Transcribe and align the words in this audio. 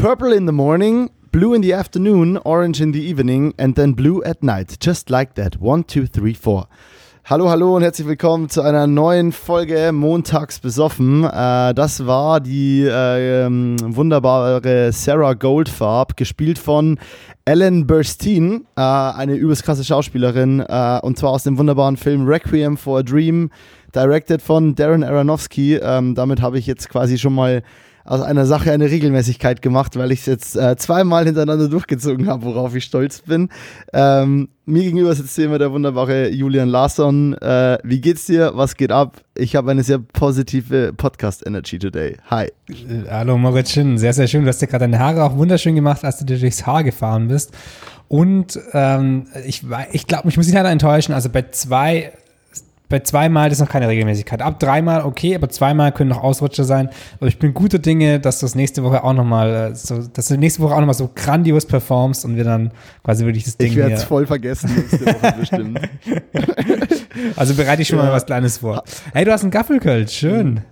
Purple 0.00 0.32
in 0.32 0.46
the 0.46 0.52
morning, 0.52 1.10
blue 1.30 1.52
in 1.52 1.60
the 1.60 1.74
afternoon, 1.74 2.38
orange 2.38 2.80
in 2.80 2.94
the 2.94 3.02
evening 3.02 3.52
and 3.58 3.76
then 3.76 3.92
blue 3.92 4.24
at 4.24 4.42
night. 4.42 4.78
Just 4.80 5.10
like 5.10 5.34
that. 5.34 5.60
One, 5.60 5.84
two, 5.84 6.06
three, 6.06 6.32
four. 6.32 6.68
Hallo, 7.26 7.50
hallo 7.50 7.76
und 7.76 7.82
herzlich 7.82 8.08
willkommen 8.08 8.48
zu 8.48 8.62
einer 8.62 8.86
neuen 8.86 9.30
Folge 9.30 9.92
Montags 9.92 10.58
besoffen. 10.58 11.24
Äh, 11.24 11.74
das 11.74 12.06
war 12.06 12.40
die 12.40 12.84
äh, 12.84 13.46
wunderbare 13.46 14.90
Sarah 14.90 15.34
Goldfarb, 15.34 16.16
gespielt 16.16 16.58
von 16.58 16.98
Ellen 17.44 17.86
Burstyn, 17.86 18.64
äh, 18.76 18.80
eine 18.80 19.34
übelst 19.34 19.64
krasse 19.64 19.84
Schauspielerin, 19.84 20.60
äh, 20.60 21.00
und 21.02 21.18
zwar 21.18 21.32
aus 21.32 21.42
dem 21.42 21.58
wunderbaren 21.58 21.98
Film 21.98 22.26
Requiem 22.26 22.78
for 22.78 23.00
a 23.00 23.02
Dream, 23.02 23.50
directed 23.94 24.40
von 24.40 24.74
Darren 24.74 25.04
Aronofsky. 25.04 25.76
Ähm, 25.76 26.14
damit 26.14 26.40
habe 26.40 26.58
ich 26.58 26.66
jetzt 26.66 26.88
quasi 26.88 27.18
schon 27.18 27.34
mal 27.34 27.62
aus 28.04 28.20
einer 28.20 28.46
Sache 28.46 28.72
eine 28.72 28.90
Regelmäßigkeit 28.90 29.62
gemacht, 29.62 29.96
weil 29.96 30.12
ich 30.12 30.20
es 30.20 30.26
jetzt 30.26 30.56
äh, 30.56 30.76
zweimal 30.76 31.24
hintereinander 31.24 31.68
durchgezogen 31.68 32.28
habe, 32.28 32.44
worauf 32.44 32.74
ich 32.74 32.84
stolz 32.84 33.20
bin. 33.20 33.48
Ähm, 33.92 34.48
mir 34.64 34.84
gegenüber 34.84 35.14
sitzt 35.14 35.34
hier 35.34 35.46
immer 35.46 35.58
der 35.58 35.72
wunderbare 35.72 36.28
Julian 36.30 36.68
Larsson. 36.68 37.34
Äh, 37.34 37.78
wie 37.82 38.00
geht's 38.00 38.26
dir? 38.26 38.52
Was 38.54 38.76
geht 38.76 38.92
ab? 38.92 39.22
Ich 39.36 39.56
habe 39.56 39.70
eine 39.70 39.82
sehr 39.82 39.98
positive 39.98 40.92
Podcast-Energy 40.96 41.78
today. 41.78 42.16
Hi. 42.30 42.46
Äh, 42.68 43.08
hallo 43.10 43.36
Moritz 43.36 43.72
Schinn, 43.72 43.98
sehr, 43.98 44.12
sehr 44.12 44.28
schön. 44.28 44.42
Du 44.42 44.48
hast 44.48 44.62
dir 44.62 44.66
gerade 44.66 44.84
deine 44.84 44.98
Haare 44.98 45.24
auch 45.24 45.36
wunderschön 45.36 45.74
gemacht, 45.74 46.04
als 46.04 46.18
du 46.18 46.24
dir 46.24 46.38
durchs 46.38 46.66
Haar 46.66 46.84
gefahren 46.84 47.28
bist. 47.28 47.52
Und 48.08 48.58
ähm, 48.72 49.26
ich, 49.46 49.64
ich 49.92 50.06
glaube, 50.06 50.28
ich 50.28 50.36
muss 50.36 50.46
dich 50.46 50.54
leider 50.54 50.70
enttäuschen. 50.70 51.14
Also 51.14 51.28
bei 51.28 51.42
zwei 51.50 52.12
bei 52.90 52.98
zweimal 52.98 53.48
das 53.48 53.58
ist 53.58 53.64
noch 53.64 53.70
keine 53.70 53.88
Regelmäßigkeit. 53.88 54.42
Ab 54.42 54.58
dreimal 54.58 55.04
okay, 55.04 55.36
aber 55.36 55.48
zweimal 55.48 55.92
können 55.92 56.10
noch 56.10 56.22
Ausrutscher 56.22 56.64
sein. 56.64 56.90
Aber 57.18 57.28
ich 57.28 57.38
bin 57.38 57.54
guter 57.54 57.78
Dinge, 57.78 58.18
dass 58.18 58.40
du 58.40 58.46
das 58.46 58.56
nächste 58.56 58.82
Woche 58.82 59.04
auch 59.04 59.12
nochmal, 59.12 59.70
äh, 59.70 59.74
so, 59.76 60.02
dass 60.02 60.26
du 60.26 60.36
nächste 60.36 60.60
Woche 60.60 60.74
auch 60.74 60.80
nochmal 60.80 60.94
so 60.94 61.08
grandios 61.14 61.66
performst 61.66 62.24
und 62.24 62.36
wir 62.36 62.42
dann 62.42 62.72
quasi 63.04 63.24
wirklich 63.24 63.44
das 63.44 63.56
Ding. 63.56 63.68
Ich 63.68 63.76
werde 63.76 63.94
es 63.94 64.02
voll 64.02 64.26
vergessen 64.26 64.74
nächste 64.74 65.06
Woche 65.06 65.34
bestimmt. 65.38 65.80
also 67.36 67.54
bereite 67.54 67.82
ich 67.82 67.88
schon 67.88 67.98
ja. 67.98 68.06
mal 68.06 68.12
was 68.12 68.26
Kleines 68.26 68.58
vor. 68.58 68.82
Hey, 69.12 69.24
du 69.24 69.32
hast 69.32 69.42
einen 69.42 69.52
Gaffelkölsch, 69.52 70.12
schön. 70.12 70.62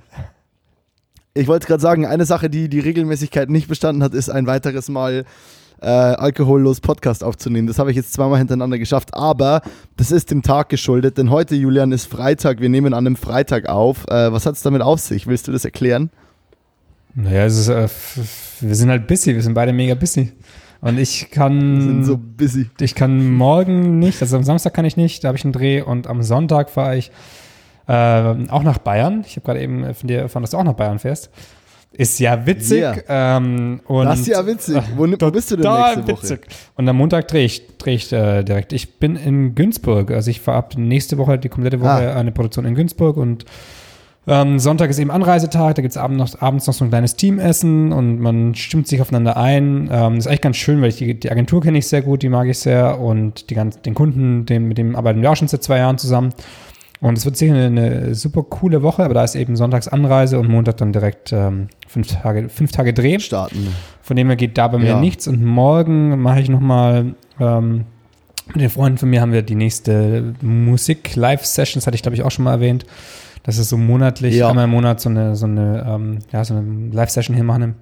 Ich 1.35 1.47
wollte 1.47 1.69
gerade 1.69 1.81
sagen, 1.81 2.05
eine 2.05 2.25
Sache, 2.25 2.51
die 2.51 2.69
die 2.69 2.81
Regelmäßigkeit 2.81 3.49
nicht 3.49 3.69
bestanden 3.69 4.03
hat, 4.03 4.13
ist 4.13 4.29
ein 4.29 4.49
weiteres 4.49 4.89
Mal 4.89 5.25
äh, 5.81 5.87
alkohollos 5.87 6.81
Podcast 6.81 7.23
aufzunehmen. 7.23 7.67
Das 7.67 7.79
habe 7.79 7.91
ich 7.91 7.97
jetzt 7.97 8.13
zweimal 8.13 8.39
hintereinander 8.39 8.79
geschafft, 8.79 9.15
aber 9.15 9.63
das 9.97 10.11
ist 10.11 10.31
dem 10.31 10.43
Tag 10.43 10.69
geschuldet, 10.69 11.19
denn 11.19 11.31
heute, 11.31 11.55
Julian, 11.55 11.93
ist 11.93 12.07
Freitag. 12.07 12.61
Wir 12.61 12.69
nehmen 12.69 12.95
an 12.95 13.07
einem 13.07 13.17
Freitag 13.17 13.69
auf. 13.69 14.07
Äh, 14.09 14.33
was 14.33 14.47
hat 14.47 14.55
es 14.55 14.63
damit 14.63 14.83
auf 14.83 15.01
sich? 15.01 15.27
Willst 15.27 15.49
du 15.49 15.53
das 15.53 15.65
erklären? 15.65 16.11
Naja, 17.15 17.47
ist, 17.47 17.69
äh, 17.69 17.89
wir 18.61 18.75
sind 18.75 18.91
halt 18.91 19.07
busy, 19.07 19.35
wir 19.35 19.43
sind 19.43 19.55
beide 19.55 19.73
mega 19.73 19.95
busy. 19.95 20.33
Und 20.81 20.99
ich 20.99 21.31
kann. 21.31 21.77
Wir 21.77 21.83
sind 21.83 22.05
so 22.05 22.17
busy. 22.19 22.71
Ich 22.81 22.95
kann 22.95 23.33
morgen 23.35 23.99
nicht, 23.99 24.23
also 24.23 24.37
am 24.37 24.45
Samstag 24.45 24.75
kann 24.75 24.85
ich 24.85 24.97
nicht, 24.97 25.25
da 25.25 25.29
habe 25.29 25.39
ich 25.39 25.45
einen 25.45 25.53
Dreh 25.53 25.83
und 25.83 26.07
am 26.07 26.23
Sonntag 26.23 26.71
fahre 26.71 26.97
ich 26.97 27.11
äh, 27.89 27.93
auch 27.93 28.63
nach 28.63 28.79
Bayern. 28.79 29.25
Ich 29.27 29.37
habe 29.37 29.47
gerade 29.47 29.61
eben 29.61 29.95
von 29.95 30.07
dir 30.07 30.21
erfahren, 30.21 30.43
dass 30.43 30.51
du 30.51 30.59
auch 30.59 30.65
nach 30.65 30.75
Bayern 30.75 30.99
fährst. 30.99 31.31
Ist 31.93 32.21
ja 32.21 32.47
witzig. 32.47 32.81
Yeah. 32.81 33.39
Ähm, 33.39 33.81
und 33.87 34.05
das 34.05 34.21
ist 34.21 34.29
ja 34.29 34.47
witzig. 34.47 34.77
Wo, 34.97 35.07
wo 35.07 35.31
bist 35.31 35.51
du 35.51 35.57
denn 35.57 35.73
nächste 35.73 36.03
Woche? 36.03 36.23
Witzig. 36.23 36.47
Und 36.77 36.89
am 36.89 36.97
Montag 36.97 37.29
drehe 37.29 37.45
ich, 37.45 37.67
dreh 37.79 37.95
ich 37.95 38.13
äh, 38.13 38.45
direkt. 38.45 38.73
Ich 38.73 38.99
bin 38.99 39.17
in 39.17 39.55
Günzburg. 39.55 40.11
Also 40.11 40.31
ich 40.31 40.41
fahre 40.41 40.59
ab 40.59 40.75
nächste 40.77 41.19
Woche, 41.19 41.39
die 41.39 41.49
komplette 41.49 41.81
Woche, 41.81 42.13
ah. 42.13 42.17
eine 42.17 42.31
Produktion 42.31 42.67
in 42.67 42.75
Günzburg 42.75 43.17
und 43.17 43.47
ähm, 44.29 44.59
Sonntag 44.59 44.91
ist 44.91 44.99
eben 44.99 45.11
Anreisetag, 45.11 45.77
da 45.77 45.83
gibt 45.83 45.93
es 45.93 45.97
abends 45.97 46.35
noch, 46.35 46.43
abends 46.43 46.67
noch 46.67 46.75
so 46.75 46.85
ein 46.85 46.91
kleines 46.91 47.17
Teamessen 47.17 47.93
und 47.93 48.21
man 48.21 48.55
stimmt 48.55 48.87
sich 48.87 49.01
aufeinander 49.01 49.39
ein. 49.39 49.89
Ähm, 49.91 50.19
ist 50.19 50.27
eigentlich 50.27 50.43
ganz 50.43 50.59
schön, 50.59 50.83
weil 50.83 50.91
ich 50.91 50.97
die, 50.97 51.19
die 51.19 51.31
Agentur 51.31 51.63
kenne 51.63 51.79
ich 51.79 51.89
sehr 51.89 52.03
gut, 52.03 52.23
die 52.23 52.29
mag 52.29 52.47
ich 52.47 52.59
sehr 52.59 53.01
und 53.01 53.49
die 53.49 53.55
ganz, 53.55 53.81
den 53.81 53.95
Kunden, 53.95 54.45
den, 54.45 54.69
mit 54.69 54.77
dem 54.77 54.97
arbeiten 54.97 55.23
wir 55.23 55.31
auch 55.31 55.37
schon 55.37 55.49
seit 55.49 55.63
zwei 55.63 55.79
Jahren 55.79 55.97
zusammen. 55.97 56.35
Und 57.01 57.17
es 57.17 57.25
wird 57.25 57.37
sicher 57.37 57.55
eine, 57.55 57.67
eine, 57.67 58.15
super 58.15 58.43
coole 58.43 58.83
Woche, 58.83 59.05
aber 59.05 59.15
da 59.15 59.23
ist 59.23 59.37
eben 59.37 59.55
sonntags 59.55 59.87
Anreise 59.87 60.39
und 60.39 60.49
Montag 60.49 60.79
dann 60.79 60.93
direkt 60.93 61.33
ähm, 61.33 61.69
fünf, 61.87 62.09
Tage, 62.09 62.49
fünf 62.49 62.73
Tage 62.73 62.93
Dreh. 62.93 63.21
Starten. 63.21 63.69
Von 64.03 64.17
dem 64.17 64.27
her 64.27 64.37
geht 64.37 64.59
da 64.59 64.69
bei 64.69 64.79
mir 64.79 64.87
ja. 64.87 65.01
nichts. 65.01 65.29
Und 65.29 65.45
morgen 65.45 66.21
mache 66.21 66.41
ich 66.41 66.49
nochmal 66.49 67.15
ähm, 67.39 67.85
mit 68.55 68.63
den 68.63 68.71
Freunden 68.71 68.99
von 68.99 69.11
mir 69.11 69.21
haben 69.21 69.33
wir 69.33 69.43
die 69.43 69.55
nächste 69.55 70.35
Musik-Live-Session, 70.41 71.81
das 71.81 71.87
hatte 71.87 71.97
ich 71.97 72.03
glaube 72.03 72.17
ich 72.17 72.23
auch 72.23 72.31
schon 72.31 72.45
mal 72.45 72.53
erwähnt. 72.53 72.87
Das 73.43 73.59
ist 73.59 73.69
so 73.69 73.77
monatlich, 73.77 74.37
ja. 74.37 74.49
einmal 74.49 74.65
im 74.65 74.71
Monat 74.71 75.01
so 75.01 75.09
eine, 75.09 75.37
so 75.37 75.47
eine, 75.47 75.87
ähm, 75.87 76.19
ja, 76.33 76.45
so 76.45 76.55
eine 76.55 76.91
Live-Session 76.91 77.35
hier 77.35 77.45
machen. 77.45 77.77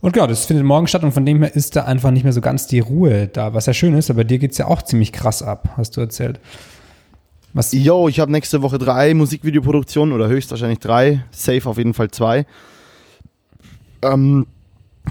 Und 0.00 0.12
genau, 0.12 0.26
das 0.26 0.46
findet 0.46 0.64
morgen 0.64 0.86
statt 0.86 1.04
und 1.04 1.12
von 1.12 1.26
dem 1.26 1.42
her 1.42 1.54
ist 1.54 1.76
da 1.76 1.84
einfach 1.84 2.10
nicht 2.10 2.24
mehr 2.24 2.32
so 2.32 2.40
ganz 2.40 2.66
die 2.66 2.80
Ruhe 2.80 3.28
da, 3.28 3.54
was 3.54 3.66
ja 3.66 3.74
schön 3.74 3.94
ist, 3.94 4.10
aber 4.10 4.24
dir 4.24 4.38
geht 4.38 4.52
es 4.52 4.58
ja 4.58 4.66
auch 4.66 4.82
ziemlich 4.82 5.12
krass 5.12 5.42
ab, 5.42 5.70
hast 5.76 5.96
du 5.96 6.00
erzählt. 6.00 6.40
Was? 7.52 7.72
Yo, 7.72 8.06
ich 8.06 8.20
habe 8.20 8.30
nächste 8.30 8.62
Woche 8.62 8.78
drei 8.78 9.12
Musikvideoproduktionen 9.12 10.14
oder 10.14 10.28
höchstwahrscheinlich 10.28 10.78
drei. 10.78 11.24
Safe 11.32 11.68
auf 11.68 11.78
jeden 11.78 11.94
Fall 11.94 12.08
zwei. 12.10 12.46
Ähm, 14.02 14.46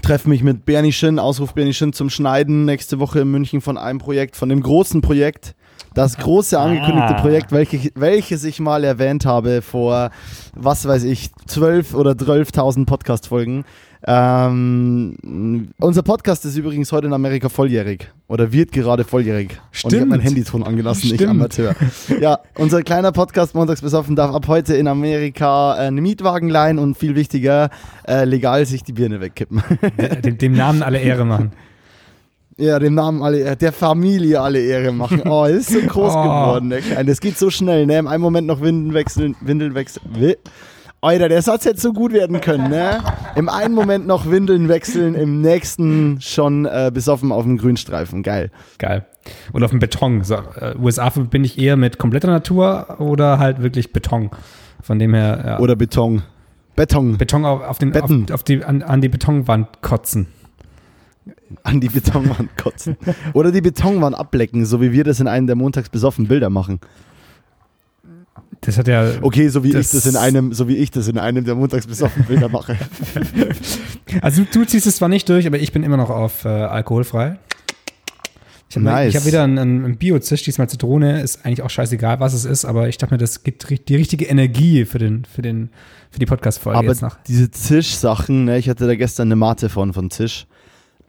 treffe 0.02 0.28
mich 0.28 0.42
mit 0.42 0.64
Bernie 0.64 0.92
Shin, 0.92 1.18
Ausruf 1.18 1.52
Bernie 1.52 1.74
Shin 1.74 1.92
zum 1.92 2.08
Schneiden 2.08 2.64
nächste 2.64 2.98
Woche 2.98 3.20
in 3.20 3.30
München 3.30 3.60
von 3.60 3.76
einem 3.76 3.98
Projekt, 3.98 4.36
von 4.36 4.48
dem 4.48 4.62
großen 4.62 5.02
Projekt. 5.02 5.54
Das 5.92 6.16
große 6.16 6.58
angekündigte 6.58 7.16
ah. 7.16 7.20
Projekt, 7.20 7.52
welche, 7.52 7.90
welches 7.94 8.44
ich 8.44 8.58
mal 8.58 8.84
erwähnt 8.84 9.26
habe 9.26 9.60
vor, 9.60 10.10
was 10.54 10.86
weiß 10.86 11.02
ich, 11.04 11.30
12 11.46 11.94
oder 11.94 12.12
12.000 12.12 12.86
Podcast-Folgen. 12.86 13.64
Ähm, 14.06 15.68
unser 15.78 16.02
Podcast 16.02 16.44
ist 16.46 16.56
übrigens 16.56 16.90
heute 16.90 17.06
in 17.06 17.12
Amerika 17.12 17.50
volljährig 17.50 18.10
oder 18.28 18.50
wird 18.50 18.72
gerade 18.72 19.04
volljährig. 19.04 19.60
Stimmt. 19.72 19.84
Und 19.84 19.92
ich 19.92 20.00
habe 20.00 20.10
mein 20.10 20.20
Handyton 20.20 20.62
angelassen, 20.62 21.06
Stimmt. 21.06 21.20
ich 21.20 21.28
Amateur. 21.28 21.74
Ja, 22.18 22.38
unser 22.54 22.82
kleiner 22.82 23.12
Podcast 23.12 23.54
Montags 23.54 23.82
besoffen 23.82 24.16
darf 24.16 24.34
ab 24.34 24.48
heute 24.48 24.74
in 24.74 24.88
Amerika 24.88 25.76
äh, 25.76 25.88
einen 25.88 26.02
Mietwagen 26.02 26.48
leihen 26.48 26.78
und 26.78 26.96
viel 26.96 27.14
wichtiger, 27.14 27.68
äh, 28.08 28.24
legal 28.24 28.64
sich 28.64 28.82
die 28.82 28.92
Birne 28.92 29.20
wegkippen. 29.20 29.62
Dem, 30.24 30.38
dem 30.38 30.52
Namen 30.54 30.82
alle 30.82 30.98
Ehre 30.98 31.24
machen. 31.24 31.52
Ja, 32.56 32.78
dem 32.78 32.92
Namen 32.92 33.22
alle, 33.22 33.56
der 33.56 33.72
Familie 33.72 34.38
alle 34.38 34.60
Ehre 34.60 34.92
machen. 34.92 35.22
Oh, 35.24 35.46
ist 35.46 35.70
so 35.70 35.80
groß 35.80 36.12
oh. 36.14 36.22
geworden, 36.22 36.68
der 36.68 36.82
Kleine. 36.82 37.08
Das 37.08 37.22
geht 37.22 37.38
so 37.38 37.48
schnell, 37.48 37.86
ne? 37.86 37.96
Im 37.96 38.06
einen 38.06 38.20
Moment 38.20 38.46
noch 38.46 38.60
Windeln 38.60 38.92
wechseln, 38.92 39.34
Windeln 39.40 39.74
wechseln. 39.74 40.02
Alter, 41.00 41.30
der 41.30 41.40
Satz 41.40 41.64
hätte 41.64 41.80
so 41.80 41.94
gut 41.94 42.12
werden 42.12 42.42
können, 42.42 42.68
ne? 42.68 43.02
Im 43.36 43.48
einen 43.48 43.74
Moment 43.74 44.06
noch 44.06 44.30
Windeln 44.30 44.68
wechseln, 44.68 45.14
im 45.14 45.40
nächsten 45.40 46.20
schon 46.20 46.66
äh, 46.66 46.90
besoffen 46.92 47.32
auf 47.32 47.44
dem 47.44 47.58
Grünstreifen. 47.58 48.22
Geil. 48.22 48.50
Geil. 48.78 49.06
Und 49.52 49.62
auf 49.62 49.70
dem 49.70 49.78
Beton. 49.78 50.24
So, 50.24 50.34
äh, 50.34 50.74
USA 50.78 51.08
bin 51.10 51.44
ich 51.44 51.58
eher 51.58 51.76
mit 51.76 51.98
kompletter 51.98 52.28
Natur 52.28 53.00
oder 53.00 53.38
halt 53.38 53.62
wirklich 53.62 53.92
Beton. 53.92 54.30
Von 54.82 54.98
dem 54.98 55.14
her. 55.14 55.44
Ja. 55.46 55.58
Oder 55.60 55.76
Beton. 55.76 56.22
Beton. 56.76 57.18
Beton 57.18 57.44
auf, 57.44 57.62
auf 57.62 57.78
den, 57.78 57.92
Betten. 57.92 58.24
Auf, 58.24 58.36
auf 58.36 58.42
die, 58.42 58.64
an, 58.64 58.82
an 58.82 59.00
die 59.00 59.08
Betonwand 59.08 59.82
kotzen. 59.82 60.28
An 61.62 61.80
die 61.80 61.88
Betonwand 61.88 62.56
kotzen. 62.56 62.96
Oder 63.34 63.52
die 63.52 63.60
Betonwand 63.60 64.16
ablecken, 64.16 64.64
so 64.64 64.80
wie 64.80 64.92
wir 64.92 65.04
das 65.04 65.20
in 65.20 65.28
einem 65.28 65.46
der 65.46 65.56
montags 65.56 65.88
besoffen 65.88 66.28
Bilder 66.28 66.48
machen. 66.48 66.80
Das 68.62 68.76
hat 68.76 68.88
ja. 68.88 69.12
Okay, 69.22 69.48
so 69.48 69.64
wie 69.64 69.68
ich 69.74 69.90
das 69.90 70.04
in 70.06 70.16
einem, 70.16 70.52
so 70.52 70.68
wie 70.68 70.76
ich 70.76 70.90
das 70.90 71.08
in 71.08 71.18
einem 71.18 71.44
der 71.44 71.54
montags 71.54 71.86
besoffen 71.86 72.24
Bilder 72.24 72.48
mache. 72.48 72.76
also 74.22 74.44
du 74.50 74.64
ziehst 74.64 74.86
es 74.86 74.96
zwar 74.96 75.08
nicht 75.08 75.28
durch, 75.28 75.46
aber 75.46 75.58
ich 75.58 75.72
bin 75.72 75.82
immer 75.82 75.96
noch 75.96 76.10
auf 76.10 76.44
äh, 76.44 76.48
alkoholfrei. 76.48 77.38
Ich 78.68 78.76
habe 78.76 78.84
nice. 78.84 79.14
hab 79.16 79.24
wieder 79.24 79.42
einen, 79.42 79.58
einen 79.58 79.96
Bio-Zisch, 79.96 80.44
diesmal 80.44 80.68
Zitrone, 80.68 81.22
ist 81.22 81.44
eigentlich 81.44 81.62
auch 81.62 81.70
scheißegal, 81.70 82.20
was 82.20 82.34
es 82.34 82.44
ist, 82.44 82.64
aber 82.64 82.88
ich 82.88 82.98
dachte 82.98 83.14
mir, 83.14 83.18
das 83.18 83.42
gibt 83.42 83.88
die 83.88 83.96
richtige 83.96 84.26
Energie 84.26 84.84
für, 84.84 84.98
den, 84.98 85.24
für, 85.24 85.42
den, 85.42 85.70
für 86.10 86.20
die 86.20 86.26
Podcast-Folge 86.26 86.86
jetzt 86.86 87.02
nach. 87.02 87.18
Diese 87.26 87.50
Zisch-Sachen, 87.50 88.44
ne, 88.44 88.58
ich 88.58 88.68
hatte 88.68 88.86
da 88.86 88.94
gestern 88.94 89.26
eine 89.26 89.36
Mate 89.36 89.70
von, 89.70 89.92
von 89.92 90.08
Zisch. 90.10 90.46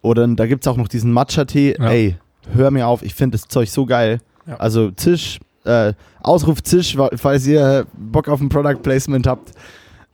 Oder 0.02 0.28
da 0.28 0.48
gibt 0.48 0.64
es 0.64 0.68
auch 0.68 0.78
noch 0.78 0.88
diesen 0.88 1.12
Matcha-Tee. 1.12 1.76
Ja. 1.78 1.92
Ey, 1.92 2.16
hör 2.52 2.72
mir 2.72 2.88
auf, 2.88 3.04
ich 3.04 3.14
finde 3.14 3.38
das 3.38 3.48
Zeug 3.48 3.70
so 3.70 3.86
geil. 3.86 4.22
Ja. 4.48 4.56
Also 4.56 4.90
Zisch, 4.90 5.40
äh, 5.66 5.94
Ausruf 6.22 6.64
Zisch, 6.64 6.98
falls 7.16 7.48
ihr 7.48 7.86
Bock 7.94 8.28
auf 8.28 8.42
ein 8.42 8.50
Product 8.50 8.82
Placement 8.82 9.28
habt 9.28 9.52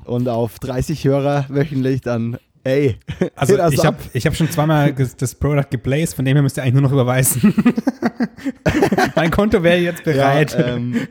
und 0.06 0.28
auf 0.30 0.60
30 0.60 1.04
Hörer 1.04 1.46
wöchentlich, 1.50 2.02
dann 2.02 2.38
ey. 2.68 2.98
Also 3.36 3.58
ich 3.72 3.86
habe 3.86 3.98
hab 4.14 4.36
schon 4.36 4.50
zweimal 4.50 4.94
das 4.94 5.36
Product 5.36 5.70
geblazed, 5.70 6.16
von 6.16 6.26
dem 6.26 6.36
her 6.36 6.44
müsst 6.44 6.58
ihr 6.58 6.64
eigentlich 6.64 6.74
nur 6.74 6.84
noch 6.84 6.92
überweisen. 6.92 7.54
mein 9.16 9.32
Konto 9.32 9.64
wäre 9.64 9.78
jetzt 9.78 10.04
bereit. 10.04 10.54
Ja, 10.58 10.76
ähm, 10.76 11.08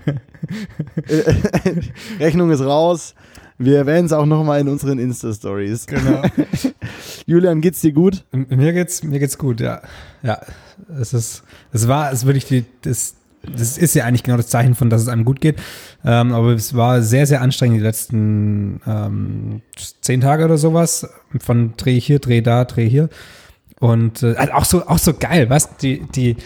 Rechnung 2.20 2.50
ist 2.50 2.60
raus. 2.60 3.14
Wir 3.58 3.78
erwähnen 3.78 4.04
es 4.04 4.12
auch 4.12 4.26
nochmal 4.26 4.60
in 4.60 4.68
unseren 4.68 4.98
Insta-Stories. 4.98 5.86
Genau. 5.86 6.22
Julian, 7.24 7.62
geht's 7.62 7.80
dir 7.80 7.92
gut? 7.92 8.24
Mir 8.32 8.74
geht's, 8.74 9.02
mir 9.02 9.18
geht's 9.18 9.38
gut, 9.38 9.60
ja. 9.60 9.80
Ja. 10.22 10.40
Es 11.00 11.14
ist, 11.14 11.42
es 11.72 11.88
war, 11.88 12.12
es 12.12 12.26
wirklich 12.26 12.44
die, 12.44 12.66
das, 12.82 13.16
das 13.56 13.78
ist 13.78 13.94
ja 13.94 14.04
eigentlich 14.04 14.22
genau 14.22 14.36
das 14.36 14.48
Zeichen 14.48 14.74
von, 14.74 14.90
dass 14.90 15.02
es 15.02 15.08
einem 15.08 15.24
gut 15.24 15.40
geht. 15.40 15.56
Ähm, 16.04 16.32
aber 16.32 16.52
es 16.52 16.74
war 16.74 17.02
sehr, 17.02 17.26
sehr 17.26 17.40
anstrengend 17.40 17.78
die 17.78 17.82
letzten 17.82 18.80
ähm, 18.86 19.62
zehn 20.00 20.20
Tage 20.20 20.44
oder 20.44 20.58
sowas. 20.58 21.08
Von 21.40 21.74
Dreh 21.76 22.00
hier, 22.00 22.18
Dreh 22.18 22.40
da, 22.40 22.64
Dreh 22.64 22.88
hier. 22.88 23.08
Und 23.80 24.22
äh, 24.22 24.34
also 24.36 24.52
auch 24.52 24.64
so, 24.64 24.86
auch 24.86 24.98
so 24.98 25.14
geil, 25.14 25.50
was? 25.50 25.76
Die, 25.78 26.00
die, 26.14 26.36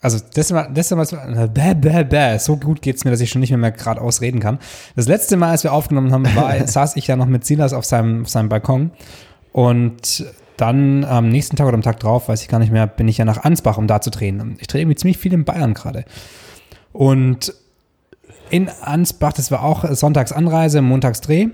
also 0.00 0.18
das 0.34 0.52
war, 0.52 0.68
das 0.70 0.90
war 0.92 1.48
bäh, 1.48 1.74
bäh, 1.74 2.04
bäh. 2.04 2.38
so 2.38 2.56
gut 2.56 2.82
geht's 2.82 3.04
mir, 3.04 3.10
dass 3.10 3.20
ich 3.20 3.30
schon 3.30 3.40
nicht 3.40 3.50
mehr, 3.50 3.58
mehr 3.58 3.72
gerade 3.72 4.00
ausreden 4.00 4.40
kann. 4.40 4.58
Das 4.94 5.08
letzte 5.08 5.36
Mal, 5.36 5.50
als 5.50 5.64
wir 5.64 5.72
aufgenommen 5.72 6.12
haben, 6.12 6.24
war, 6.36 6.66
saß 6.66 6.96
ich 6.96 7.08
ja 7.08 7.16
noch 7.16 7.26
mit 7.26 7.44
Silas 7.44 7.72
auf 7.72 7.84
seinem, 7.84 8.22
auf 8.22 8.28
seinem 8.28 8.48
Balkon 8.48 8.92
und 9.52 10.24
dann 10.60 11.04
am 11.04 11.28
nächsten 11.28 11.56
Tag 11.56 11.66
oder 11.66 11.74
am 11.74 11.82
Tag 11.82 12.00
drauf, 12.00 12.28
weiß 12.28 12.42
ich 12.42 12.48
gar 12.48 12.58
nicht 12.58 12.72
mehr, 12.72 12.86
bin 12.86 13.08
ich 13.08 13.18
ja 13.18 13.24
nach 13.24 13.44
Ansbach, 13.44 13.78
um 13.78 13.86
da 13.86 14.00
zu 14.00 14.10
drehen. 14.10 14.56
Ich 14.60 14.66
drehe 14.66 14.82
irgendwie 14.82 14.96
ziemlich 14.96 15.18
viel 15.18 15.32
in 15.32 15.44
Bayern 15.44 15.74
gerade. 15.74 16.04
Und 16.92 17.54
in 18.50 18.68
Ansbach, 18.82 19.32
das 19.32 19.50
war 19.50 19.62
auch 19.62 19.84
Sonntagsanreise, 19.90 20.82
Montagsdreh. 20.82 21.48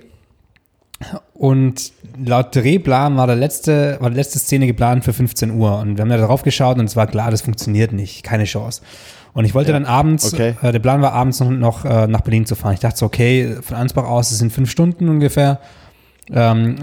Und 1.34 1.92
laut 2.24 2.54
Drehplan 2.54 3.16
war, 3.16 3.26
der 3.26 3.36
letzte, 3.36 3.98
war 4.00 4.10
die 4.10 4.16
letzte 4.16 4.38
Szene 4.38 4.66
geplant 4.66 5.04
für 5.04 5.12
15 5.12 5.50
Uhr. 5.50 5.78
Und 5.78 5.96
wir 5.96 6.02
haben 6.02 6.08
da 6.08 6.16
drauf 6.18 6.42
geschaut 6.42 6.78
und 6.78 6.84
es 6.84 6.96
war 6.96 7.06
klar, 7.06 7.30
das 7.30 7.42
funktioniert 7.42 7.92
nicht. 7.92 8.22
Keine 8.22 8.44
Chance. 8.44 8.82
Und 9.32 9.44
ich 9.44 9.54
wollte 9.54 9.72
ja. 9.72 9.78
dann 9.78 9.86
abends, 9.86 10.32
okay. 10.32 10.54
äh, 10.62 10.70
der 10.70 10.78
Plan 10.78 11.02
war 11.02 11.12
abends 11.12 11.40
noch, 11.40 11.50
noch 11.50 11.84
äh, 11.84 12.06
nach 12.06 12.20
Berlin 12.20 12.46
zu 12.46 12.54
fahren. 12.54 12.74
Ich 12.74 12.80
dachte 12.80 12.98
so, 12.98 13.06
okay, 13.06 13.56
von 13.60 13.76
Ansbach 13.76 14.04
aus, 14.04 14.30
es 14.30 14.38
sind 14.38 14.52
fünf 14.52 14.70
Stunden 14.70 15.08
ungefähr. 15.08 15.60
Ähm, 16.32 16.76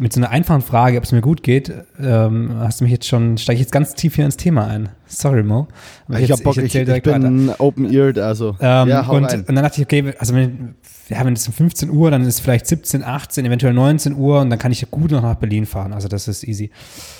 mit 0.00 0.12
so 0.12 0.20
einer 0.20 0.30
einfachen 0.30 0.60
Frage, 0.60 0.98
ob 0.98 1.04
es 1.04 1.12
mir 1.12 1.20
gut 1.20 1.44
geht, 1.44 1.72
ähm, 2.00 2.50
hast 2.58 2.80
du 2.80 2.84
mich 2.84 2.92
jetzt 2.92 3.06
schon, 3.06 3.38
steige 3.38 3.54
ich 3.54 3.60
jetzt 3.60 3.72
ganz 3.72 3.94
tief 3.94 4.16
hier 4.16 4.24
ins 4.24 4.36
Thema 4.36 4.66
ein. 4.66 4.88
Sorry, 5.06 5.44
Mo. 5.44 5.68
ich, 6.08 6.22
ich, 6.22 6.32
hab 6.32 6.42
Bock, 6.42 6.56
ich, 6.56 6.74
ich, 6.74 6.88
ich 6.88 7.02
bin 7.02 7.50
open-eared, 7.58 8.18
also. 8.18 8.56
Ähm, 8.60 8.88
ja, 8.88 9.06
und, 9.06 9.32
und, 9.32 9.48
dann 9.48 9.54
dachte 9.54 9.80
ich, 9.80 9.86
okay, 9.86 10.14
also 10.18 10.34
wenn, 10.34 10.74
ja, 11.08 11.24
wenn 11.24 11.34
es 11.34 11.46
um 11.46 11.54
15 11.54 11.90
Uhr, 11.90 12.10
dann 12.10 12.22
ist 12.22 12.28
es 12.28 12.40
vielleicht 12.40 12.66
17, 12.66 13.04
18, 13.04 13.46
eventuell 13.46 13.72
19 13.72 14.16
Uhr 14.16 14.40
und 14.40 14.50
dann 14.50 14.58
kann 14.58 14.72
ich 14.72 14.84
gut 14.90 15.12
noch 15.12 15.22
nach 15.22 15.36
Berlin 15.36 15.64
fahren. 15.64 15.92
Also 15.92 16.08
das 16.08 16.26
ist 16.26 16.42
easy. 16.42 16.70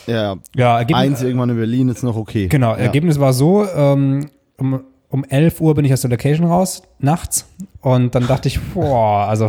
Ja, 0.09 0.37
ja 0.57 0.77
eins 0.77 1.23
irgendwann 1.23 1.51
in 1.51 1.57
Berlin 1.57 1.89
ist 1.89 2.03
noch 2.03 2.17
okay. 2.17 2.49
Genau, 2.49 2.73
ja. 2.73 2.79
Ergebnis 2.79 3.21
war 3.21 3.33
so, 3.33 3.67
ähm, 3.69 4.31
um, 4.57 4.81
um 5.09 5.25
11 5.25 5.61
Uhr 5.61 5.75
bin 5.77 5.85
ich 5.85 5.93
aus 5.93 6.01
der 6.01 6.11
Location 6.11 6.47
raus, 6.47 6.83
nachts. 6.99 7.47
Und 7.81 8.17
dann 8.17 8.27
dachte 8.27 8.49
ich, 8.49 8.61
boah, 8.61 9.29
also 9.29 9.49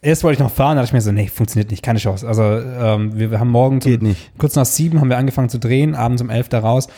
erst 0.00 0.24
wollte 0.24 0.34
ich 0.34 0.40
noch 0.40 0.52
fahren, 0.54 0.76
da 0.76 0.82
dachte 0.82 0.90
ich 0.90 0.92
mir 0.94 1.00
so, 1.00 1.12
nee, 1.12 1.28
funktioniert 1.28 1.70
nicht, 1.70 1.82
keine 1.82 1.98
Chance. 1.98 2.26
Also 2.26 2.42
ähm, 2.42 3.18
wir, 3.18 3.30
wir, 3.30 3.40
haben 3.40 3.50
morgen 3.50 3.80
zum, 3.80 4.16
kurz 4.38 4.54
nach 4.56 4.66
sieben 4.66 5.00
haben 5.00 5.10
wir 5.10 5.18
angefangen 5.18 5.48
zu 5.48 5.58
drehen, 5.58 5.94
abends 5.94 6.22
um 6.22 6.30
elf 6.30 6.48
da 6.48 6.60
raus 6.60 6.88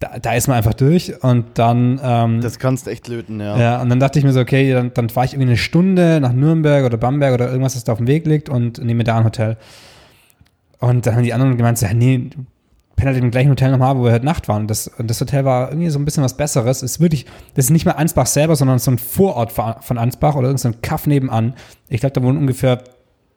da, 0.00 0.18
da 0.18 0.34
ist 0.34 0.48
man 0.48 0.56
einfach 0.56 0.74
durch 0.74 1.22
und 1.22 1.58
dann. 1.58 2.00
Ähm, 2.02 2.40
das 2.40 2.58
kannst 2.58 2.86
du 2.86 2.90
echt 2.90 3.08
löten, 3.08 3.40
ja. 3.40 3.58
Ja, 3.58 3.82
und 3.82 3.88
dann 3.88 4.00
dachte 4.00 4.18
ich 4.18 4.24
mir 4.24 4.32
so, 4.32 4.40
okay, 4.40 4.72
dann, 4.72 4.92
dann 4.94 5.08
fahre 5.08 5.26
ich 5.26 5.34
irgendwie 5.34 5.50
eine 5.50 5.56
Stunde 5.56 6.20
nach 6.20 6.32
Nürnberg 6.32 6.84
oder 6.84 6.96
Bamberg 6.96 7.34
oder 7.34 7.48
irgendwas, 7.48 7.74
das 7.74 7.84
da 7.84 7.92
auf 7.92 7.98
dem 7.98 8.06
Weg 8.06 8.26
liegt 8.26 8.48
und 8.48 8.82
nehme 8.82 9.04
da 9.04 9.18
ein 9.18 9.24
Hotel. 9.24 9.56
Und 10.78 11.06
dann 11.06 11.14
haben 11.14 11.22
die 11.22 11.32
anderen 11.32 11.56
gemeint, 11.56 11.78
so, 11.78 11.86
nee, 11.94 12.30
pennt 12.96 13.08
halt 13.08 13.22
im 13.22 13.30
gleichen 13.30 13.50
Hotel 13.50 13.70
nochmal, 13.70 13.96
wo 13.96 14.04
wir 14.04 14.12
heute 14.12 14.24
Nacht 14.24 14.48
waren. 14.48 14.66
Das, 14.66 14.90
das 14.98 15.20
Hotel 15.20 15.44
war 15.44 15.70
irgendwie 15.70 15.90
so 15.90 15.98
ein 15.98 16.04
bisschen 16.04 16.22
was 16.22 16.36
Besseres. 16.36 16.78
Es 16.78 16.92
ist 16.92 17.00
wirklich, 17.00 17.26
das 17.54 17.66
ist 17.66 17.70
nicht 17.70 17.84
mehr 17.84 17.98
Ansbach 17.98 18.26
selber, 18.26 18.56
sondern 18.56 18.78
so 18.78 18.90
ein 18.90 18.98
Vorort 18.98 19.52
von 19.52 19.98
Ansbach 19.98 20.34
oder 20.36 20.48
irgendein 20.48 20.80
Kaff 20.82 21.06
nebenan. 21.06 21.54
Ich 21.88 22.00
glaube, 22.00 22.12
da 22.12 22.22
wohnen 22.22 22.38
ungefähr 22.38 22.82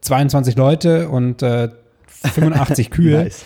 22 0.01 0.56
Leute 0.56 1.09
und 1.09 1.42
äh, 1.42 1.69
85 2.07 2.89
Kühe. 2.92 3.24
nice. 3.24 3.45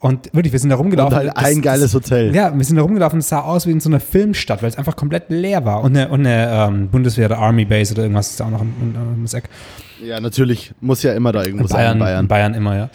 Und 0.00 0.32
wirklich, 0.32 0.52
wir 0.52 0.58
sind 0.58 0.70
da 0.70 0.76
rumgelaufen. 0.76 1.12
Und 1.12 1.26
halt 1.26 1.36
ein 1.36 1.56
das, 1.56 1.62
geiles 1.62 1.94
Hotel. 1.94 2.34
Ja, 2.34 2.56
wir 2.56 2.64
sind 2.64 2.76
da 2.76 2.82
rumgelaufen 2.82 3.16
und 3.16 3.20
es 3.20 3.28
sah 3.28 3.40
aus 3.40 3.66
wie 3.66 3.70
in 3.70 3.80
so 3.80 3.90
einer 3.90 4.00
Filmstadt, 4.00 4.62
weil 4.62 4.70
es 4.70 4.78
einfach 4.78 4.96
komplett 4.96 5.28
leer 5.28 5.66
war. 5.66 5.84
Und 5.84 5.94
eine, 5.94 6.08
und 6.08 6.20
eine 6.20 6.50
ähm, 6.50 6.88
Bundeswehr 6.88 7.26
oder 7.26 7.38
Army 7.38 7.66
Base 7.66 7.92
oder 7.92 8.04
irgendwas 8.04 8.30
ist 8.30 8.40
da 8.40 8.46
auch 8.46 8.50
noch 8.50 8.62
im, 8.62 8.72
im 8.80 9.26
Eck. 9.30 9.50
Ja, 10.02 10.18
natürlich. 10.18 10.72
Muss 10.80 11.02
ja 11.02 11.12
immer 11.12 11.32
da 11.32 11.44
irgendwo 11.44 11.68
Bayern, 11.68 11.86
sein. 11.86 11.92
In 11.92 11.98
Bayern. 11.98 12.28
Bayern 12.28 12.54
immer, 12.54 12.76
ja. 12.76 12.90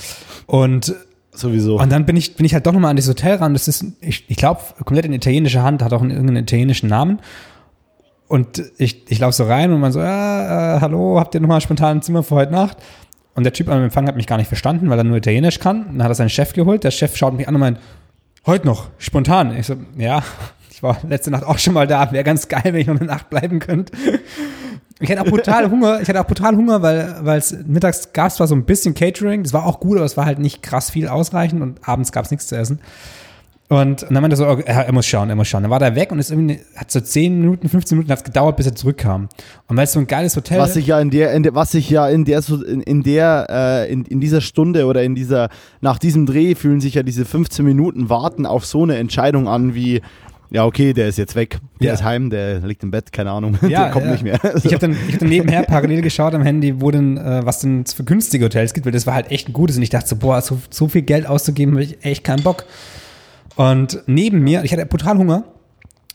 Und 0.48 0.96
Sowieso. 1.36 1.80
Und 1.80 1.92
dann 1.92 2.06
bin 2.06 2.16
ich, 2.16 2.36
bin 2.36 2.46
ich 2.46 2.54
halt 2.54 2.66
doch 2.66 2.74
nochmal 2.74 2.92
an 2.92 2.96
das 2.96 3.08
Hotel 3.08 3.36
ran. 3.36 3.54
Das 3.54 3.68
ist, 3.68 3.86
ich, 4.02 4.26
ich 4.30 4.38
glaube, 4.38 4.62
komplett 4.84 5.06
in 5.06 5.14
italienischer 5.14 5.64
Hand, 5.64 5.84
hat 5.84 5.94
auch 5.94 6.02
einen, 6.02 6.12
irgendeinen 6.12 6.44
italienischen 6.44 6.90
Namen. 6.90 7.20
Und 8.28 8.64
ich, 8.78 9.10
ich 9.10 9.20
laufe 9.20 9.34
so 9.34 9.44
rein 9.44 9.72
und 9.72 9.80
man 9.80 9.92
so, 9.92 10.00
ja, 10.00 10.78
äh, 10.78 10.82
hallo, 10.82 11.20
habt 11.20 11.36
ihr 11.36 11.42
nochmal 11.42 11.62
spontan 11.62 11.98
ein 11.98 12.02
Zimmer 12.02 12.24
für 12.24 12.36
heute 12.36 12.52
Nacht? 12.52 12.78
Und 13.36 13.44
der 13.44 13.54
Typ 13.54 13.70
am 13.70 13.84
Empfang 13.84 14.08
hat 14.08 14.16
mich 14.16 14.28
gar 14.28 14.38
nicht 14.38 14.48
verstanden, 14.48 14.90
weil 14.90 14.98
er 14.98 15.04
nur 15.04 15.18
Italienisch 15.18 15.60
kann. 15.60 15.86
Dann 15.92 16.04
hat 16.04 16.12
er 16.12 16.16
seinen 16.16 16.30
Chef 16.30 16.54
geholt. 16.54 16.84
Der 16.84 16.92
Chef 16.92 17.16
schaut 17.16 17.36
mich 17.36 17.48
an 17.48 17.56
und 17.56 17.62
meint, 17.62 17.80
heute 18.46 18.66
noch, 18.66 18.88
spontan. 18.98 19.56
Ich 19.58 19.68
so, 19.68 19.76
ja, 19.98 20.24
ich 20.72 20.81
war 20.81 20.98
letzte 21.08 21.31
Nacht 21.31 21.44
auch 21.44 21.60
schon 21.60 21.74
mal 21.74 21.86
da. 21.86 22.12
Wäre 22.12 22.24
ganz 22.24 22.48
geil, 22.48 22.64
wenn 22.64 22.76
ich 22.76 22.88
noch 22.88 22.96
eine 22.96 23.06
Nacht 23.06 23.30
bleiben 23.30 23.60
könnte. 23.60 23.94
Ich 25.00 25.12
hatte 25.12 25.21
auch 25.21 25.25
brutal 25.25 25.69
Hunger. 25.71 26.01
Ich 26.01 26.07
hatte 26.07 26.21
auch 26.21 26.27
brutal 26.27 26.56
Hunger, 26.56 26.81
weil 26.81 27.15
weil 27.21 27.38
es 27.38 27.56
mittags 27.65 28.13
gab 28.13 28.27
es 28.27 28.36
zwar 28.36 28.47
so 28.47 28.56
ein 28.56 28.65
bisschen 28.65 28.94
Catering, 28.94 29.44
das 29.44 29.53
war 29.53 29.65
auch 29.65 29.80
gut, 29.80 29.97
aber 29.97 30.06
es 30.06 30.18
war 30.18 30.25
halt 30.25 30.39
nicht 30.39 30.63
krass 30.63 30.89
viel 30.89 31.07
ausreichend 31.07 31.62
und 31.62 31.88
abends 31.88 32.12
gab 32.12 32.25
es 32.25 32.31
nichts 32.31 32.47
zu 32.47 32.56
essen. 32.56 32.80
Und, 33.68 34.03
und 34.03 34.13
dann 34.13 34.21
meinte 34.21 34.36
er 34.36 34.38
so, 34.38 34.45
er, 34.45 34.92
muss 34.94 35.07
schauen, 35.07 35.30
er 35.30 35.36
muss 35.36 35.47
schauen. 35.47 35.63
Dann 35.63 35.71
war 35.71 35.80
der 35.80 35.95
weg 35.95 36.12
und 36.12 36.19
ist 36.19 36.30
irgendwie, 36.30 36.59
hat 36.75 36.92
so 36.92 37.00
10 37.00 37.39
Minuten, 37.42 37.68
15 37.68 37.97
Minuten 37.97 38.12
hat's 38.12 38.24
gedauert, 38.24 38.57
bis 38.57 38.68
er 38.68 38.75
zurückkam. 38.75 39.27
Und 39.68 39.75
weil 39.75 39.86
es 39.86 39.94
so 39.94 40.00
ein 40.00 40.06
geiles 40.06 40.36
Hotel 40.36 40.59
Was 40.59 40.75
sich 40.75 40.86
ja 40.86 41.00
in 41.00 41.09
der, 41.09 41.33
in 41.33 41.42
der, 41.42 41.56
was 41.56 41.71
sich 41.71 41.89
ja 41.89 42.07
in 42.07 42.25
der, 42.25 42.44
in, 42.47 42.81
in 42.81 43.01
der, 43.01 43.47
äh, 43.50 43.92
in, 43.92 44.06
in 44.06 44.19
dieser 44.19 44.42
Stunde 44.42 44.86
oder 44.86 45.01
in 45.01 45.15
dieser, 45.15 45.50
nach 45.81 45.97
diesem 45.97 46.27
Dreh 46.27 46.53
fühlen 46.53 46.80
sich 46.80 46.94
ja 46.94 47.01
diese 47.01 47.25
15 47.25 47.65
Minuten 47.65 48.07
Warten 48.07 48.45
auf 48.45 48.68
so 48.68 48.83
eine 48.83 48.97
Entscheidung 48.97 49.47
an 49.47 49.74
wie, 49.74 50.03
ja, 50.51 50.65
okay, 50.65 50.94
der 50.94 51.07
ist 51.07 51.18
jetzt 51.18 51.36
weg, 51.36 51.59
der 51.80 51.88
ja. 51.88 51.94
ist 51.94 52.03
heim, 52.03 52.30
der 52.30 52.59
liegt 52.59 52.83
im 52.83 52.92
Bett, 52.92 53.12
keine 53.12 53.31
Ahnung, 53.31 53.57
ja, 53.68 53.83
der 53.83 53.92
kommt 53.92 54.06
ja. 54.06 54.12
nicht 54.12 54.24
mehr. 54.24 54.39
Ich 54.63 54.74
habe 54.74 54.80
dann, 54.80 54.92
ich 55.07 55.13
hab 55.13 55.19
dann 55.19 55.30
nebenher 55.30 55.63
parallel 55.68 56.01
geschaut 56.01 56.33
am 56.33 56.44
Handy, 56.44 56.81
wo 56.81 56.92
denn, 56.92 57.18
äh, 57.18 57.45
was 57.45 57.59
denn 57.59 57.86
für 57.86 58.03
günstige 58.03 58.45
Hotels 58.45 58.74
gibt, 58.74 58.86
weil 58.86 58.94
das 58.94 59.07
war 59.07 59.13
halt 59.13 59.31
echt 59.31 59.50
ein 59.50 59.53
gutes 59.53 59.77
und 59.77 59.83
ich 59.83 59.89
dachte 59.89 60.07
so, 60.07 60.15
boah, 60.15 60.42
so, 60.42 60.59
so 60.69 60.88
viel 60.88 61.01
Geld 61.01 61.27
auszugeben, 61.27 61.74
habe 61.74 61.83
ich 61.83 62.03
echt 62.06 62.24
keinen 62.24 62.44
Bock. 62.44 62.65
Und 63.56 64.03
neben 64.06 64.42
mir, 64.42 64.63
ich 64.63 64.71
hatte 64.74 64.86
brutal 64.86 65.18
Hunger 65.18 65.44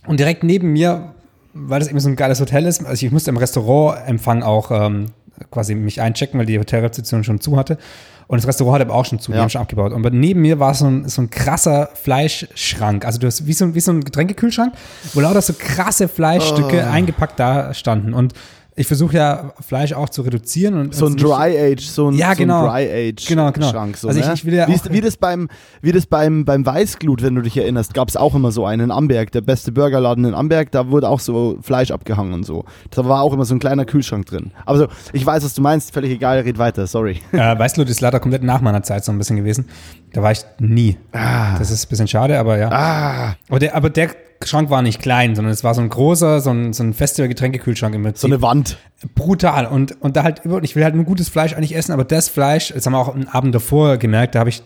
und 0.07 0.21
direkt 0.21 0.45
neben 0.45 0.73
mir, 0.73 1.15
weil 1.53 1.81
das 1.81 1.89
eben 1.89 1.99
so 2.01 2.09
ein 2.09 2.17
geiles 2.17 2.41
Hotel 2.41 2.67
ist, 2.67 2.85
also 2.85 3.05
ich 3.05 3.13
musste 3.13 3.31
im 3.31 3.37
Restaurantempfang 3.37 4.43
auch 4.43 4.71
ähm, 4.71 5.07
quasi 5.51 5.75
mich 5.75 6.01
einchecken, 6.01 6.39
weil 6.39 6.47
die 6.47 6.59
Hotelrezeption 6.59 7.25
schon 7.25 7.41
zu 7.41 7.57
hatte. 7.57 7.79
Und 8.27 8.39
das 8.39 8.47
Restaurant 8.47 8.77
hat 8.77 8.89
aber 8.89 8.95
auch 8.95 9.05
schon 9.05 9.19
zu, 9.19 9.33
ja. 9.33 9.39
die 9.39 9.43
haben 9.43 9.51
schon 9.51 9.61
abgebaut. 9.61 9.93
Und 9.93 10.13
neben 10.13 10.41
mir 10.41 10.61
war 10.61 10.73
so 10.75 10.87
ein, 10.87 11.09
so 11.09 11.21
ein 11.21 11.31
krasser 11.31 11.91
Fleischschrank. 11.95 13.05
Also 13.05 13.19
du 13.19 13.27
hast 13.27 13.47
wie 13.47 13.53
so, 13.53 13.65
ein, 13.65 13.75
wie 13.75 13.81
so 13.81 13.91
ein 13.91 14.05
Getränkekühlschrank, 14.05 14.73
wo 15.15 15.21
lauter 15.21 15.43
so 15.43 15.53
krasse 15.53 16.07
Fleischstücke 16.07 16.87
oh. 16.87 16.93
eingepackt 16.93 17.41
da 17.41 17.75
standen. 17.75 18.15
Und 18.15 18.35
ich 18.81 18.87
versuche 18.87 19.15
ja 19.15 19.53
Fleisch 19.61 19.93
auch 19.93 20.09
zu 20.09 20.23
reduzieren. 20.23 20.75
Und 20.75 20.95
so 20.95 21.05
ein 21.05 21.15
Dry 21.15 21.73
Age, 21.73 21.83
so 21.83 22.09
ein, 22.09 22.15
ja, 22.15 22.33
genau, 22.33 22.63
so 22.63 22.71
ein 22.71 22.87
Dry 22.87 23.11
Age 23.11 23.27
genau, 23.27 23.53
genau. 23.53 23.69
Schrank. 23.69 23.99
So, 23.99 24.09
also 24.09 24.19
ich, 24.19 24.27
ne? 24.27 24.33
ich 24.33 24.45
will 24.47 24.55
ja 24.55 24.67
wie, 24.69 24.73
ist, 24.73 24.91
wie 24.91 25.03
das 25.03 25.19
beim, 25.19 25.49
wie 25.83 25.93
das 25.93 26.07
beim, 26.07 26.47
beim 26.47 26.65
Weißglut, 26.65 27.23
wenn 27.23 27.35
du 27.35 27.43
dich 27.43 27.59
erinnerst, 27.59 27.93
gab 27.93 28.09
es 28.09 28.17
auch 28.17 28.35
immer 28.35 28.53
so 28.53 28.65
einen 28.65 28.85
in 28.85 28.91
Amberg, 28.91 29.33
der 29.33 29.43
beste 29.43 29.71
Burgerladen 29.71 30.25
in 30.25 30.33
Amberg, 30.33 30.71
da 30.71 30.89
wurde 30.89 31.11
auch 31.11 31.21
so 31.21 31.59
Fleisch 31.61 31.91
abgehangen 31.91 32.33
und 32.33 32.45
so. 32.45 32.65
Da 32.91 33.05
war 33.05 33.21
auch 33.21 33.35
immer 33.35 33.45
so 33.45 33.55
ein 33.55 33.59
kleiner 33.59 33.85
Kühlschrank 33.85 34.25
drin. 34.25 34.51
Aber 34.65 34.79
so, 34.79 34.89
ich 35.13 35.27
weiß, 35.27 35.45
was 35.45 35.53
du 35.53 35.61
meinst, 35.61 35.93
völlig 35.93 36.13
egal, 36.13 36.41
red 36.41 36.57
weiter, 36.57 36.87
sorry. 36.87 37.21
Äh, 37.33 37.59
Weißglut 37.59 37.91
ist 37.91 38.01
leider 38.01 38.19
komplett 38.19 38.43
nach 38.43 38.63
meiner 38.63 38.83
Zeit 38.83 39.05
so 39.05 39.13
ein 39.13 39.19
bisschen 39.19 39.37
gewesen. 39.37 39.67
Da 40.15 40.23
war 40.23 40.33
ich 40.33 40.41
nie. 40.59 40.97
Ah. 41.13 41.59
Das 41.59 41.71
ist 41.71 41.85
ein 41.85 41.89
bisschen 41.91 42.09
schade, 42.09 42.39
aber 42.39 42.57
ja. 42.57 42.71
Ah. 42.73 43.37
Aber 43.51 43.59
der, 43.59 43.75
aber 43.75 43.91
der 43.91 44.11
Schrank 44.45 44.71
war 44.71 44.81
nicht 44.81 45.03
klein, 45.03 45.35
sondern 45.35 45.53
es 45.53 45.65
war 45.65 45.75
so 45.75 45.83
ein 45.83 45.91
großer, 45.91 46.41
so 46.41 46.51
ein, 46.51 46.73
so 46.73 46.83
ein 46.83 46.95
Festival-Getränkekühlschrank 46.95 47.95
im 47.95 48.03
Prinzip. 48.03 48.23
So 48.23 48.27
eine 48.27 48.41
Wand. 48.41 48.79
Brutal. 49.15 49.67
Und, 49.67 50.01
und 50.01 50.17
da 50.17 50.23
halt 50.23 50.45
über, 50.45 50.63
ich 50.63 50.77
will 50.77 50.85
halt 50.85 50.95
nur 50.95 51.05
gutes 51.05 51.29
Fleisch 51.29 51.53
eigentlich 51.53 51.77
essen, 51.77 51.93
aber 51.93 52.05
das 52.05 52.29
Fleisch, 52.29 52.73
das 52.73 52.87
haben 52.87 52.95
wir 52.95 52.99
auch 52.99 53.15
einen 53.15 53.29
Abend 53.29 53.55
davor 53.55 53.99
gemerkt, 53.99 54.35
da 54.35 54.41
habe 54.41 54.49
ich, 54.49 54.63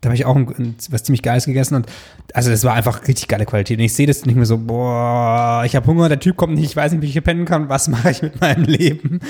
da 0.00 0.08
habe 0.08 0.14
ich 0.14 0.24
auch 0.24 0.34
ein, 0.34 0.48
ein, 0.58 0.76
was 0.90 1.02
ziemlich 1.02 1.22
Geiles 1.22 1.44
gegessen 1.44 1.74
und 1.74 1.86
also 2.32 2.50
das 2.50 2.64
war 2.64 2.72
einfach 2.72 3.06
richtig 3.06 3.28
geile 3.28 3.44
Qualität. 3.44 3.78
Und 3.78 3.84
ich 3.84 3.92
sehe 3.92 4.06
das 4.06 4.24
nicht 4.24 4.36
mehr 4.36 4.46
so, 4.46 4.56
boah, 4.56 5.62
ich 5.66 5.76
habe 5.76 5.86
Hunger, 5.86 6.08
der 6.08 6.20
Typ 6.20 6.36
kommt 6.36 6.54
nicht, 6.54 6.64
ich 6.64 6.76
weiß 6.76 6.92
nicht, 6.92 7.02
wie 7.02 7.06
ich 7.06 7.12
hier 7.12 7.20
pennen 7.20 7.44
kann, 7.44 7.68
was 7.68 7.88
mache 7.88 8.10
ich 8.10 8.22
mit 8.22 8.40
meinem 8.40 8.64
Leben? 8.64 9.20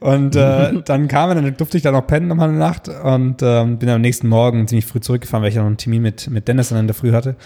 Und 0.00 0.36
äh, 0.36 0.74
dann 0.84 1.08
kam 1.08 1.30
er, 1.30 1.36
dann 1.36 1.56
durfte 1.56 1.78
ich 1.78 1.82
da 1.82 1.90
noch 1.90 2.06
pennen 2.06 2.28
nochmal 2.28 2.50
eine 2.50 2.58
Nacht 2.58 2.88
und 2.88 3.42
ähm, 3.42 3.78
bin 3.78 3.88
am 3.88 4.02
nächsten 4.02 4.28
Morgen 4.28 4.68
ziemlich 4.68 4.84
früh 4.84 5.00
zurückgefahren, 5.00 5.42
weil 5.42 5.48
ich 5.48 5.54
ja 5.54 5.62
noch 5.62 5.68
einen 5.68 5.78
Termin 5.78 6.02
mit, 6.02 6.28
mit 6.28 6.48
Dennis 6.48 6.68
dann 6.68 6.80
in 6.80 6.86
der 6.86 6.94
Früh 6.94 7.12
hatte. 7.12 7.36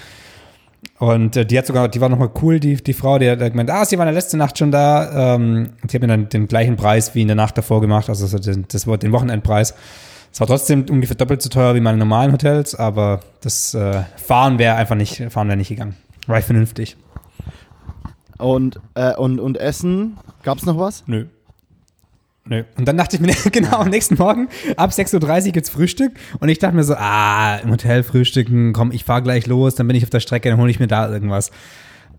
Und 1.04 1.36
äh, 1.36 1.44
die 1.44 1.58
hat 1.58 1.66
sogar, 1.66 1.88
die 1.88 2.00
war 2.00 2.08
nochmal 2.08 2.30
cool, 2.40 2.58
die, 2.58 2.76
die 2.76 2.94
Frau, 2.94 3.18
die 3.18 3.28
hat 3.28 3.38
gemeint, 3.38 3.70
ah, 3.70 3.84
sie 3.84 3.98
war 3.98 4.04
in 4.06 4.12
der 4.12 4.20
letzten 4.20 4.38
Nacht 4.38 4.58
schon 4.58 4.70
da. 4.70 5.34
Ähm, 5.34 5.70
und 5.82 5.92
die 5.92 5.96
hat 5.96 6.02
mir 6.02 6.08
dann 6.08 6.28
den 6.30 6.48
gleichen 6.48 6.76
Preis 6.76 7.14
wie 7.14 7.22
in 7.22 7.28
der 7.28 7.36
Nacht 7.36 7.58
davor 7.58 7.80
gemacht, 7.80 8.08
also 8.08 8.26
so 8.26 8.38
den, 8.38 8.64
das 8.68 8.86
war 8.86 8.96
den 8.96 9.12
Wochenendpreis. 9.12 9.74
Es 10.32 10.40
war 10.40 10.46
trotzdem 10.46 10.86
ungefähr 10.90 11.16
doppelt 11.16 11.42
so 11.42 11.48
teuer 11.48 11.74
wie 11.74 11.80
meine 11.80 11.98
normalen 11.98 12.32
Hotels, 12.32 12.74
aber 12.74 13.20
das 13.42 13.74
äh, 13.74 14.02
Fahren 14.16 14.58
wäre 14.58 14.76
einfach 14.76 14.96
nicht, 14.96 15.22
fahren 15.30 15.48
wäre 15.48 15.56
nicht 15.56 15.68
gegangen. 15.68 15.94
War 16.26 16.38
ich 16.38 16.44
vernünftig. 16.44 16.96
Und, 18.38 18.80
äh, 18.94 19.14
und, 19.14 19.38
und 19.38 19.58
Essen, 19.58 20.16
gab 20.42 20.58
es 20.58 20.66
noch 20.66 20.78
was? 20.78 21.04
Nö. 21.06 21.26
Nö. 22.46 22.62
Und 22.76 22.86
dann 22.86 22.96
dachte 22.96 23.16
ich 23.16 23.22
mir, 23.22 23.34
genau, 23.52 23.78
am 23.78 23.90
nächsten 23.90 24.16
Morgen 24.16 24.48
ab 24.76 24.90
6.30 24.90 25.46
Uhr 25.46 25.52
gibt's 25.52 25.70
Frühstück. 25.70 26.12
Und 26.40 26.48
ich 26.48 26.58
dachte 26.58 26.76
mir 26.76 26.84
so, 26.84 26.94
ah, 26.94 27.56
im 27.56 27.70
Hotel 27.70 28.02
frühstücken, 28.02 28.72
komm, 28.72 28.92
ich 28.92 29.04
fahr 29.04 29.22
gleich 29.22 29.46
los, 29.46 29.74
dann 29.74 29.86
bin 29.86 29.96
ich 29.96 30.04
auf 30.04 30.10
der 30.10 30.20
Strecke, 30.20 30.50
dann 30.50 30.60
hole 30.60 30.70
ich 30.70 30.80
mir 30.80 30.86
da 30.86 31.10
irgendwas. 31.10 31.50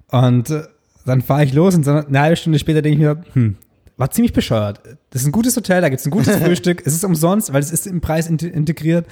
Und 0.09 0.49
äh, 0.49 0.63
dann 1.05 1.21
fahre 1.21 1.43
ich 1.43 1.53
los 1.53 1.75
und 1.75 1.87
eine 1.87 2.19
halbe 2.19 2.35
Stunde 2.35 2.57
später 2.57 2.81
denke 2.81 2.97
ich 2.97 3.03
mir, 3.03 3.23
hm, 3.33 3.57
war 3.97 4.09
ziemlich 4.11 4.33
bescheuert. 4.33 4.81
Das 5.11 5.21
ist 5.21 5.27
ein 5.27 5.31
gutes 5.31 5.55
Hotel, 5.55 5.81
da 5.81 5.89
gibt 5.89 5.99
es 5.99 6.07
ein 6.07 6.11
gutes 6.11 6.35
Frühstück, 6.43 6.81
es 6.85 6.93
ist 6.93 7.05
umsonst, 7.05 7.53
weil 7.53 7.61
es 7.61 7.71
ist 7.71 7.85
im 7.85 8.01
Preis 8.01 8.27
integriert. 8.27 9.05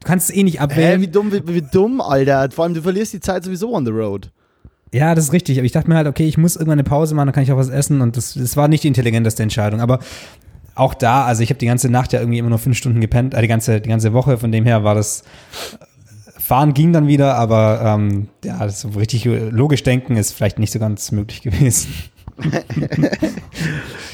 Du 0.00 0.06
kannst 0.06 0.30
es 0.30 0.36
eh 0.36 0.44
nicht 0.44 0.60
abwählen. 0.60 1.00
Hä, 1.00 1.06
wie 1.06 1.10
dumm, 1.10 1.32
wie, 1.32 1.42
wie 1.46 1.62
dumm, 1.62 2.00
Alter. 2.00 2.48
Vor 2.52 2.64
allem, 2.64 2.74
du 2.74 2.82
verlierst 2.82 3.12
die 3.12 3.20
Zeit 3.20 3.44
sowieso 3.44 3.74
on 3.74 3.84
the 3.84 3.90
road. 3.90 4.30
Ja, 4.92 5.14
das 5.14 5.24
ist 5.24 5.32
richtig. 5.32 5.58
Aber 5.58 5.66
ich 5.66 5.72
dachte 5.72 5.90
mir 5.90 5.96
halt, 5.96 6.06
okay, 6.06 6.26
ich 6.26 6.38
muss 6.38 6.56
irgendwann 6.56 6.78
eine 6.78 6.84
Pause 6.84 7.14
machen, 7.14 7.26
dann 7.26 7.34
kann 7.34 7.42
ich 7.42 7.52
auch 7.52 7.58
was 7.58 7.68
essen. 7.68 8.00
Und 8.00 8.16
das, 8.16 8.34
das 8.34 8.56
war 8.56 8.66
nicht 8.68 8.82
die 8.82 8.88
intelligenteste 8.88 9.42
Entscheidung. 9.42 9.80
Aber 9.80 10.00
auch 10.74 10.94
da, 10.94 11.24
also 11.24 11.42
ich 11.42 11.50
habe 11.50 11.58
die 11.58 11.66
ganze 11.66 11.88
Nacht 11.88 12.12
ja 12.12 12.20
irgendwie 12.20 12.38
immer 12.38 12.50
nur 12.50 12.58
fünf 12.58 12.76
Stunden 12.76 13.00
gepennt, 13.00 13.34
äh, 13.34 13.40
die 13.42 13.48
ganze, 13.48 13.80
die 13.80 13.88
ganze 13.88 14.12
Woche. 14.12 14.38
Von 14.38 14.52
dem 14.52 14.64
her 14.64 14.84
war 14.84 14.94
das 14.94 15.24
Fahren 16.38 16.74
ging 16.74 16.92
dann 16.92 17.06
wieder, 17.06 17.36
aber 17.36 17.80
ähm, 17.84 18.28
ja, 18.44 18.68
so 18.68 18.88
richtig 18.88 19.24
logisch 19.24 19.84
denken 19.84 20.16
ist 20.16 20.32
vielleicht 20.32 20.58
nicht 20.58 20.72
so 20.72 20.78
ganz 20.78 21.12
möglich 21.12 21.42
gewesen. 21.42 21.94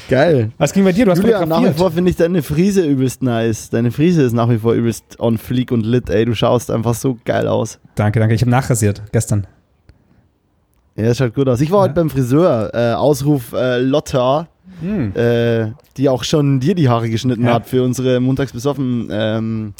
Geil. 0.09 0.51
Was 0.57 0.73
ging 0.73 0.83
bei 0.83 0.91
dir? 0.91 1.05
Du 1.05 1.11
hast 1.11 1.19
Julia, 1.19 1.45
nach 1.45 1.63
wie 1.63 1.73
vor 1.73 1.91
finde 1.91 2.11
ich 2.11 2.17
deine 2.17 2.41
Frise 2.41 2.85
übelst 2.85 3.23
nice. 3.23 3.69
Deine 3.69 3.91
Frise 3.91 4.21
ist 4.23 4.33
nach 4.33 4.49
wie 4.49 4.57
vor 4.57 4.73
übelst 4.73 5.19
on 5.19 5.37
fleek 5.37 5.71
und 5.71 5.85
lit, 5.85 6.09
ey. 6.09 6.25
Du 6.25 6.35
schaust 6.35 6.71
einfach 6.71 6.93
so 6.93 7.17
geil 7.25 7.47
aus. 7.47 7.79
Danke, 7.95 8.19
danke. 8.19 8.35
Ich 8.35 8.41
habe 8.41 8.51
nachrasiert 8.51 9.01
gestern. 9.11 9.47
Ja, 10.95 11.05
das 11.05 11.17
schaut 11.17 11.35
gut 11.35 11.47
aus. 11.47 11.61
Ich 11.61 11.71
war 11.71 11.79
ja. 11.79 11.83
heute 11.85 11.93
beim 11.93 12.09
Friseur. 12.09 12.71
Äh, 12.73 12.93
Ausruf 12.93 13.53
äh, 13.53 13.79
Lotta, 13.79 14.47
hm. 14.81 15.15
äh, 15.15 15.71
die 15.97 16.09
auch 16.09 16.23
schon 16.23 16.59
dir 16.59 16.75
die 16.75 16.89
Haare 16.89 17.09
geschnitten 17.09 17.45
ja. 17.45 17.55
hat 17.55 17.67
für 17.67 17.83
unsere 17.83 18.19
montags 18.19 18.51
besoffen. 18.51 19.07
Ähm, 19.11 19.73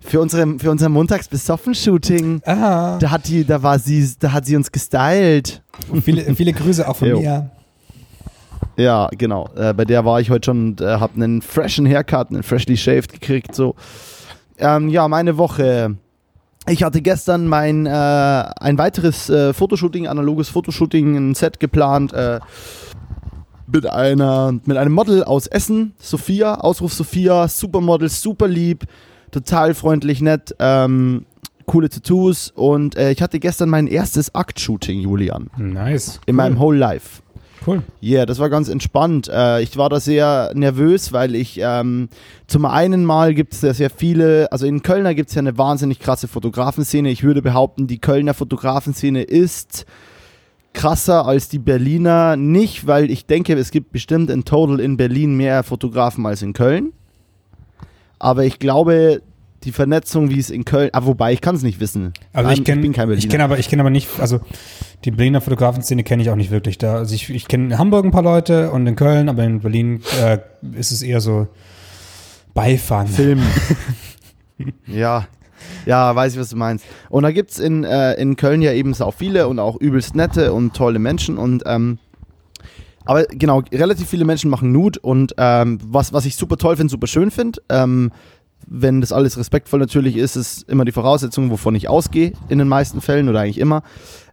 für, 0.00 0.20
unsere, 0.20 0.58
für 0.58 0.70
unser 0.70 0.88
montags 0.88 1.28
besoffen 1.28 1.74
Shooting. 1.74 2.40
Da 2.44 3.10
hat 3.10 3.26
die, 3.26 3.44
da 3.44 3.62
war 3.62 3.78
sie, 3.78 4.08
da 4.20 4.32
hat 4.32 4.46
sie 4.46 4.54
uns 4.54 4.70
gestylt. 4.70 5.62
Viele, 6.02 6.34
viele 6.34 6.52
Grüße 6.52 6.88
auch 6.88 6.96
von 6.96 7.08
mir. 7.08 7.50
Ja, 8.76 9.08
genau. 9.16 9.48
Äh, 9.56 9.72
bei 9.72 9.84
der 9.84 10.04
war 10.04 10.20
ich 10.20 10.30
heute 10.30 10.46
schon 10.46 10.68
und 10.68 10.80
äh, 10.80 10.98
habe 10.98 11.14
einen 11.14 11.40
freshen 11.42 11.86
Haircut, 11.86 12.30
einen 12.30 12.42
freshly 12.42 12.76
shaved 12.76 13.12
gekriegt. 13.12 13.54
So. 13.54 13.74
Ähm, 14.58 14.88
ja, 14.88 15.08
meine 15.08 15.38
Woche. 15.38 15.96
Ich 16.68 16.82
hatte 16.82 17.00
gestern 17.00 17.46
mein 17.46 17.86
äh, 17.86 17.90
ein 17.90 18.76
weiteres 18.76 19.30
äh, 19.30 19.52
Fotoshooting, 19.52 20.08
analoges 20.08 20.48
Fotoshooting, 20.48 21.16
ein 21.16 21.34
Set 21.34 21.60
geplant 21.60 22.12
äh, 22.12 22.40
mit 23.66 23.86
einer 23.86 24.52
mit 24.64 24.76
einem 24.76 24.92
Model 24.92 25.24
aus 25.24 25.46
Essen, 25.46 25.94
Sophia, 25.98 26.56
Ausruf 26.56 26.92
Sophia, 26.92 27.48
Supermodel, 27.48 28.08
super 28.08 28.48
lieb, 28.48 28.84
total 29.30 29.74
freundlich, 29.74 30.20
nett, 30.20 30.54
ähm, 30.58 31.26
coole 31.66 31.88
Tattoos 31.88 32.52
und 32.54 32.96
äh, 32.96 33.10
ich 33.10 33.22
hatte 33.22 33.38
gestern 33.40 33.68
mein 33.68 33.86
erstes 33.86 34.34
Akt-Shooting, 34.34 35.00
Julian. 35.00 35.50
Nice. 35.56 36.20
In 36.26 36.34
cool. 36.34 36.36
meinem 36.36 36.60
Whole 36.60 36.78
Life. 36.78 37.22
Cool. 37.66 37.82
Ja, 38.00 38.18
yeah, 38.18 38.26
das 38.26 38.38
war 38.38 38.48
ganz 38.48 38.68
entspannt. 38.68 39.28
Äh, 39.28 39.62
ich 39.62 39.76
war 39.76 39.88
da 39.88 39.98
sehr 39.98 40.52
nervös, 40.54 41.12
weil 41.12 41.34
ich 41.34 41.58
ähm, 41.60 42.08
zum 42.46 42.64
einen 42.64 43.04
mal 43.04 43.34
gibt 43.34 43.54
es 43.54 43.62
ja 43.62 43.74
sehr 43.74 43.90
viele, 43.90 44.52
also 44.52 44.66
in 44.66 44.82
Kölner 44.82 45.14
gibt 45.14 45.30
es 45.30 45.34
ja 45.34 45.40
eine 45.40 45.58
wahnsinnig 45.58 45.98
krasse 45.98 46.28
Fotografenszene. 46.28 47.10
Ich 47.10 47.24
würde 47.24 47.42
behaupten, 47.42 47.88
die 47.88 47.98
Kölner 47.98 48.34
Fotografenszene 48.34 49.22
ist 49.22 49.84
krasser 50.76 51.26
als 51.26 51.48
die 51.48 51.58
Berliner. 51.58 52.36
Nicht, 52.36 52.86
weil 52.86 53.10
ich 53.10 53.26
denke, 53.26 53.54
es 53.54 53.70
gibt 53.70 53.90
bestimmt 53.90 54.30
in 54.30 54.44
total 54.44 54.78
in 54.78 54.96
Berlin 54.96 55.36
mehr 55.36 55.62
Fotografen 55.64 56.24
als 56.26 56.42
in 56.42 56.52
Köln. 56.52 56.92
Aber 58.18 58.44
ich 58.44 58.58
glaube, 58.58 59.22
die 59.64 59.72
Vernetzung, 59.72 60.30
wie 60.30 60.38
es 60.38 60.50
in 60.50 60.64
Köln, 60.64 60.90
ah, 60.92 61.04
wobei 61.04 61.32
ich 61.32 61.40
kann 61.40 61.56
es 61.56 61.62
nicht 61.62 61.80
wissen. 61.80 62.12
Also 62.32 62.50
ich, 62.50 62.62
kenn, 62.62 62.78
ich 62.78 62.82
bin 62.82 62.92
kein 62.92 63.08
Berliner. 63.08 63.24
Ich 63.24 63.30
kenne 63.30 63.44
aber, 63.44 63.56
kenn 63.56 63.80
aber 63.80 63.90
nicht, 63.90 64.08
also 64.20 64.40
die 65.04 65.10
Berliner 65.10 65.40
Fotografenszene 65.40 66.04
kenne 66.04 66.22
ich 66.22 66.30
auch 66.30 66.36
nicht 66.36 66.50
wirklich. 66.50 66.78
Da, 66.78 66.96
also 66.96 67.14
ich, 67.14 67.30
ich 67.30 67.48
kenne 67.48 67.64
in 67.64 67.78
Hamburg 67.78 68.04
ein 68.04 68.10
paar 68.10 68.22
Leute 68.22 68.70
und 68.70 68.86
in 68.86 68.94
Köln, 68.94 69.28
aber 69.28 69.44
in 69.44 69.60
Berlin 69.60 70.02
äh, 70.22 70.38
ist 70.78 70.92
es 70.92 71.02
eher 71.02 71.20
so 71.20 71.48
Beifang. 72.54 73.08
Film. 73.08 73.42
ja. 74.86 75.26
Ja, 75.84 76.14
weiß 76.14 76.34
ich, 76.34 76.40
was 76.40 76.50
du 76.50 76.56
meinst. 76.56 76.84
Und 77.08 77.22
da 77.22 77.32
gibt 77.32 77.50
es 77.52 77.58
in, 77.58 77.84
äh, 77.84 78.14
in 78.14 78.36
Köln 78.36 78.62
ja 78.62 78.72
eben 78.72 78.94
auch 79.00 79.14
viele 79.14 79.48
und 79.48 79.58
auch 79.58 79.76
übelst 79.76 80.14
nette 80.14 80.52
und 80.52 80.74
tolle 80.74 80.98
Menschen 80.98 81.38
und 81.38 81.62
ähm, 81.66 81.98
aber 83.06 83.22
genau, 83.26 83.62
relativ 83.72 84.08
viele 84.08 84.24
Menschen 84.24 84.50
machen 84.50 84.72
Nude 84.72 84.98
und 85.00 85.32
ähm, 85.38 85.78
was, 85.82 86.12
was 86.12 86.26
ich 86.26 86.34
super 86.34 86.56
toll 86.56 86.76
finde, 86.76 86.90
super 86.90 87.06
schön 87.06 87.30
finde, 87.30 87.62
ähm, 87.68 88.10
wenn 88.66 89.00
das 89.00 89.12
alles 89.12 89.38
respektvoll 89.38 89.78
natürlich 89.78 90.16
ist, 90.16 90.34
ist 90.34 90.68
immer 90.68 90.84
die 90.84 90.92
Voraussetzung, 90.92 91.50
wovon 91.50 91.76
ich 91.76 91.88
ausgehe, 91.88 92.32
in 92.48 92.58
den 92.58 92.66
meisten 92.66 93.00
Fällen 93.00 93.28
oder 93.28 93.40
eigentlich 93.40 93.58
immer. 93.58 93.82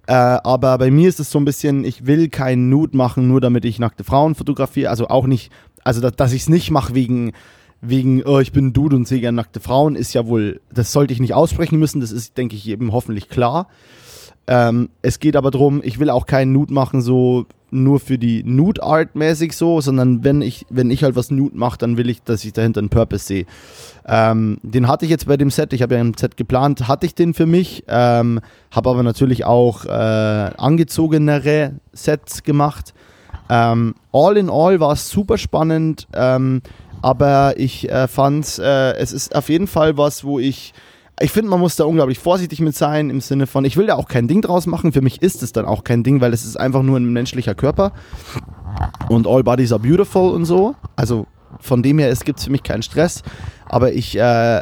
Äh, 0.08 0.14
aber 0.14 0.78
bei 0.80 0.92
mir 0.92 1.08
ist 1.08 1.20
es 1.20 1.30
so 1.30 1.40
ein 1.40 1.46
bisschen, 1.46 1.86
ich 1.86 2.08
will 2.08 2.30
keinen 2.30 2.70
Nude 2.70 2.98
machen, 2.98 3.28
nur 3.28 3.42
damit 3.42 3.64
ich 3.64 3.80
nackte 3.80 4.04
Frauen 4.04 4.36
fotografiere. 4.36 4.90
Also 4.90 5.08
auch 5.08 5.28
nicht, 5.28 5.52
also 5.84 6.02
dass, 6.02 6.14
dass 6.14 6.34
ich 6.34 6.42
es 6.42 6.50
nicht 6.50 6.72
mache 6.72 6.96
wegen, 6.96 7.34
wegen, 7.84 8.24
oh, 8.24 8.40
ich 8.40 8.52
bin 8.52 8.68
ein 8.68 8.74
Dude 8.74 8.96
und 8.96 9.08
sehe 9.08 9.20
gerne 9.20 9.36
nackte 9.36 9.60
Frauen, 9.60 9.96
ist 9.96 10.14
ja 10.14 10.26
wohl, 10.26 10.62
das 10.74 10.92
sollte 10.92 11.14
ich 11.14 11.20
nicht 11.20 11.34
aussprechen 11.34 11.78
müssen, 11.78 12.00
das 12.00 12.12
ist, 12.12 12.38
denke 12.38 12.56
ich, 12.56 12.68
eben 12.68 12.94
hoffentlich 12.94 13.30
klar. 13.30 13.68
Ähm, 14.48 14.90
es 15.02 15.20
geht 15.20 15.36
aber 15.36 15.52
darum, 15.52 15.82
ich 15.84 16.00
will 16.00 16.10
auch 16.10 16.26
keinen 16.26 16.52
Nude 16.52 16.74
machen, 16.74 17.02
so 17.02 17.46
nur 17.72 18.00
für 18.00 18.18
die 18.18 18.44
Nude 18.44 18.84
Art 18.84 19.16
mäßig 19.16 19.54
so, 19.54 19.82
sondern 19.82 20.24
wenn 20.24 20.42
ich, 20.42 20.66
wenn 20.70 20.92
ich 20.92 21.04
halt 21.04 21.16
was 21.16 21.32
Nude 21.32 21.58
mache, 21.58 21.78
dann 21.78 21.98
will 21.98 22.10
ich, 22.10 22.22
dass 22.22 22.46
ich 22.46 22.54
dahinter 22.54 22.80
einen 22.80 22.90
Purpose 22.90 23.26
sehe. 23.26 23.46
Ähm, 24.06 24.60
den 24.62 24.88
hatte 24.88 25.06
ich 25.06 25.12
jetzt 25.12 25.28
bei 25.28 25.38
dem 25.38 25.50
Set, 25.50 25.74
ich 25.74 25.82
habe 25.82 25.96
ja 25.96 26.02
ein 26.02 26.14
Set 26.16 26.38
geplant, 26.38 26.88
hatte 26.88 27.06
ich 27.06 27.16
den 27.16 27.34
für 27.34 27.46
mich, 27.46 27.84
ähm, 27.88 28.40
habe 28.72 28.90
aber 28.90 29.04
natürlich 29.04 29.46
auch 29.46 29.86
äh, 29.86 29.90
angezogenere 29.90 31.74
Sets 31.94 32.44
gemacht. 32.44 32.94
Ähm, 33.50 33.96
all 34.12 34.38
in 34.38 34.50
all 34.50 34.80
war 34.80 34.94
es 34.94 35.10
super 35.10 35.38
spannend, 35.38 36.08
ähm, 36.14 36.62
aber 37.04 37.60
ich 37.60 37.90
äh, 37.90 38.08
fand 38.08 38.60
äh, 38.60 38.94
es 38.94 39.12
ist 39.12 39.36
auf 39.36 39.50
jeden 39.50 39.68
Fall 39.68 39.98
was, 39.98 40.24
wo 40.24 40.40
ich 40.40 40.74
ich 41.20 41.32
finde, 41.32 41.52
man 41.52 41.60
muss 41.60 41.76
da 41.76 41.84
unglaublich 41.84 42.18
vorsichtig 42.18 42.60
mit 42.60 42.76
sein, 42.76 43.12
im 43.12 43.22
Sinne 43.22 43.46
von, 43.46 43.66
ich 43.66 43.78
will 43.78 43.86
da 43.86 43.96
auch 43.96 44.08
kein 44.08 44.28
Ding 44.28 44.42
draus 44.42 44.66
machen. 44.66 44.92
Für 44.92 45.02
mich 45.02 45.22
ist 45.22 45.44
es 45.44 45.52
dann 45.52 45.66
auch 45.66 45.84
kein 45.84 46.04
Ding, 46.04 46.22
weil 46.22 46.34
es 46.34 46.44
ist 46.44 46.60
einfach 46.60 46.82
nur 46.82 47.00
ein 47.00 47.06
menschlicher 47.06 47.54
Körper. 47.54 47.94
Und 49.10 49.28
all 49.28 49.44
bodies 49.44 49.72
are 49.72 49.80
beautiful 49.80 50.32
und 50.32 50.46
so. 50.46 50.76
Also 50.96 51.28
von 51.60 51.84
dem 51.84 52.00
her, 52.00 52.10
es 52.10 52.22
gibt 52.22 52.40
für 52.40 52.50
mich 52.50 52.64
keinen 52.64 52.82
Stress. 52.82 53.22
Aber 53.70 53.94
ich, 53.94 54.18
äh, 54.18 54.62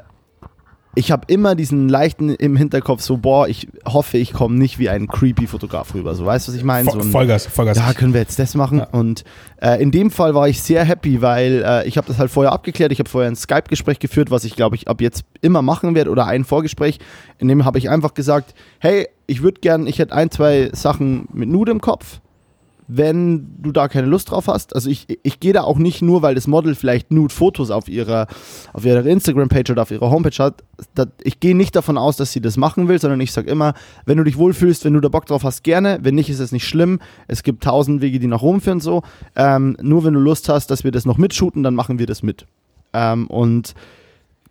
ich 0.93 1.11
habe 1.11 1.23
immer 1.27 1.55
diesen 1.55 1.87
leichten 1.87 2.29
im 2.29 2.57
Hinterkopf, 2.57 3.01
so, 3.01 3.17
boah, 3.17 3.47
ich 3.47 3.69
hoffe, 3.85 4.17
ich 4.17 4.33
komme 4.33 4.57
nicht 4.57 4.77
wie 4.77 4.89
ein 4.89 5.07
creepy 5.07 5.47
Fotograf 5.47 5.93
rüber. 5.93 6.15
So, 6.15 6.25
weißt 6.25 6.47
du, 6.47 6.51
was 6.51 6.57
ich 6.57 6.65
meine? 6.65 6.89
So 6.89 6.99
Vollgas, 6.99 7.45
Vollgas. 7.45 7.77
Ja, 7.77 7.93
können 7.93 8.13
wir 8.13 8.19
jetzt 8.19 8.37
das 8.39 8.55
machen? 8.55 8.79
Ja. 8.79 8.87
Und 8.91 9.23
äh, 9.61 9.81
in 9.81 9.91
dem 9.91 10.11
Fall 10.11 10.35
war 10.35 10.49
ich 10.49 10.61
sehr 10.61 10.83
happy, 10.83 11.21
weil 11.21 11.63
äh, 11.65 11.87
ich 11.87 11.97
habe 11.97 12.07
das 12.07 12.17
halt 12.17 12.29
vorher 12.29 12.51
abgeklärt. 12.51 12.91
Ich 12.91 12.99
habe 12.99 13.09
vorher 13.09 13.31
ein 13.31 13.37
Skype-Gespräch 13.37 13.99
geführt, 13.99 14.31
was 14.31 14.43
ich, 14.43 14.55
glaube 14.55 14.75
ich, 14.75 14.89
ab 14.89 14.99
jetzt 14.99 15.23
immer 15.41 15.61
machen 15.61 15.95
werde 15.95 16.09
oder 16.09 16.25
ein 16.27 16.43
Vorgespräch. 16.43 16.99
In 17.37 17.47
dem 17.47 17.63
habe 17.63 17.77
ich 17.77 17.89
einfach 17.89 18.13
gesagt, 18.13 18.53
hey, 18.79 19.07
ich 19.27 19.41
würde 19.41 19.61
gern, 19.61 19.87
ich 19.87 19.99
hätte 19.99 20.13
ein, 20.13 20.29
zwei 20.29 20.71
Sachen 20.73 21.27
mit 21.31 21.47
Nude 21.47 21.71
im 21.71 21.79
Kopf 21.79 22.19
wenn 22.93 23.47
du 23.61 23.71
da 23.71 23.87
keine 23.87 24.07
Lust 24.07 24.31
drauf 24.31 24.47
hast. 24.47 24.75
Also 24.75 24.89
ich, 24.89 25.07
ich 25.23 25.39
gehe 25.39 25.53
da 25.53 25.61
auch 25.61 25.77
nicht 25.77 26.01
nur, 26.01 26.21
weil 26.21 26.35
das 26.35 26.45
Model 26.45 26.75
vielleicht 26.75 27.09
Nude-Fotos 27.09 27.71
auf 27.71 27.87
ihrer, 27.87 28.27
auf 28.73 28.83
ihrer 28.83 29.05
Instagram-Page 29.05 29.71
oder 29.71 29.83
auf 29.83 29.91
ihrer 29.91 30.11
Homepage 30.11 30.43
hat. 30.43 30.61
Das, 30.93 31.07
ich 31.23 31.39
gehe 31.39 31.55
nicht 31.55 31.73
davon 31.73 31.97
aus, 31.97 32.17
dass 32.17 32.33
sie 32.33 32.41
das 32.41 32.57
machen 32.57 32.89
will, 32.89 32.99
sondern 32.99 33.21
ich 33.21 33.31
sage 33.31 33.49
immer, 33.49 33.75
wenn 34.05 34.17
du 34.17 34.25
dich 34.25 34.37
wohlfühlst, 34.37 34.83
wenn 34.83 34.93
du 34.93 34.99
da 34.99 35.07
Bock 35.07 35.25
drauf 35.25 35.45
hast, 35.45 35.63
gerne. 35.63 35.99
Wenn 36.01 36.15
nicht, 36.15 36.29
ist 36.29 36.39
es 36.39 36.51
nicht 36.51 36.67
schlimm. 36.67 36.99
Es 37.29 37.43
gibt 37.43 37.63
tausend 37.63 38.01
Wege, 38.01 38.19
die 38.19 38.27
nach 38.27 38.41
Rom 38.41 38.59
führen 38.59 38.81
so. 38.81 39.03
Ähm, 39.37 39.77
nur 39.81 40.03
wenn 40.03 40.13
du 40.13 40.19
Lust 40.19 40.49
hast, 40.49 40.69
dass 40.69 40.83
wir 40.83 40.91
das 40.91 41.05
noch 41.05 41.17
mitshooten, 41.17 41.63
dann 41.63 41.75
machen 41.75 41.97
wir 41.97 42.07
das 42.07 42.23
mit. 42.23 42.45
Ähm, 42.91 43.27
und 43.27 43.73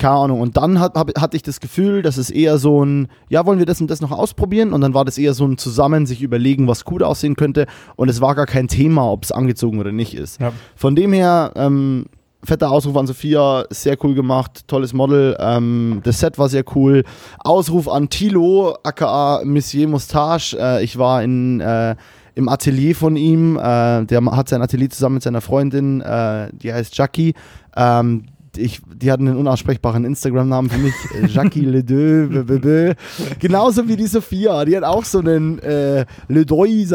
keine 0.00 0.14
Ahnung. 0.14 0.40
Und 0.40 0.57
dann 0.57 0.80
hat, 0.80 0.95
hab, 0.97 1.16
hatte 1.21 1.37
ich 1.37 1.45
das 1.45 1.61
Gefühl, 1.61 2.02
dass 2.02 2.16
es 2.16 2.30
eher 2.30 2.59
so 2.59 2.85
ein, 2.85 3.09
ja, 3.28 3.47
wollen 3.47 3.61
wir 3.61 3.66
das 3.66 3.80
und 3.80 3.90
das 3.90 4.00
noch 4.00 4.11
ausprobieren? 4.11 4.73
Und 4.73 4.80
dann 4.80 4.95
war 4.95 5.04
das 5.04 5.19
eher 5.19 5.35
so 5.35 5.47
ein 5.47 5.59
Zusammen 5.59 6.07
sich 6.07 6.23
überlegen, 6.23 6.66
was 6.66 6.85
gut 6.85 7.02
aussehen 7.02 7.37
könnte. 7.37 7.66
Und 7.95 8.09
es 8.09 8.21
war 8.21 8.35
gar 8.35 8.47
kein 8.47 8.66
Thema, 8.66 9.09
ob 9.09 9.23
es 9.23 9.30
angezogen 9.30 9.78
oder 9.78 9.92
nicht 9.92 10.14
ist. 10.14 10.40
Ja. 10.40 10.52
Von 10.75 10.97
dem 10.97 11.12
her, 11.12 11.52
ähm, 11.54 12.07
fetter 12.42 12.71
Ausruf 12.71 12.97
an 12.97 13.07
Sophia, 13.07 13.64
sehr 13.71 13.97
cool 14.02 14.14
gemacht, 14.14 14.66
tolles 14.66 14.92
Model. 14.92 15.37
Ähm, 15.38 16.00
das 16.02 16.19
Set 16.19 16.38
war 16.38 16.49
sehr 16.49 16.64
cool. 16.75 17.04
Ausruf 17.38 17.87
an 17.87 18.09
Tilo, 18.09 18.76
aka 18.83 19.42
Monsieur 19.45 19.88
Moustache. 19.88 20.59
Äh, 20.59 20.83
ich 20.83 20.99
war 20.99 21.23
in. 21.23 21.61
Äh, 21.61 21.95
im 22.37 22.49
Atelier 22.49 22.95
von 22.95 23.16
ihm, 23.16 23.57
äh, 23.57 24.04
der 24.07 24.25
hat 24.30 24.49
sein 24.49 24.62
Atelier 24.62 24.88
zusammen 24.88 25.16
mit 25.16 25.23
seiner 25.25 25.40
Freundin, 25.40 26.00
äh, 26.00 26.49
die 26.52 26.73
heißt 26.73 26.97
Jackie. 26.97 27.35
Ähm, 27.76 28.25
ich, 28.57 28.80
die 28.95 29.11
hatten 29.11 29.28
einen 29.28 29.37
unaussprechbaren 29.37 30.04
Instagram-Namen 30.04 30.71
für 30.71 30.78
mich, 30.78 30.95
äh, 31.14 31.26
Jackie 31.26 31.64
Le 31.64 31.85
Deux, 31.85 32.95
genauso 33.38 33.88
wie 33.88 33.97
die 33.97 34.07
Sophia, 34.07 34.64
die 34.64 34.76
hat 34.76 34.85
auch 34.85 35.04
so 35.04 35.19
einen 35.21 35.59
äh, 35.61 36.04
Le 36.28 36.47
Deux, 36.47 36.90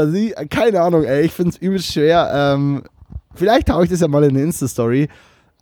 keine 0.50 0.82
Ahnung, 0.82 1.04
ey, 1.04 1.26
ich 1.26 1.32
finde 1.32 1.52
es 1.52 1.58
übelst 1.58 1.94
schwer. 1.94 2.32
Ähm, 2.34 2.84
vielleicht 3.34 3.70
haue 3.70 3.84
ich 3.84 3.90
das 3.90 4.02
ja 4.02 4.08
mal 4.08 4.24
in 4.24 4.32
eine 4.32 4.44
Insta-Story. 4.44 5.08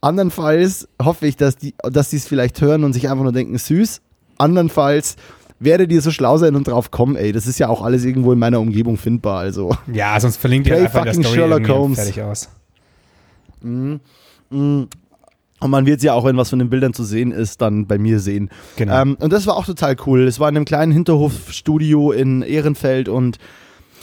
Andernfalls 0.01 0.89
hoffe 1.01 1.27
ich, 1.27 1.37
dass 1.37 1.55
die 1.55 1.75
dass 1.81 2.11
es 2.11 2.27
vielleicht 2.27 2.59
hören 2.61 2.83
und 2.83 2.91
sich 2.91 3.09
einfach 3.09 3.23
nur 3.23 3.31
denken, 3.31 3.57
süß. 3.57 4.01
Andernfalls 4.37 5.15
werdet 5.59 5.91
ihr 5.91 6.01
so 6.01 6.11
schlau 6.11 6.37
sein 6.37 6.55
und 6.55 6.67
drauf 6.67 6.91
kommen, 6.91 7.15
ey. 7.15 7.31
Das 7.31 7.47
ist 7.47 7.59
ja 7.59 7.69
auch 7.69 7.81
alles 7.81 8.03
irgendwo 8.03 8.33
in 8.33 8.39
meiner 8.39 8.59
Umgebung 8.59 8.97
findbar, 8.97 9.39
also. 9.39 9.75
Ja, 9.91 10.19
sonst 10.19 10.37
verlinkt 10.37 10.67
ihr 10.67 10.77
einfach 10.77 11.05
in 11.05 11.05
der 11.05 11.13
Story 11.13 11.35
Sherlock 11.35 11.69
Holmes. 11.69 11.97
fertig 11.97 12.21
aus. 12.21 12.49
Mm, 13.61 13.95
mm. 14.49 14.83
Und 15.63 15.71
man 15.71 15.85
wird 15.85 15.97
es 15.97 16.03
ja 16.03 16.13
auch, 16.13 16.25
wenn 16.25 16.35
was 16.35 16.49
von 16.49 16.59
den 16.59 16.69
Bildern 16.69 16.93
zu 16.93 17.03
sehen 17.05 17.31
ist, 17.31 17.61
dann 17.61 17.87
bei 17.87 17.97
mir 17.97 18.19
sehen. 18.19 18.49
Genau. 18.75 19.01
Ähm, 19.01 19.17
und 19.19 19.31
das 19.31 19.47
war 19.47 19.55
auch 19.55 19.65
total 19.65 19.95
cool. 20.05 20.23
Es 20.27 20.39
war 20.39 20.49
in 20.49 20.57
einem 20.57 20.65
kleinen 20.65 20.91
Hinterhofstudio 20.91 22.11
in 22.11 22.41
Ehrenfeld 22.41 23.07
und 23.07 23.37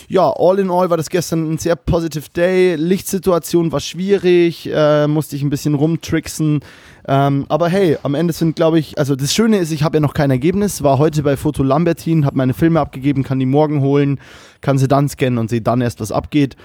ja, 0.09 0.29
all 0.29 0.59
in 0.59 0.71
all 0.71 0.91
war 0.91 0.97
das 0.97 1.11
gestern 1.11 1.53
ein 1.53 1.59
sehr 1.59 1.77
positive 1.77 2.31
Day. 2.35 2.75
Lichtsituation 2.75 3.71
war 3.71 3.79
schwierig, 3.79 4.69
äh, 4.73 5.07
musste 5.07 5.37
ich 5.37 5.43
ein 5.43 5.51
bisschen 5.51 5.75
rumtricksen. 5.75 6.61
Ähm, 7.07 7.47
aber 7.49 7.69
hey, 7.69 7.97
am 8.03 8.15
Ende 8.15 8.33
sind, 8.33 8.57
glaube 8.57 8.79
ich, 8.79 8.99
also 8.99 9.15
das 9.15 9.33
Schöne 9.33 9.59
ist, 9.59 9.71
ich 9.71 9.85
habe 9.85 9.99
ja 9.99 10.01
noch 10.01 10.15
kein 10.15 10.31
Ergebnis. 10.31 10.83
War 10.83 10.99
heute 10.99 11.23
bei 11.23 11.37
Foto 11.37 11.63
Lambertin, 11.63 12.25
habe 12.27 12.39
meine 12.39 12.55
Filme 12.55 12.81
abgegeben, 12.81 13.23
kann 13.23 13.39
die 13.39 13.47
morgen 13.47 13.83
holen, 13.83 14.19
kann 14.63 14.79
sie 14.79 14.89
dann 14.89 15.09
scannen 15.09 15.39
und 15.39 15.51
sehe 15.51 15.61
dann 15.61 15.81
erst, 15.81 16.01
was 16.01 16.11
abgeht. 16.11 16.57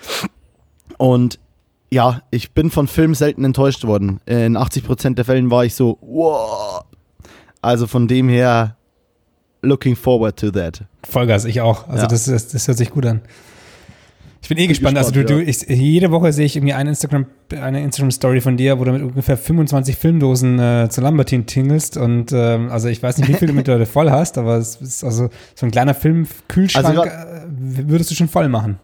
Und 0.97 1.37
ja, 1.95 2.21
ich 2.29 2.51
bin 2.51 2.71
von 2.71 2.87
Filmen 2.87 3.15
selten 3.15 3.45
enttäuscht 3.45 3.85
worden. 3.85 4.19
In 4.25 4.57
80% 4.57 5.15
der 5.15 5.23
Fällen 5.23 5.49
war 5.49 5.63
ich 5.63 5.75
so, 5.75 5.97
wow. 6.01 6.83
Also 7.61 7.87
von 7.87 8.09
dem 8.09 8.27
her, 8.27 8.75
looking 9.61 9.95
forward 9.95 10.37
to 10.37 10.51
that. 10.51 10.83
Vollgas, 11.09 11.45
ich 11.45 11.61
auch. 11.61 11.87
Also 11.87 12.03
ja. 12.03 12.07
das, 12.07 12.25
das, 12.25 12.49
das, 12.49 12.67
hört 12.67 12.77
sich 12.77 12.91
gut 12.91 13.05
an. 13.05 13.21
Ich 14.41 14.49
bin 14.49 14.57
eh 14.57 14.67
gespannt. 14.67 14.97
gespannt. 14.97 14.97
Also 14.97 15.11
du, 15.11 15.39
ja. 15.39 15.43
du 15.45 15.49
ich, 15.49 15.61
jede 15.69 16.11
Woche 16.11 16.33
sehe 16.33 16.45
ich 16.45 16.57
irgendwie 16.57 16.73
eine 16.73 16.89
Instagram, 16.89 17.27
eine 17.59 17.81
Instagram-Story 17.81 18.41
von 18.41 18.57
dir, 18.57 18.77
wo 18.77 18.83
du 18.83 18.91
mit 18.91 19.01
ungefähr 19.01 19.37
25 19.37 19.95
Filmdosen 19.95 20.59
äh, 20.59 20.89
zu 20.89 20.99
Lambertin 20.99 21.45
tingelst. 21.45 21.95
Und 21.95 22.33
ähm, 22.33 22.71
also 22.71 22.89
ich 22.89 23.01
weiß 23.01 23.19
nicht, 23.19 23.29
wie 23.29 23.35
viel 23.35 23.47
du 23.47 23.53
mittlerweile 23.53 23.85
voll 23.87 24.11
hast, 24.11 24.37
aber 24.37 24.57
es 24.57 24.75
ist 24.81 25.05
also 25.05 25.29
so 25.55 25.65
ein 25.65 25.71
kleiner 25.71 25.93
Filmkühlschrank 25.93 26.85
also, 26.85 27.05
äh, 27.05 27.87
würdest 27.87 28.11
du 28.11 28.15
schon 28.15 28.27
voll 28.27 28.49
machen. 28.49 28.79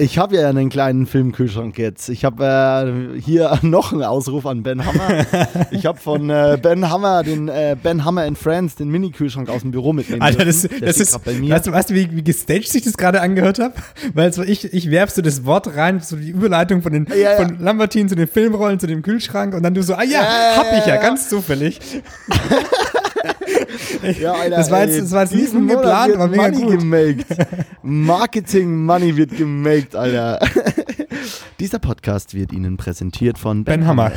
Ich 0.00 0.16
habe 0.16 0.36
ja 0.36 0.48
einen 0.48 0.70
kleinen 0.70 1.04
Filmkühlschrank 1.04 1.76
jetzt. 1.76 2.08
Ich 2.08 2.24
habe 2.24 3.14
äh, 3.16 3.20
hier 3.20 3.58
noch 3.62 3.92
einen 3.92 4.02
Ausruf 4.02 4.46
an 4.46 4.62
Ben 4.62 4.86
Hammer. 4.86 5.26
ich 5.72 5.84
habe 5.84 6.00
von 6.00 6.30
äh, 6.30 6.58
Ben 6.60 6.88
Hammer 6.88 7.22
den 7.22 7.48
äh, 7.48 7.76
Ben 7.80 8.02
Hammer 8.02 8.22
and 8.22 8.38
Friends 8.38 8.76
den 8.76 8.88
Mini-Kühlschrank 8.88 9.50
aus 9.50 9.60
dem 9.60 9.72
Büro 9.72 9.92
mitnehmen 9.92 10.22
Alter, 10.22 10.46
das, 10.46 10.62
das 10.62 11.00
ist, 11.00 11.14
weißt 11.26 11.66
du, 11.66 11.72
weißt 11.72 11.90
du, 11.90 11.94
wie, 11.94 12.16
wie 12.16 12.24
gestaged 12.24 12.68
sich 12.68 12.82
das 12.82 12.96
gerade 12.96 13.20
angehört 13.20 13.58
habe? 13.58 13.74
Weil 14.14 14.32
so 14.32 14.42
ich, 14.42 14.72
ich 14.72 14.90
werf 14.90 15.10
so 15.10 15.20
das 15.20 15.44
Wort 15.44 15.76
rein, 15.76 16.00
so 16.00 16.16
die 16.16 16.30
Überleitung 16.30 16.80
von 16.80 16.94
den 16.94 17.06
ja, 17.10 17.16
ja. 17.16 17.36
von 17.36 17.58
Lambertin 17.58 18.08
zu 18.08 18.14
den 18.14 18.26
Filmrollen, 18.26 18.80
zu 18.80 18.86
dem 18.86 19.02
Kühlschrank 19.02 19.54
und 19.54 19.62
dann 19.62 19.74
du 19.74 19.82
so, 19.82 19.94
ah 19.94 20.02
ja, 20.02 20.22
ja 20.22 20.56
hab 20.56 20.78
ich 20.78 20.86
ja, 20.86 20.96
ganz 20.96 21.28
zufällig. 21.28 21.78
ja, 24.20 24.32
Alter, 24.32 24.56
das 24.56 24.70
war 24.70 24.84
jetzt, 24.84 25.00
das 25.00 25.12
war 25.12 25.22
jetzt 25.22 25.34
nicht 25.34 25.52
geplant, 25.52 26.14
aber 26.14 26.28
mega 26.28 26.42
Money 26.42 26.62
gut. 26.62 26.78
Gemaked. 26.78 27.26
Marketing 27.82 28.84
Money 28.84 29.16
wird 29.16 29.36
gemaked, 29.36 29.94
Alter. 29.94 30.38
Dieser 31.58 31.78
Podcast 31.78 32.34
wird 32.34 32.52
Ihnen 32.52 32.76
präsentiert 32.76 33.38
von 33.38 33.64
Ben, 33.64 33.80
ben 33.80 33.86
Hammer. 33.86 34.12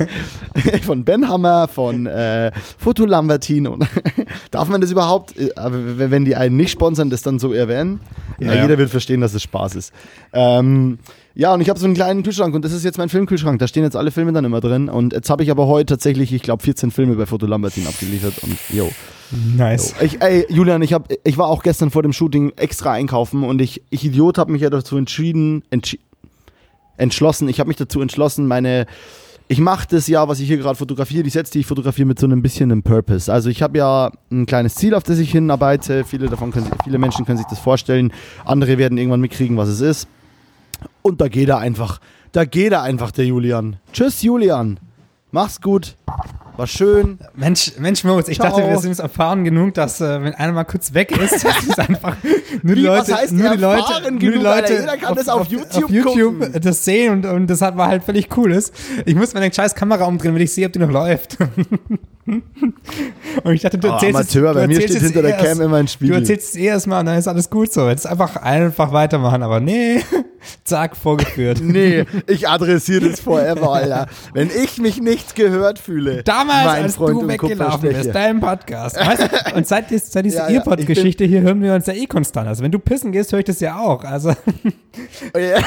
von 0.82 1.04
Ben 1.04 1.28
Hammer, 1.28 1.68
von 1.68 2.06
äh, 2.06 2.52
Foto 2.78 3.04
Lambertin. 3.04 3.68
Darf 4.50 4.68
man 4.68 4.80
das 4.80 4.90
überhaupt, 4.90 5.36
äh, 5.36 5.50
wenn 5.56 6.24
die 6.24 6.36
einen 6.36 6.56
nicht 6.56 6.70
sponsern, 6.70 7.10
das 7.10 7.22
dann 7.22 7.38
so 7.38 7.52
erwähnen? 7.52 8.00
Ja, 8.38 8.54
ja. 8.54 8.62
Jeder 8.62 8.78
wird 8.78 8.90
verstehen, 8.90 9.20
dass 9.20 9.34
es 9.34 9.42
Spaß 9.42 9.74
ist. 9.74 9.92
Ähm, 10.32 10.98
ja, 11.34 11.54
und 11.54 11.60
ich 11.60 11.68
habe 11.68 11.78
so 11.78 11.86
einen 11.86 11.94
kleinen 11.94 12.22
Kühlschrank 12.22 12.54
und 12.54 12.64
das 12.64 12.72
ist 12.72 12.84
jetzt 12.84 12.98
mein 12.98 13.08
Filmkühlschrank. 13.08 13.58
Da 13.58 13.68
stehen 13.68 13.84
jetzt 13.84 13.96
alle 13.96 14.10
Filme 14.10 14.32
dann 14.32 14.44
immer 14.44 14.60
drin. 14.60 14.88
Und 14.88 15.12
jetzt 15.12 15.30
habe 15.30 15.42
ich 15.42 15.50
aber 15.50 15.66
heute 15.66 15.94
tatsächlich, 15.94 16.32
ich 16.32 16.42
glaube, 16.42 16.62
14 16.62 16.90
Filme 16.90 17.14
bei 17.14 17.26
Foto 17.26 17.46
Lambertin 17.46 17.86
abgeliefert. 17.86 18.42
Und 18.42 18.56
yo. 18.70 18.90
Nice. 19.56 19.94
So. 19.98 20.04
Ich, 20.04 20.20
ey, 20.20 20.46
Julian, 20.48 20.82
ich, 20.82 20.92
hab, 20.92 21.08
ich 21.24 21.38
war 21.38 21.48
auch 21.48 21.62
gestern 21.62 21.90
vor 21.90 22.02
dem 22.02 22.12
Shooting 22.12 22.52
extra 22.56 22.92
einkaufen 22.92 23.44
und 23.44 23.60
ich, 23.60 23.82
ich 23.90 24.04
Idiot, 24.04 24.38
habe 24.38 24.50
mich 24.52 24.62
ja 24.62 24.70
dazu 24.70 24.96
entschieden, 24.96 25.62
entschi 25.70 26.00
entschlossen, 27.00 27.48
ich 27.48 27.58
habe 27.58 27.68
mich 27.68 27.76
dazu 27.76 28.00
entschlossen, 28.00 28.46
meine 28.46 28.86
ich 29.50 29.58
mache 29.58 29.88
das 29.90 30.06
ja, 30.06 30.28
was 30.28 30.38
ich 30.38 30.46
hier 30.46 30.58
gerade 30.58 30.76
fotografiere, 30.76 31.24
die 31.24 31.30
Sets, 31.30 31.50
die 31.50 31.58
ich 31.58 31.66
fotografiere, 31.66 32.06
mit 32.06 32.20
so 32.20 32.26
einem 32.26 32.40
bisschen 32.40 32.70
einem 32.70 32.84
Purpose. 32.84 33.32
Also 33.32 33.50
ich 33.50 33.62
habe 33.62 33.78
ja 33.78 34.12
ein 34.30 34.46
kleines 34.46 34.76
Ziel, 34.76 34.94
auf 34.94 35.02
das 35.02 35.18
ich 35.18 35.32
hinarbeite. 35.32 36.04
Viele 36.04 36.28
davon 36.28 36.52
können, 36.52 36.70
viele 36.84 36.98
Menschen 36.98 37.26
können 37.26 37.36
sich 37.36 37.48
das 37.48 37.58
vorstellen. 37.58 38.12
Andere 38.44 38.78
werden 38.78 38.96
irgendwann 38.96 39.20
mitkriegen, 39.20 39.56
was 39.56 39.68
es 39.68 39.80
ist. 39.80 40.08
Und 41.02 41.20
da 41.20 41.26
geht 41.26 41.48
er 41.48 41.58
einfach. 41.58 42.00
Da 42.30 42.44
geht 42.44 42.70
er 42.70 42.82
einfach, 42.82 43.10
der 43.10 43.26
Julian. 43.26 43.78
Tschüss, 43.92 44.22
Julian. 44.22 44.78
Mach's 45.32 45.60
gut. 45.60 45.96
War 46.60 46.66
schön. 46.66 47.18
Mensch, 47.34 47.72
Mensch, 47.78 48.04
Moritz, 48.04 48.28
ich 48.28 48.38
Ciao. 48.38 48.50
dachte, 48.50 48.68
wir 48.68 48.76
sind 48.76 48.98
erfahren 48.98 49.44
genug, 49.44 49.72
dass 49.72 50.02
äh, 50.02 50.22
wenn 50.22 50.34
einer 50.34 50.52
mal 50.52 50.64
kurz 50.64 50.92
weg 50.92 51.10
ist, 51.10 51.42
das 51.42 51.62
ist 51.62 51.78
einfach 51.78 52.18
nur 52.62 52.74
die 52.74 52.82
Wie, 52.82 52.84
Leute, 52.84 53.12
was 53.12 53.18
heißt 53.18 53.32
nur 53.32 53.50
die 53.52 53.56
Leute, 53.56 54.02
genug, 54.04 54.22
nur 54.22 54.32
die 54.32 54.38
Leute, 54.38 54.72
jeder 54.74 54.96
kann 54.98 55.08
auf, 55.08 55.16
das 55.16 55.28
auf, 55.30 55.46
YouTube, 55.46 55.84
auf 55.84 55.90
YouTube 55.90 56.60
das 56.60 56.84
sehen 56.84 57.14
und, 57.14 57.24
und 57.24 57.46
das 57.46 57.62
hat 57.62 57.78
war 57.78 57.88
halt 57.88 58.04
völlig 58.04 58.28
cool 58.36 58.52
ist. 58.52 58.74
Ich 59.06 59.14
muss 59.14 59.32
meine 59.32 59.50
scheiß 59.50 59.74
Kamera 59.74 60.04
umdrehen, 60.04 60.34
wenn 60.34 60.42
ich 60.42 60.52
sehe, 60.52 60.66
ob 60.66 60.74
die 60.74 60.80
noch 60.80 60.90
läuft. 60.90 61.38
Und 63.42 63.54
ich 63.54 63.62
dachte, 63.62 63.78
du 63.78 63.88
oh, 63.88 63.92
erzählst 63.92 64.14
Amateur, 64.14 64.50
es, 64.50 64.56
bei 64.56 64.66
mir 64.68 64.80
steht 64.80 65.00
hinter 65.00 65.22
der 65.22 65.36
Cam 65.36 65.60
immer 65.60 65.78
ein 65.78 65.88
Spiegel. 65.88 66.14
Du 66.14 66.20
erzählst 66.20 66.50
es 66.50 66.56
eh 66.56 66.66
erstmal 66.66 67.00
und 67.00 67.06
dann 67.06 67.18
ist 67.18 67.26
alles 67.26 67.50
gut 67.50 67.72
so. 67.72 67.88
Jetzt 67.88 68.06
einfach 68.06 68.36
einfach 68.36 68.92
weitermachen, 68.92 69.42
aber 69.42 69.58
nee, 69.58 70.00
zack, 70.64 70.96
vorgeführt. 70.96 71.60
nee, 71.62 72.04
ich 72.26 72.48
adressiere 72.48 73.08
das 73.08 73.20
forever, 73.20 73.72
Alter. 73.72 74.06
Wenn 74.32 74.50
ich 74.50 74.78
mich 74.78 75.00
nicht 75.00 75.34
gehört 75.34 75.78
fühle. 75.78 76.22
Damals, 76.50 76.82
als 76.82 76.96
Freund 76.96 77.22
du 77.22 77.28
weggelaufen 77.28 77.88
bist, 77.88 78.14
dein 78.14 78.40
Podcast. 78.40 78.96
Weißt, 78.96 79.54
und 79.54 79.66
seit, 79.66 79.88
seit 79.90 80.24
dieser 80.24 80.50
ja, 80.50 80.58
Earpod-Geschichte 80.58 81.24
hier 81.24 81.42
hören 81.42 81.62
wir 81.62 81.74
uns 81.74 81.86
ja 81.86 81.94
eh 81.94 82.06
konstant. 82.06 82.48
Also 82.48 82.62
wenn 82.62 82.72
du 82.72 82.78
pissen 82.78 83.12
gehst, 83.12 83.32
höre 83.32 83.40
ich 83.40 83.44
das 83.44 83.60
ja 83.60 83.78
auch. 83.78 84.04
Also. 84.04 84.30
Oh. 85.34 85.38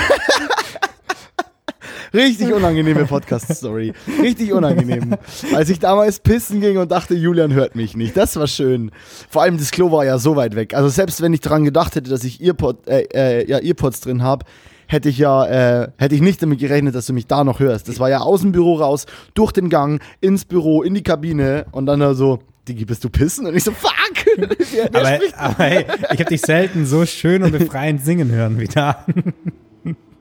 Richtig 2.14 2.54
unangenehme 2.54 3.06
Podcast-Story. 3.06 3.94
Richtig 4.22 4.54
unangenehm. 4.54 5.16
Als 5.56 5.70
ich 5.70 5.80
damals 5.80 6.20
pissen 6.20 6.62
ging 6.62 6.78
und 6.78 6.92
dachte, 6.92 7.16
Julian 7.16 7.54
hört 7.54 7.76
mich 7.76 7.98
nicht. 7.98 8.16
Das 8.16 8.36
war 8.36 8.46
schön. 8.46 8.92
Vor 9.30 9.42
allem 9.42 9.58
das 9.58 9.72
Klo 9.72 9.92
war 9.92 10.06
ja 10.06 10.20
so 10.20 10.36
weit 10.36 10.56
weg. 10.56 10.76
Also 10.76 10.90
selbst 10.90 11.24
wenn 11.24 11.34
ich 11.34 11.40
daran 11.40 11.66
gedacht 11.66 11.96
hätte, 11.96 12.12
dass 12.12 12.24
ich 12.24 12.40
Earpod, 12.40 12.88
äh, 12.88 13.08
äh, 13.14 13.50
ja, 13.50 13.58
Earpods 13.58 14.02
drin 14.02 14.22
habe, 14.22 14.46
hätte 14.88 15.10
ich 15.10 15.18
ja, 15.18 15.46
äh, 15.46 15.92
hätte 15.98 16.16
ich 16.16 16.22
nicht 16.22 16.42
damit 16.42 16.60
gerechnet, 16.60 16.96
dass 16.96 17.06
du 17.06 17.14
mich 17.14 17.28
da 17.28 17.44
noch 17.44 17.60
hörst. 17.60 17.90
Das 17.90 18.00
war 18.00 18.10
ja 18.10 18.20
aus 18.20 18.42
dem 18.42 18.52
Büro 18.52 18.76
raus, 18.76 19.06
durch 19.34 19.52
den 19.52 19.70
Gang, 19.70 20.02
ins 20.22 20.46
Büro, 20.46 20.84
in 20.84 20.94
die 20.94 21.04
Kabine 21.04 21.66
und 21.72 21.86
dann 21.86 22.00
da 22.00 22.14
so, 22.14 22.40
Digi, 22.68 22.86
bist 22.86 23.04
du 23.04 23.10
pissen? 23.10 23.46
Und 23.46 23.56
ich 23.56 23.64
so, 23.64 23.72
fuck! 23.72 23.92
aber, 24.94 25.20
aber 25.38 25.64
hey, 25.64 25.86
ich 26.14 26.20
habe 26.20 26.26
dich 26.26 26.42
selten 26.42 26.86
so 26.86 27.06
schön 27.06 27.44
und 27.44 27.52
befreiend 27.52 28.04
singen 28.04 28.32
hören 28.32 28.60
wie 28.60 28.68
da. 28.68 29.06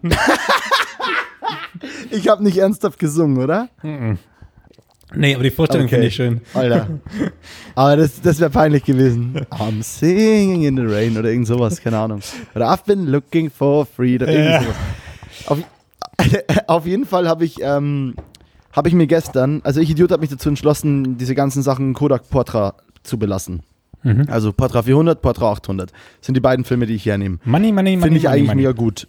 ich 2.11 2.29
habe 2.29 2.43
nicht 2.43 2.59
ernsthaft 2.59 2.99
gesungen, 2.99 3.39
oder? 3.39 3.69
Nee, 5.15 5.35
aber 5.35 5.45
die 5.45 5.51
Vorstellung 5.51 5.87
okay. 5.87 5.95
finde 5.95 6.09
ich 6.09 6.15
schön. 6.15 6.41
Alter. 6.55 6.89
Aber 7.75 7.97
das, 7.97 8.21
das 8.21 8.41
wäre 8.41 8.51
peinlich 8.51 8.85
gewesen. 8.85 9.41
I'm 9.51 9.83
singing 9.83 10.63
in 10.63 10.77
the 10.77 10.83
rain 10.83 11.17
oder 11.17 11.31
irgend 11.31 11.47
sowas, 11.47 11.81
keine 11.81 11.99
Ahnung. 11.99 12.21
Oder 12.55 12.71
I've 12.71 12.85
been 12.87 13.07
looking 13.07 13.51
for 13.51 13.87
freedom. 13.87 14.29
Ja. 14.29 14.63
Auf, 15.47 15.59
auf, 16.67 16.87
jeden 16.87 17.07
Fall 17.07 17.29
habe 17.29 17.45
ich, 17.45 17.61
ähm, 17.63 18.15
hab 18.73 18.87
ich 18.87 18.95
mir 18.95 19.07
gestern, 19.07 19.61
also 19.65 19.81
ich 19.81 19.91
Idiot 19.91 20.13
habe 20.13 20.21
mich 20.21 20.31
dazu 20.31 20.49
entschlossen, 20.49 21.17
diese 21.19 21.35
ganzen 21.35 21.63
Sachen 21.63 21.95
Kodak 21.95 22.29
Portra 22.31 22.75
zu 23.03 23.19
belassen. 23.19 23.63
Mhm. 24.03 24.27
Also 24.29 24.53
Portra 24.53 24.83
400, 24.83 25.23
Portra 25.23 25.53
800. 25.53 25.91
Das 25.91 26.27
sind 26.27 26.37
die 26.37 26.41
beiden 26.41 26.65
Filme, 26.65 26.87
die 26.87 26.95
ich 26.95 27.07
hernehme. 27.07 27.39
Money, 27.45 27.73
money, 27.73 27.97
money. 27.97 28.03
Finde 28.03 28.19
ich 28.19 28.25
money, 28.25 28.35
eigentlich 28.35 28.49
money. 28.49 28.63
mega 28.63 28.73
gut. 28.73 29.09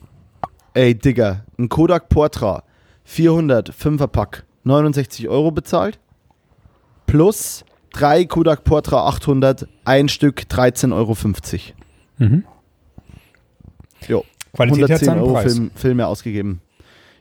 Ey, 0.73 0.95
Digga, 0.95 1.43
ein 1.57 1.69
Kodak 1.69 2.09
Portra 2.09 2.63
400 3.05 3.71
5er 3.71 4.07
Pack 4.07 4.43
69 4.63 5.29
Euro 5.29 5.51
bezahlt. 5.51 5.99
Plus 7.05 7.63
drei 7.91 8.25
Kodak 8.25 8.63
Portra 8.63 9.07
800, 9.07 9.67
ein 9.85 10.09
Stück 10.09 10.41
13,50 10.49 10.93
Euro. 10.93 11.15
Mhm. 12.17 12.43
Jo. 14.07 14.25
Qualität 14.53 14.83
110 14.83 15.19
Euro 15.19 15.35
Film, 15.37 15.71
Filme 15.75 16.07
ausgegeben. 16.07 16.61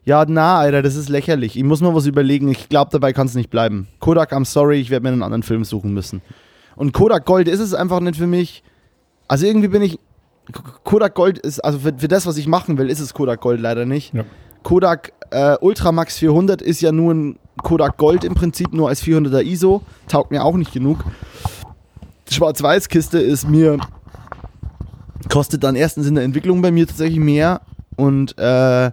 Ja, 0.04 0.24
na, 0.26 0.58
Alter, 0.58 0.82
das 0.82 0.96
ist 0.96 1.08
lächerlich. 1.08 1.56
Ich 1.56 1.62
muss 1.62 1.80
mal 1.80 1.94
was 1.94 2.06
überlegen. 2.06 2.48
Ich 2.48 2.68
glaube, 2.68 2.90
dabei 2.90 3.12
kann 3.12 3.26
es 3.26 3.34
nicht 3.34 3.50
bleiben. 3.50 3.86
Kodak, 4.00 4.32
I'm 4.32 4.44
sorry, 4.44 4.80
ich 4.80 4.90
werde 4.90 5.04
mir 5.04 5.12
einen 5.12 5.22
anderen 5.22 5.44
Film 5.44 5.64
suchen 5.64 5.94
müssen. 5.94 6.22
Und 6.74 6.92
Kodak 6.92 7.24
Gold 7.24 7.48
ist 7.48 7.60
es 7.60 7.72
einfach 7.72 8.00
nicht 8.00 8.16
für 8.16 8.26
mich. 8.26 8.64
Also 9.28 9.46
irgendwie 9.46 9.68
bin 9.68 9.82
ich 9.82 9.98
Kodak 10.84 11.14
Gold 11.14 11.38
ist, 11.38 11.60
also 11.60 11.78
für, 11.78 11.94
für, 11.96 12.08
das, 12.08 12.26
was 12.26 12.36
ich 12.36 12.46
machen 12.48 12.78
will, 12.78 12.90
ist 12.90 13.00
es 13.00 13.14
Kodak 13.14 13.40
Gold 13.40 13.60
leider 13.60 13.86
nicht. 13.86 14.12
Ja. 14.12 14.24
Kodak 14.62 15.12
äh, 15.32 15.56
Ultramax 15.60 16.18
400 16.18 16.62
ist 16.62 16.80
ja 16.80 16.92
nur 16.92 17.14
ein 17.14 17.38
Kodak 17.62 17.96
Gold 17.96 18.24
im 18.24 18.34
Prinzip, 18.34 18.72
nur 18.72 18.88
als 18.88 19.02
400er 19.02 19.42
ISO. 19.42 19.82
Taugt 20.08 20.30
mir 20.30 20.44
auch 20.44 20.56
nicht 20.56 20.72
genug. 20.72 21.04
Schwarz-Weiß-Kiste 22.30 23.18
ist 23.18 23.48
mir, 23.48 23.78
kostet 25.28 25.64
dann 25.64 25.76
erstens 25.76 26.06
in 26.06 26.14
der 26.14 26.24
Entwicklung 26.24 26.62
bei 26.62 26.70
mir 26.70 26.86
tatsächlich 26.86 27.18
mehr 27.18 27.60
und 27.96 28.38
äh, 28.38 28.90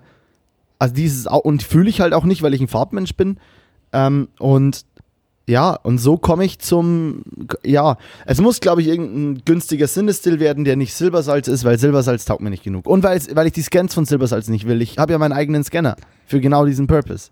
also 0.77 0.93
dieses 0.93 1.27
und 1.27 1.63
fühle 1.63 1.89
ich 1.89 2.01
halt 2.01 2.13
auch 2.13 2.23
nicht, 2.23 2.41
weil 2.41 2.53
ich 2.53 2.61
ein 2.61 2.67
Farbmensch 2.67 3.15
bin. 3.15 3.37
Ähm, 3.91 4.29
und 4.39 4.85
ja, 5.49 5.71
und 5.71 5.97
so 5.97 6.17
komme 6.17 6.45
ich 6.45 6.59
zum, 6.59 7.23
ja, 7.63 7.97
es 8.25 8.39
muss, 8.39 8.61
glaube 8.61 8.81
ich, 8.81 8.87
irgendein 8.87 9.41
günstiger 9.45 9.87
Sinnestil 9.87 10.39
werden, 10.39 10.63
der 10.63 10.75
nicht 10.75 10.93
Silbersalz 10.93 11.47
ist, 11.47 11.65
weil 11.65 11.79
Silbersalz 11.79 12.25
taugt 12.25 12.41
mir 12.41 12.51
nicht 12.51 12.63
genug. 12.63 12.85
Und 12.85 13.03
weil, 13.03 13.19
weil 13.33 13.47
ich 13.47 13.53
die 13.53 13.63
Scans 13.63 13.93
von 13.93 14.05
Silbersalz 14.05 14.47
nicht 14.47 14.67
will. 14.67 14.81
Ich 14.81 14.99
habe 14.99 15.11
ja 15.11 15.17
meinen 15.17 15.31
eigenen 15.31 15.63
Scanner 15.63 15.95
für 16.27 16.39
genau 16.39 16.65
diesen 16.65 16.85
Purpose. 16.85 17.31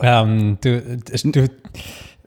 Ähm, 0.00 0.58
du, 0.62 0.82
du, 1.24 1.48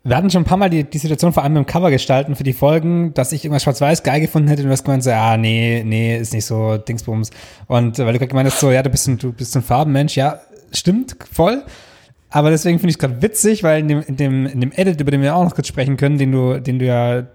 wir 0.03 0.15
hatten 0.15 0.29
schon 0.29 0.43
ein 0.43 0.45
paar 0.45 0.57
Mal 0.57 0.69
die, 0.69 0.85
die 0.85 0.97
Situation, 0.97 1.33
vor 1.33 1.43
allem 1.43 1.57
im 1.57 1.65
Cover 1.65 1.91
gestalten 1.91 2.37
für 2.37 2.43
die 2.43 2.53
Folgen, 2.53 3.13
dass 3.15 3.33
ich 3.33 3.43
irgendwas 3.43 3.63
schwarz-weiß 3.63 4.03
geil 4.03 4.21
gefunden 4.21 4.47
hätte 4.47 4.61
und 4.61 4.67
du 4.67 4.71
hast 4.71 4.85
gemeint, 4.85 5.03
so, 5.03 5.11
ah, 5.11 5.35
nee, 5.35 5.83
nee, 5.83 6.17
ist 6.17 6.31
nicht 6.31 6.45
so 6.45 6.77
Dingsbums. 6.77 7.31
Und 7.67 7.99
weil 7.99 8.13
du 8.13 8.19
gerade 8.19 8.27
gemeint 8.27 8.49
hast, 8.49 8.61
so, 8.61 8.71
ja, 8.71 8.81
du 8.81 8.89
bist 8.89 9.09
ein, 9.09 9.17
du 9.17 9.33
bist 9.33 9.55
ein 9.57 9.61
Farbenmensch, 9.63 10.15
ja, 10.15 10.39
stimmt, 10.71 11.17
voll. 11.33 11.63
Aber 12.35 12.49
deswegen 12.49 12.79
finde 12.79 12.89
ich 12.89 12.95
es 12.95 12.99
gerade 12.99 13.21
witzig, 13.21 13.63
weil 13.63 13.79
in 13.79 13.87
dem, 13.87 14.01
in, 14.01 14.17
dem, 14.17 14.45
in 14.45 14.59
dem 14.59 14.73
Edit, 14.73 14.99
über 14.99 15.09
den 15.09 15.21
wir 15.21 15.37
auch 15.37 15.45
noch 15.45 15.55
kurz 15.55 15.67
sprechen 15.67 15.95
können, 15.95 16.17
den 16.17 16.33
du, 16.33 16.59
den 16.59 16.79
du 16.79 16.85
ja 16.85 17.27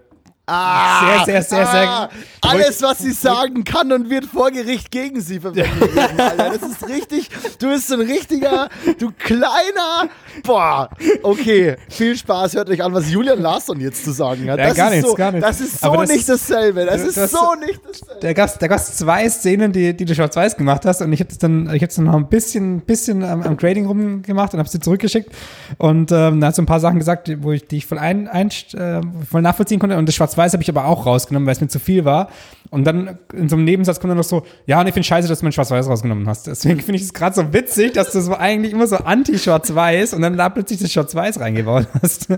Ah, 0.45 1.23
sehr, 1.23 1.41
sehr, 1.41 1.43
sehr, 1.43 1.67
ah, 1.67 1.71
sehr. 1.71 2.09
Alles, 2.41 2.81
was 2.81 2.99
sie 2.99 3.11
sagen 3.11 3.63
kann 3.63 3.91
und 3.91 4.09
wird 4.09 4.25
vor 4.25 4.51
Gericht 4.51 4.91
gegen 4.91 5.21
sie 5.21 5.39
verwendet. 5.39 5.97
Alter. 6.17 6.57
Das 6.59 6.61
ist 6.69 6.87
richtig. 6.89 7.29
Du 7.57 7.69
bist 7.69 7.87
so 7.87 7.93
ein 7.95 8.01
richtiger, 8.01 8.69
du 8.99 9.11
kleiner. 9.17 10.09
Boah, 10.43 10.89
okay. 11.23 11.75
Viel 11.89 12.17
Spaß. 12.17 12.55
Hört 12.55 12.69
euch 12.69 12.83
an, 12.83 12.93
was 12.93 13.09
Julian 13.11 13.41
Larsson 13.41 13.79
jetzt 13.79 14.03
zu 14.03 14.11
sagen 14.11 14.49
hat. 14.49 14.59
Ja, 14.59 14.67
das 14.67 14.75
gar 14.75 14.87
ist 14.87 14.95
nichts, 14.95 15.09
so, 15.09 15.15
gar 15.15 15.31
nichts. 15.31 15.47
Das 15.47 15.61
ist 15.61 15.81
so 15.81 15.95
das 15.95 16.09
nicht 16.09 16.29
dasselbe. 16.29 16.85
Das 16.85 17.01
ist 17.01 17.17
das, 17.17 17.31
so 17.31 17.55
nicht 17.65 17.79
dasselbe. 17.87 18.21
Der 18.21 18.33
Gast, 18.33 18.61
der 18.61 18.69
Gast 18.69 18.97
zwei 18.97 19.29
Szenen, 19.29 19.71
die, 19.71 19.95
die 19.95 20.05
du 20.05 20.15
schwarz-weiß 20.15 20.57
gemacht 20.57 20.85
hast 20.85 21.01
und 21.01 21.13
ich 21.13 21.19
habe 21.19 21.29
dann, 21.39 21.73
ich 21.73 21.81
habe 21.81 21.93
dann 21.93 22.05
noch 22.05 22.15
ein 22.15 22.27
bisschen, 22.27 22.81
bisschen 22.81 23.23
am, 23.23 23.41
am 23.43 23.57
Grading 23.57 23.85
rumgemacht 23.85 24.53
und 24.53 24.59
habe 24.59 24.69
sie 24.69 24.79
zurückgeschickt 24.79 25.31
und 25.77 26.11
ähm, 26.11 26.41
dann 26.41 26.45
hat 26.45 26.55
so 26.55 26.61
ein 26.61 26.65
paar 26.65 26.79
Sachen 26.79 26.99
gesagt, 26.99 27.31
wo 27.41 27.51
ich, 27.51 27.67
die 27.67 27.77
ich 27.77 27.85
voll 27.85 27.99
ein, 27.99 28.27
ein 28.27 28.49
äh, 28.73 29.01
voll 29.29 29.41
nachvollziehen 29.41 29.79
konnte 29.79 29.97
und 29.97 30.07
das 30.07 30.15
schwarz-weiß 30.15 30.31
Schwarz-Weiß 30.31 30.53
habe 30.53 30.63
ich 30.63 30.69
aber 30.69 30.85
auch 30.85 31.05
rausgenommen, 31.05 31.45
weil 31.45 31.53
es 31.53 31.61
mir 31.61 31.67
zu 31.67 31.79
viel 31.79 32.05
war. 32.05 32.29
Und 32.71 32.85
dann 32.85 33.19
in 33.33 33.49
so 33.49 33.57
einem 33.57 33.65
Nebensatz 33.65 33.99
kommt 33.99 34.11
dann 34.11 34.17
noch 34.17 34.23
so, 34.23 34.43
ja, 34.65 34.79
und 34.79 34.87
ich 34.87 34.93
finde 34.93 35.05
scheiße, 35.05 35.27
dass 35.27 35.39
du 35.39 35.45
mein 35.45 35.51
Schwarz-Weiß 35.51 35.89
rausgenommen 35.89 36.25
hast. 36.25 36.47
Deswegen 36.47 36.79
finde 36.79 36.95
ich 36.95 37.01
es 37.01 37.13
gerade 37.13 37.35
so 37.35 37.51
witzig, 37.51 37.91
dass 37.93 38.13
du 38.13 38.21
so 38.21 38.33
eigentlich 38.33 38.71
immer 38.71 38.87
so 38.87 38.95
anti-Schwarz-Weiß 38.95 40.13
und 40.13 40.21
dann 40.21 40.37
da 40.37 40.47
plötzlich 40.47 40.79
das 40.79 40.89
Schwarz-Weiß 40.89 41.41
reingebaut 41.41 41.87
hast. 42.01 42.29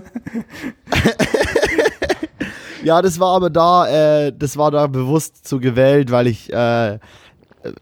ja, 2.82 3.00
das 3.00 3.20
war 3.20 3.36
aber 3.36 3.48
da, 3.48 3.86
äh, 4.26 4.32
das 4.36 4.56
war 4.56 4.72
da 4.72 4.88
bewusst 4.88 5.46
so 5.46 5.60
gewählt, 5.60 6.10
weil 6.10 6.26
ich, 6.26 6.52
äh, 6.52 6.98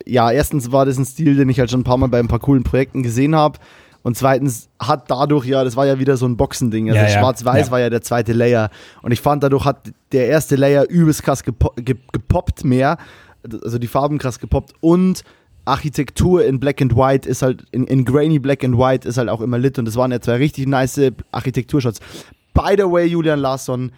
ja, 0.05 0.31
erstens 0.31 0.71
war 0.71 0.85
das 0.85 0.99
ein 0.99 1.07
Stil, 1.07 1.37
den 1.37 1.49
ich 1.49 1.59
halt 1.59 1.71
schon 1.71 1.81
ein 1.81 1.85
paar 1.85 1.97
Mal 1.97 2.11
bei 2.11 2.19
ein 2.19 2.29
paar 2.29 2.41
coolen 2.41 2.65
Projekten 2.65 3.03
gesehen 3.03 3.35
habe. 3.35 3.59
Und 4.03 4.17
zweitens 4.17 4.69
hat 4.81 5.11
dadurch 5.11 5.47
ja, 5.47 5.63
das 5.65 5.77
war 5.77 5.87
ja 5.87 5.99
wieder 5.99 6.17
so 6.17 6.27
ein 6.27 6.37
Boxending. 6.37 6.89
Also 6.91 7.01
Ja, 7.01 7.09
ja. 7.09 7.19
Schwarz-Weiß 7.21 7.67
Ja. 7.67 7.73
war 7.73 7.81
ja 7.81 7.91
der 7.91 8.03
zweite 8.03 8.33
Layer. 8.33 8.71
Und 9.03 9.13
ich 9.13 9.21
fand, 9.21 9.43
dadurch 9.43 9.65
hat 9.65 9.93
der 10.13 10.27
erste 10.29 10.57
Layer 10.57 10.89
übelst 10.89 11.23
krass 11.23 11.45
gepo 11.45 11.73
ge 11.77 11.97
gepoppt 12.13 12.65
mehr. 12.65 12.99
Also 13.65 13.79
die 13.79 13.87
Farben 13.87 14.19
krass 14.19 14.39
gepoppt. 14.41 14.73
Und 14.81 15.23
Architektur 15.65 16.45
in 16.45 16.59
Black 16.59 16.83
and 16.83 16.97
White 16.97 17.29
ist 17.29 17.43
halt, 17.43 17.65
in, 17.71 17.87
in 17.87 18.05
grainy 18.05 18.41
Black 18.41 18.65
and 18.65 18.77
White 18.77 19.07
ist 19.09 19.17
halt 19.19 19.29
auch 19.29 19.41
immer 19.41 19.59
lit. 19.59 19.79
Und 19.79 19.85
das 19.85 19.95
waren 19.97 20.11
ja 20.11 20.21
zwei 20.21 20.37
richtig 20.37 20.67
nice 20.67 21.01
Architekturshots. 21.31 22.01
By 22.55 22.75
the 22.77 22.83
way, 22.91 23.07
Julian 23.07 23.39
Larsson, 23.39 23.93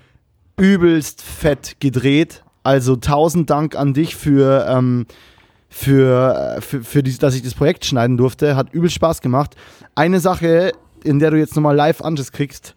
übelst 0.59 1.23
fett 1.23 1.77
gedreht. 1.81 2.43
Also 2.63 2.97
tausend 2.97 3.51
Dank 3.51 3.77
an 3.77 3.95
dich 3.95 4.17
für, 4.17 4.67
ähm, 4.69 5.07
für, 5.75 6.57
äh, 6.57 6.61
für, 6.61 6.85
für 6.85 7.03
die, 7.03 7.19
dass 7.19 7.35
ich 7.35 7.43
das 7.43 7.55
Projekt 7.55 7.85
schneiden 7.85 8.17
durfte. 8.17 8.55
Hat 8.55 8.73
übel 8.73 8.91
Spaß 8.91 9.21
gemacht. 9.21 9.57
Eine 9.97 10.21
Sache, 10.21 10.73
in 11.03 11.19
der 11.19 11.33
du 11.33 11.37
jetzt 11.37 11.57
nochmal 11.57 11.75
live 11.75 12.01
Anschluss 12.01 12.31
kriegst. 12.31 12.75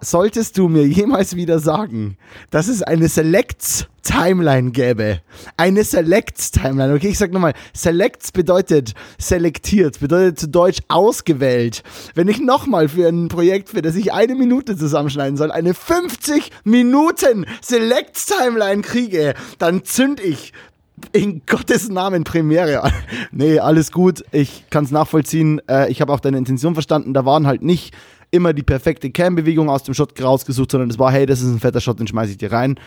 Solltest 0.00 0.56
du 0.56 0.68
mir 0.68 0.86
jemals 0.86 1.36
wieder 1.36 1.58
sagen, 1.58 2.16
dass 2.50 2.68
es 2.68 2.82
eine 2.82 3.08
Selects-Timeline 3.08 4.70
gäbe? 4.70 5.20
Eine 5.58 5.84
Selects-Timeline. 5.84 6.94
Okay, 6.94 7.08
ich 7.08 7.18
sag 7.18 7.32
nochmal. 7.32 7.52
Selects 7.74 8.32
bedeutet 8.32 8.94
selektiert, 9.18 10.00
bedeutet 10.00 10.38
zu 10.38 10.48
Deutsch 10.48 10.78
ausgewählt. 10.88 11.82
Wenn 12.14 12.28
ich 12.28 12.40
nochmal 12.40 12.88
für 12.88 13.08
ein 13.08 13.28
Projekt, 13.28 13.68
für 13.68 13.82
das 13.82 13.94
ich 13.94 14.14
eine 14.14 14.34
Minute 14.34 14.74
zusammenschneiden 14.74 15.36
soll, 15.36 15.52
eine 15.52 15.74
50 15.74 16.50
Minuten 16.64 17.44
Selects-Timeline 17.60 18.80
kriege, 18.80 19.34
dann 19.58 19.84
zünd 19.84 20.20
ich 20.20 20.54
in 21.12 21.42
Gottes 21.46 21.88
Namen 21.88 22.24
Premiere. 22.24 22.90
nee, 23.32 23.58
alles 23.58 23.92
gut. 23.92 24.24
Ich 24.32 24.64
kann 24.70 24.84
es 24.84 24.90
nachvollziehen. 24.90 25.60
Äh, 25.68 25.90
ich 25.90 26.00
habe 26.00 26.12
auch 26.12 26.20
deine 26.20 26.38
Intention 26.38 26.74
verstanden. 26.74 27.14
Da 27.14 27.24
waren 27.24 27.46
halt 27.46 27.62
nicht 27.62 27.94
immer 28.30 28.52
die 28.52 28.62
perfekte 28.62 29.10
Cam-Bewegung 29.10 29.70
aus 29.70 29.82
dem 29.84 29.94
Shot 29.94 30.20
rausgesucht, 30.22 30.70
sondern 30.70 30.90
es 30.90 30.98
war, 30.98 31.10
hey, 31.12 31.26
das 31.26 31.40
ist 31.40 31.48
ein 31.48 31.60
fetter 31.60 31.80
Shot, 31.80 31.98
den 32.00 32.06
schmeiße 32.06 32.32
ich 32.32 32.38
dir 32.38 32.52
rein. 32.52 32.78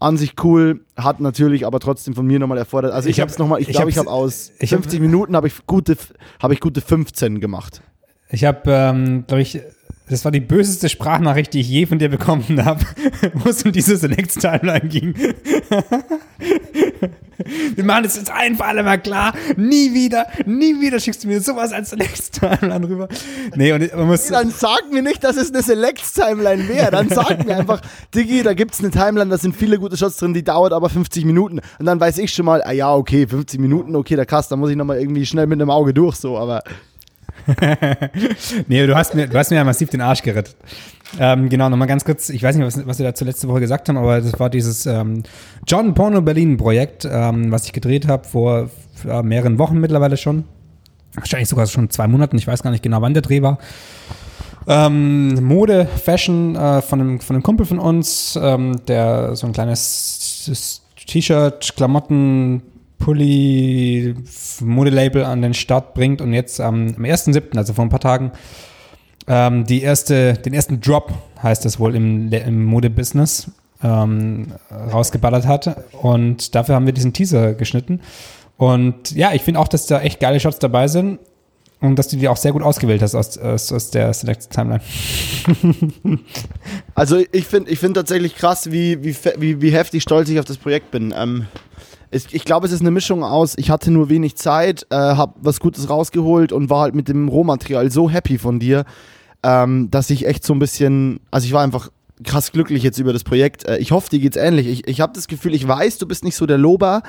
An 0.00 0.16
sich 0.16 0.34
cool, 0.44 0.82
hat 0.96 1.18
natürlich 1.20 1.66
aber 1.66 1.80
trotzdem 1.80 2.14
von 2.14 2.24
mir 2.24 2.38
nochmal 2.38 2.58
erfordert. 2.58 2.92
Also 2.92 3.08
ich, 3.08 3.16
Ich 3.16 3.20
habe 3.20 3.28
es 3.28 3.34
hab- 3.34 3.40
nochmal, 3.40 3.60
ich 3.60 3.66
glaube, 3.68 3.90
ich 3.90 3.98
habe 3.98 4.08
aus 4.08 4.52
ich 4.60 4.72
hab- 4.72 4.80
50 4.82 5.00
Minuten 5.00 5.34
habe 5.34 5.48
ich 5.48 5.54
gute, 5.66 5.96
habe 6.40 6.54
ich 6.54 6.60
gute 6.60 6.80
15 6.80 7.40
gemacht. 7.40 7.82
Ich 8.30 8.44
habe, 8.44 8.60
ähm, 8.70 9.24
glaube 9.26 9.42
ich, 9.42 9.60
das 10.08 10.24
war 10.24 10.30
die 10.30 10.38
böseste 10.40 10.88
Sprachnachricht, 10.88 11.52
die 11.52 11.60
ich 11.60 11.68
je 11.68 11.86
von 11.86 11.98
dir 11.98 12.08
bekommen 12.10 12.64
habe, 12.64 12.84
wo 13.34 13.48
es 13.50 13.64
um 13.64 13.72
diese 13.72 13.96
Select-Timeline 13.96 14.88
ging. 14.88 15.14
Wir 17.74 17.84
machen 17.84 18.04
das 18.04 18.16
jetzt 18.16 18.30
ein 18.30 18.56
für 18.56 18.64
alle 18.64 18.82
mal 18.82 18.98
klar. 18.98 19.32
Nie 19.56 19.94
wieder, 19.94 20.26
nie 20.46 20.80
wieder 20.80 21.00
schickst 21.00 21.24
du 21.24 21.28
mir 21.28 21.40
sowas 21.40 21.72
als 21.72 21.90
Select-Timeline 21.90 22.88
rüber. 22.88 23.08
Nee, 23.56 23.72
und 23.72 23.94
man 23.94 24.06
muss. 24.06 24.26
Dann 24.26 24.50
sag 24.50 24.90
mir 24.92 25.02
nicht, 25.02 25.24
dass 25.24 25.36
es 25.36 25.52
eine 25.52 25.62
Selects-Timeline 25.62 26.68
wäre. 26.68 26.90
Dann 26.90 27.08
sag 27.10 27.44
mir 27.44 27.56
einfach, 27.56 27.80
Diggi, 28.14 28.42
da 28.42 28.54
gibt 28.54 28.74
es 28.74 28.80
eine 28.80 28.90
Timeline, 28.90 29.30
da 29.30 29.38
sind 29.38 29.56
viele 29.56 29.78
gute 29.78 29.96
Shots 29.96 30.16
drin, 30.16 30.34
die 30.34 30.44
dauert 30.44 30.72
aber 30.72 30.88
50 30.88 31.24
Minuten. 31.24 31.60
Und 31.78 31.86
dann 31.86 32.00
weiß 32.00 32.18
ich 32.18 32.32
schon 32.32 32.46
mal, 32.46 32.62
ah 32.62 32.72
ja, 32.72 32.94
okay, 32.94 33.26
50 33.26 33.60
Minuten, 33.60 33.96
okay, 33.96 34.16
der 34.16 34.26
Kasten, 34.26 34.54
da 34.54 34.56
muss 34.56 34.70
ich 34.70 34.76
nochmal 34.76 34.98
irgendwie 34.98 35.26
schnell 35.26 35.46
mit 35.46 35.60
einem 35.60 35.70
Auge 35.70 35.94
durch, 35.94 36.16
so, 36.16 36.38
aber. 36.38 36.62
Nee, 38.68 38.86
du 38.86 38.94
hast 38.94 39.14
mir, 39.14 39.26
du 39.26 39.38
hast 39.38 39.50
mir 39.50 39.56
ja 39.56 39.64
massiv 39.64 39.90
den 39.90 40.00
Arsch 40.00 40.22
gerettet. 40.22 40.56
Ähm, 41.18 41.48
genau, 41.48 41.68
nochmal 41.68 41.88
ganz 41.88 42.04
kurz, 42.04 42.28
ich 42.28 42.42
weiß 42.42 42.56
nicht, 42.56 42.66
was, 42.66 42.86
was 42.86 42.98
wir 42.98 43.06
dazu 43.06 43.24
letzte 43.24 43.48
Woche 43.48 43.60
gesagt 43.60 43.88
haben, 43.88 43.96
aber 43.96 44.20
das 44.20 44.38
war 44.38 44.50
dieses 44.50 44.84
ähm, 44.84 45.22
John 45.66 45.94
Porno 45.94 46.20
Berlin 46.20 46.56
Projekt, 46.58 47.08
ähm, 47.10 47.50
was 47.50 47.64
ich 47.64 47.72
gedreht 47.72 48.06
habe 48.06 48.24
vor 48.24 48.70
äh, 49.08 49.22
mehreren 49.22 49.58
Wochen 49.58 49.78
mittlerweile 49.78 50.16
schon. 50.16 50.44
Wahrscheinlich 51.14 51.48
sogar 51.48 51.66
schon 51.66 51.88
zwei 51.88 52.06
Monaten, 52.06 52.36
ich 52.36 52.46
weiß 52.46 52.62
gar 52.62 52.70
nicht 52.70 52.82
genau, 52.82 53.00
wann 53.00 53.14
der 53.14 53.22
Dreh 53.22 53.40
war. 53.40 53.58
Ähm, 54.66 55.42
Mode, 55.42 55.86
Fashion 55.86 56.54
äh, 56.54 56.82
von, 56.82 57.00
einem, 57.00 57.20
von 57.20 57.36
einem 57.36 57.42
Kumpel 57.42 57.64
von 57.64 57.78
uns, 57.78 58.38
ähm, 58.40 58.84
der 58.86 59.34
so 59.34 59.46
ein 59.46 59.54
kleines 59.54 60.82
T-Shirt, 61.06 61.72
Klamotten, 61.74 62.62
Pulli, 62.98 64.14
F- 64.24 64.60
Modelabel 64.60 65.24
an 65.24 65.42
den 65.42 65.54
Start 65.54 65.94
bringt 65.94 66.20
und 66.20 66.32
jetzt 66.32 66.58
ähm, 66.60 66.94
am 66.96 67.04
1.7., 67.04 67.56
also 67.56 67.72
vor 67.74 67.84
ein 67.84 67.88
paar 67.90 68.00
Tagen, 68.00 68.32
ähm, 69.26 69.64
die 69.64 69.82
erste, 69.82 70.34
den 70.34 70.54
ersten 70.54 70.80
Drop, 70.80 71.12
heißt 71.42 71.64
es 71.66 71.78
wohl 71.78 71.94
im, 71.94 72.32
im 72.32 72.64
Modebusiness, 72.64 73.50
ähm, 73.82 74.48
rausgeballert 74.70 75.46
hat. 75.46 75.76
Und 75.92 76.54
dafür 76.54 76.74
haben 76.74 76.86
wir 76.86 76.92
diesen 76.92 77.12
Teaser 77.12 77.54
geschnitten. 77.54 78.00
Und 78.56 79.12
ja, 79.12 79.32
ich 79.34 79.42
finde 79.42 79.60
auch, 79.60 79.68
dass 79.68 79.86
da 79.86 80.00
echt 80.00 80.18
geile 80.18 80.40
Shots 80.40 80.58
dabei 80.58 80.88
sind. 80.88 81.20
Und 81.80 81.96
dass 81.96 82.08
du 82.08 82.16
die 82.16 82.26
auch 82.26 82.36
sehr 82.36 82.50
gut 82.50 82.64
ausgewählt 82.64 83.02
hast 83.02 83.14
aus, 83.14 83.38
aus, 83.38 83.70
aus 83.72 83.90
der 83.92 84.12
Select 84.12 84.50
Timeline. 84.50 84.80
Also 86.96 87.22
ich 87.30 87.44
finde 87.46 87.70
ich 87.70 87.78
find 87.78 87.94
tatsächlich 87.94 88.34
krass, 88.34 88.72
wie, 88.72 89.04
wie, 89.04 89.14
wie, 89.38 89.62
wie 89.62 89.70
heftig 89.70 90.02
stolz 90.02 90.28
ich 90.28 90.40
auf 90.40 90.44
das 90.44 90.56
Projekt 90.56 90.90
bin. 90.90 91.14
Ähm, 91.16 91.46
ich 92.10 92.44
glaube, 92.44 92.66
es 92.66 92.72
ist 92.72 92.80
eine 92.80 92.90
Mischung 92.90 93.22
aus, 93.22 93.54
ich 93.56 93.70
hatte 93.70 93.90
nur 93.90 94.08
wenig 94.08 94.36
Zeit, 94.36 94.86
äh, 94.90 94.96
habe 94.96 95.34
was 95.40 95.60
Gutes 95.60 95.90
rausgeholt 95.90 96.52
und 96.52 96.70
war 96.70 96.82
halt 96.82 96.94
mit 96.94 97.08
dem 97.08 97.28
Rohmaterial 97.28 97.90
so 97.90 98.08
happy 98.08 98.38
von 98.38 98.58
dir, 98.58 98.84
ähm, 99.42 99.90
dass 99.90 100.10
ich 100.10 100.26
echt 100.26 100.44
so 100.44 100.52
ein 100.52 100.58
bisschen, 100.58 101.20
also 101.30 101.46
ich 101.46 101.52
war 101.52 101.62
einfach 101.62 101.90
krass 102.24 102.52
glücklich 102.52 102.82
jetzt 102.82 102.98
über 102.98 103.12
das 103.12 103.24
Projekt. 103.24 103.64
Äh, 103.66 103.78
ich 103.78 103.92
hoffe, 103.92 104.10
dir 104.10 104.18
geht's 104.18 104.36
ähnlich. 104.36 104.66
Ich, 104.66 104.88
ich 104.88 105.00
habe 105.00 105.12
das 105.12 105.28
Gefühl, 105.28 105.54
ich 105.54 105.66
weiß, 105.66 105.98
du 105.98 106.06
bist 106.06 106.24
nicht 106.24 106.36
so 106.36 106.46
der 106.46 106.58
Lober, 106.58 107.02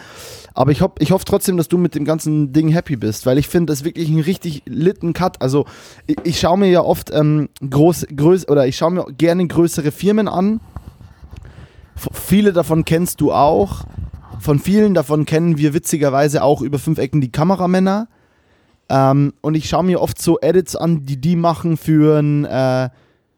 aber 0.53 0.71
ich, 0.71 0.81
hoff, 0.81 0.91
ich 0.99 1.11
hoffe 1.11 1.25
trotzdem, 1.25 1.57
dass 1.57 1.67
du 1.67 1.77
mit 1.77 1.95
dem 1.95 2.05
ganzen 2.05 2.53
Ding 2.53 2.69
happy 2.69 2.95
bist, 2.95 3.25
weil 3.25 3.37
ich 3.37 3.47
finde 3.47 3.71
das 3.71 3.83
wirklich 3.83 4.09
ein 4.09 4.19
richtig 4.19 4.63
litten 4.65 5.13
Cut. 5.13 5.41
Also 5.41 5.65
ich, 6.07 6.17
ich 6.23 6.39
schaue 6.39 6.57
mir 6.57 6.69
ja 6.69 6.81
oft 6.81 7.11
ähm, 7.13 7.49
groß, 7.67 8.07
größ, 8.15 8.49
oder 8.49 8.67
ich 8.67 8.77
schaue 8.77 8.91
mir 8.91 9.05
gerne 9.17 9.47
größere 9.47 9.91
Firmen 9.91 10.27
an. 10.27 10.59
F 11.95 12.09
viele 12.13 12.53
davon 12.53 12.85
kennst 12.85 13.21
du 13.21 13.31
auch. 13.31 13.85
Von 14.39 14.59
vielen 14.59 14.93
davon 14.93 15.25
kennen 15.25 15.57
wir 15.57 15.73
witzigerweise 15.73 16.43
auch 16.43 16.61
über 16.61 16.79
fünf 16.79 16.97
Ecken 16.97 17.21
die 17.21 17.31
Kameramänner. 17.31 18.07
Ähm, 18.89 19.33
und 19.41 19.55
ich 19.55 19.69
schaue 19.69 19.83
mir 19.83 20.01
oft 20.01 20.19
so 20.21 20.39
Edits 20.39 20.75
an, 20.75 21.05
die 21.05 21.19
die 21.19 21.35
machen 21.35 21.77
für 21.77 22.19
ein, 22.19 22.45
äh, 22.45 22.89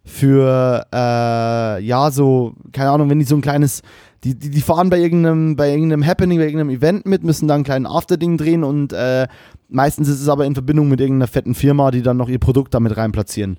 für, 0.03 0.87
äh, 0.93 1.83
ja, 1.83 2.11
so, 2.11 2.53
keine 2.71 2.91
Ahnung, 2.91 3.09
wenn 3.09 3.19
die 3.19 3.25
so 3.25 3.35
ein 3.35 3.41
kleines, 3.41 3.81
die, 4.23 4.35
die, 4.35 4.49
die 4.49 4.61
fahren 4.61 4.89
bei 4.89 4.99
irgendeinem, 4.99 5.55
bei 5.55 5.71
irgendeinem 5.71 6.05
Happening, 6.05 6.37
bei 6.37 6.45
irgendeinem 6.45 6.69
Event 6.69 7.05
mit, 7.05 7.23
müssen 7.23 7.47
da 7.47 7.55
einen 7.55 7.63
kleinen 7.63 7.85
Afterding 7.85 8.37
drehen 8.37 8.63
und 8.63 8.93
äh, 8.93 9.27
meistens 9.67 10.07
ist 10.07 10.21
es 10.21 10.29
aber 10.29 10.45
in 10.45 10.53
Verbindung 10.53 10.87
mit 10.87 11.01
irgendeiner 11.01 11.27
fetten 11.27 11.55
Firma, 11.55 11.91
die 11.91 12.01
dann 12.01 12.17
noch 12.17 12.29
ihr 12.29 12.39
Produkt 12.39 12.73
damit 12.73 12.95
rein 12.95 13.11
platzieren. 13.11 13.57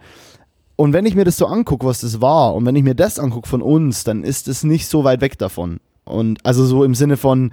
Und 0.76 0.92
wenn 0.92 1.06
ich 1.06 1.14
mir 1.14 1.24
das 1.24 1.36
so 1.36 1.46
angucke, 1.46 1.86
was 1.86 2.00
das 2.00 2.20
war, 2.20 2.54
und 2.54 2.64
wenn 2.64 2.76
ich 2.76 2.82
mir 2.82 2.94
das 2.94 3.18
angucke 3.18 3.48
von 3.48 3.62
uns, 3.62 4.04
dann 4.04 4.24
ist 4.24 4.48
es 4.48 4.64
nicht 4.64 4.88
so 4.88 5.04
weit 5.04 5.20
weg 5.20 5.38
davon. 5.38 5.78
Und 6.04 6.44
also 6.44 6.64
so 6.64 6.84
im 6.84 6.94
Sinne 6.94 7.16
von, 7.16 7.52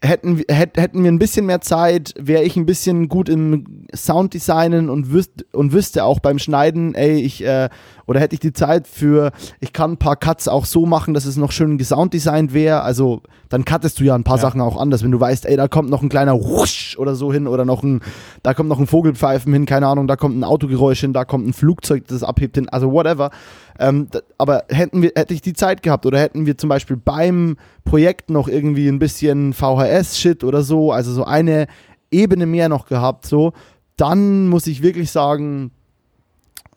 hätten, 0.00 0.42
hätten 0.48 1.02
wir 1.02 1.10
ein 1.10 1.18
bisschen 1.18 1.46
mehr 1.46 1.60
Zeit, 1.60 2.14
wäre 2.18 2.44
ich 2.44 2.56
ein 2.56 2.66
bisschen 2.66 3.08
gut 3.08 3.28
im 3.28 3.86
Sounddesignen 3.94 4.90
und, 4.90 5.12
wüsste, 5.12 5.44
und 5.52 5.72
wüsste 5.72 6.04
auch 6.04 6.20
beim 6.20 6.38
Schneiden, 6.38 6.94
ey, 6.94 7.20
ich, 7.20 7.44
äh, 7.44 7.68
oder 8.06 8.20
hätte 8.20 8.34
ich 8.34 8.40
die 8.40 8.52
Zeit 8.52 8.86
für, 8.86 9.32
ich 9.60 9.72
kann 9.72 9.92
ein 9.92 9.96
paar 9.96 10.16
Cuts 10.16 10.46
auch 10.46 10.66
so 10.66 10.86
machen, 10.86 11.14
dass 11.14 11.24
es 11.24 11.36
noch 11.36 11.50
schön 11.50 11.78
gesounddesignt 11.78 12.54
wäre. 12.54 12.82
Also 12.82 13.22
dann 13.48 13.64
cuttest 13.64 13.98
du 13.98 14.04
ja 14.04 14.14
ein 14.14 14.24
paar 14.24 14.36
ja. 14.36 14.42
Sachen 14.42 14.60
auch 14.60 14.80
anders, 14.80 15.02
wenn 15.02 15.10
du 15.10 15.20
weißt, 15.20 15.46
ey, 15.46 15.56
da 15.56 15.66
kommt 15.66 15.90
noch 15.90 16.02
ein 16.02 16.08
kleiner 16.08 16.34
Wusch 16.34 16.96
oder 16.98 17.14
so 17.14 17.32
hin 17.32 17.48
oder 17.48 17.64
noch 17.64 17.82
ein, 17.82 18.00
da 18.42 18.54
kommt 18.54 18.68
noch 18.68 18.78
ein 18.78 18.86
Vogelpfeifen 18.86 19.52
hin, 19.52 19.66
keine 19.66 19.88
Ahnung, 19.88 20.06
da 20.06 20.16
kommt 20.16 20.38
ein 20.38 20.44
Autogeräusch 20.44 21.00
hin, 21.00 21.12
da 21.12 21.24
kommt 21.24 21.48
ein 21.48 21.52
Flugzeug, 21.52 22.06
das 22.06 22.22
abhebt 22.22 22.56
hin, 22.56 22.68
also 22.68 22.92
whatever. 22.92 23.30
Ähm, 23.78 24.08
aber 24.38 24.64
hätten 24.68 25.02
wir, 25.02 25.12
hätte 25.14 25.34
ich 25.34 25.40
die 25.40 25.52
Zeit 25.52 25.82
gehabt 25.82 26.04
oder 26.04 26.18
hätten 26.18 26.46
wir 26.46 26.58
zum 26.58 26.68
Beispiel 26.68 26.96
beim 26.96 27.56
Projekt 27.84 28.28
noch 28.30 28.48
irgendwie 28.48 28.88
ein 28.88 28.98
bisschen 28.98 29.52
VHS-Shit 29.52 30.42
oder 30.42 30.62
so, 30.62 30.92
also 30.92 31.12
so 31.12 31.24
eine 31.24 31.66
Ebene 32.10 32.46
mehr 32.46 32.68
noch 32.68 32.86
gehabt, 32.86 33.26
so, 33.26 33.52
dann 33.96 34.48
muss 34.48 34.66
ich 34.66 34.82
wirklich 34.82 35.10
sagen, 35.10 35.70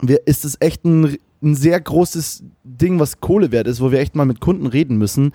wir, 0.02 0.28
ist 0.28 0.46
es 0.46 0.58
echt 0.60 0.86
ein, 0.86 1.18
ein 1.42 1.56
sehr 1.56 1.80
großes 1.80 2.44
Ding, 2.64 3.00
was 3.00 3.20
Kohle 3.20 3.52
wert 3.52 3.68
ist, 3.68 3.82
wo 3.82 3.92
wir 3.92 4.00
echt 4.00 4.16
mal 4.16 4.26
mit 4.26 4.40
Kunden 4.40 4.68
reden 4.68 4.98
müssen. 4.98 5.34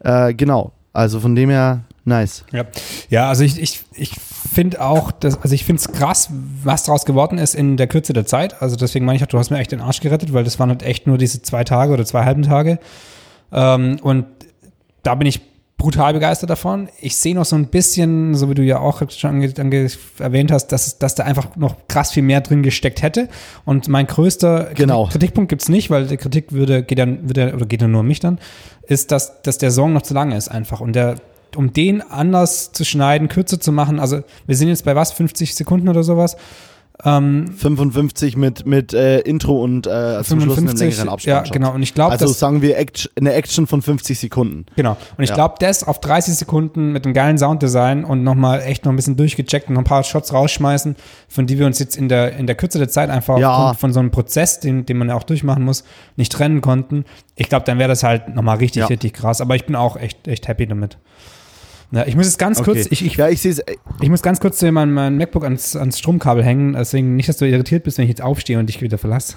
Äh, 0.00 0.34
genau. 0.34 0.72
Also 0.92 1.20
von 1.20 1.34
dem 1.34 1.50
her, 1.50 1.84
nice. 2.04 2.44
Ja, 2.52 2.64
ja 3.08 3.28
also 3.28 3.44
ich, 3.44 3.60
ich, 3.60 3.84
ich 3.94 4.12
finde 4.48 4.80
auch, 4.80 5.12
dass, 5.12 5.40
also 5.42 5.54
ich 5.54 5.64
finde 5.64 5.80
es 5.80 5.92
krass, 5.92 6.30
was 6.62 6.84
daraus 6.84 7.04
geworden 7.04 7.38
ist 7.38 7.54
in 7.54 7.76
der 7.76 7.86
Kürze 7.86 8.12
der 8.12 8.26
Zeit. 8.26 8.60
Also 8.62 8.76
deswegen 8.76 9.04
meine 9.04 9.16
ich 9.16 9.22
auch, 9.22 9.28
du 9.28 9.38
hast 9.38 9.50
mir 9.50 9.58
echt 9.58 9.72
den 9.72 9.80
Arsch 9.80 10.00
gerettet, 10.00 10.32
weil 10.32 10.44
das 10.44 10.58
waren 10.58 10.70
halt 10.70 10.82
echt 10.82 11.06
nur 11.06 11.18
diese 11.18 11.42
zwei 11.42 11.64
Tage 11.64 11.92
oder 11.92 12.04
zwei 12.04 12.24
halben 12.24 12.42
Tage. 12.42 12.78
Ähm, 13.52 13.98
und 14.02 14.26
da 15.02 15.14
bin 15.14 15.26
ich 15.26 15.40
brutal 15.78 16.12
begeistert 16.12 16.50
davon. 16.50 16.88
Ich 17.00 17.16
sehe 17.16 17.36
noch 17.36 17.44
so 17.44 17.54
ein 17.54 17.68
bisschen, 17.68 18.34
so 18.34 18.50
wie 18.50 18.54
du 18.54 18.62
ja 18.62 18.80
auch 18.80 19.00
schon 19.10 19.40
erwähnt 20.18 20.50
hast, 20.50 20.68
dass, 20.68 20.98
dass 20.98 21.14
da 21.14 21.22
einfach 21.22 21.54
noch 21.54 21.76
krass 21.86 22.10
viel 22.10 22.24
mehr 22.24 22.40
drin 22.40 22.64
gesteckt 22.64 23.00
hätte. 23.00 23.28
Und 23.64 23.86
mein 23.86 24.08
größter 24.08 24.70
genau. 24.74 25.06
Kritikpunkt 25.06 25.48
gibt 25.48 25.62
es 25.62 25.68
nicht, 25.68 25.88
weil 25.88 26.08
die 26.08 26.16
Kritik 26.16 26.52
würde, 26.52 26.82
geht 26.82 26.98
dann, 26.98 27.28
würde, 27.28 27.54
oder 27.54 27.64
geht 27.64 27.80
dann 27.80 27.92
nur 27.92 28.00
um 28.00 28.08
mich 28.08 28.18
dann, 28.18 28.40
ist, 28.88 29.12
dass, 29.12 29.40
dass 29.42 29.58
der 29.58 29.70
Song 29.70 29.92
noch 29.92 30.02
zu 30.02 30.14
lang 30.14 30.32
ist 30.32 30.48
einfach. 30.48 30.80
Und 30.80 30.94
der, 30.94 31.14
um 31.56 31.72
den 31.72 32.02
anders 32.02 32.72
zu 32.72 32.84
schneiden, 32.84 33.28
kürzer 33.28 33.60
zu 33.60 33.72
machen, 33.72 34.00
also 34.00 34.20
wir 34.46 34.56
sind 34.56 34.68
jetzt 34.68 34.84
bei 34.84 34.94
was, 34.94 35.12
50 35.12 35.54
Sekunden 35.54 35.88
oder 35.88 36.02
sowas. 36.02 36.36
Ähm, 37.04 37.54
55 37.56 38.36
mit, 38.36 38.66
mit 38.66 38.92
äh, 38.92 39.20
Intro 39.20 39.62
und 39.62 39.86
äh, 39.86 40.24
55, 40.24 40.98
Ja, 41.22 41.42
genau. 41.42 41.72
Und 41.72 41.82
ich 41.84 41.94
glaube, 41.94 42.10
also 42.10 42.26
sagen 42.26 42.60
wir 42.60 42.76
Act 42.76 43.08
eine 43.16 43.34
Action 43.34 43.68
von 43.68 43.82
50 43.82 44.18
Sekunden. 44.18 44.66
Genau. 44.74 44.96
Und 45.16 45.22
ich 45.22 45.30
ja. 45.30 45.36
glaube, 45.36 45.54
das 45.60 45.84
auf 45.84 46.00
30 46.00 46.34
Sekunden 46.34 46.90
mit 46.90 47.04
einem 47.04 47.14
geilen 47.14 47.38
Sounddesign 47.38 48.04
und 48.04 48.24
nochmal 48.24 48.62
echt 48.62 48.84
noch 48.84 48.92
ein 48.92 48.96
bisschen 48.96 49.16
durchgecheckt 49.16 49.68
und 49.68 49.74
noch 49.74 49.82
ein 49.82 49.84
paar 49.84 50.02
Shots 50.02 50.32
rausschmeißen, 50.32 50.96
von 51.28 51.46
die 51.46 51.60
wir 51.60 51.66
uns 51.66 51.78
jetzt 51.78 51.96
in 51.96 52.08
der, 52.08 52.36
in 52.36 52.48
der 52.48 52.56
Kürze 52.56 52.78
der 52.78 52.88
Zeit 52.88 53.10
einfach 53.10 53.38
ja. 53.38 53.74
von 53.74 53.92
so 53.92 54.00
einem 54.00 54.10
Prozess, 54.10 54.58
den, 54.58 54.84
den 54.84 54.98
man 54.98 55.08
ja 55.08 55.14
auch 55.14 55.22
durchmachen 55.22 55.62
muss, 55.62 55.84
nicht 56.16 56.32
trennen 56.32 56.62
konnten. 56.62 57.04
Ich 57.36 57.48
glaube, 57.48 57.64
dann 57.64 57.78
wäre 57.78 57.88
das 57.88 58.02
halt 58.02 58.34
nochmal 58.34 58.56
richtig, 58.56 58.80
ja. 58.80 58.86
richtig 58.86 59.12
krass. 59.12 59.40
Aber 59.40 59.54
ich 59.54 59.66
bin 59.66 59.76
auch 59.76 59.96
echt, 59.96 60.26
echt 60.26 60.48
happy 60.48 60.66
damit. 60.66 60.98
Ja, 61.90 62.06
ich 62.06 62.16
muss 62.16 62.26
jetzt 62.26 62.38
ganz 62.38 62.60
okay. 62.60 62.72
kurz, 62.72 62.86
ich, 62.90 63.04
ich, 63.04 63.16
ja, 63.16 63.28
ich, 63.28 63.44
ich 63.44 64.08
muss 64.10 64.22
ganz 64.22 64.40
kurz 64.40 64.60
mein, 64.60 64.92
mein 64.92 65.16
MacBook 65.16 65.44
ans, 65.44 65.74
ans 65.74 65.98
Stromkabel 65.98 66.44
hängen, 66.44 66.74
deswegen 66.74 67.16
nicht, 67.16 67.28
dass 67.28 67.38
du 67.38 67.46
irritiert 67.46 67.84
bist, 67.84 67.96
wenn 67.96 68.04
ich 68.04 68.10
jetzt 68.10 68.22
aufstehe 68.22 68.58
und 68.58 68.66
dich 68.66 68.82
wieder 68.82 68.98
verlasse. 68.98 69.36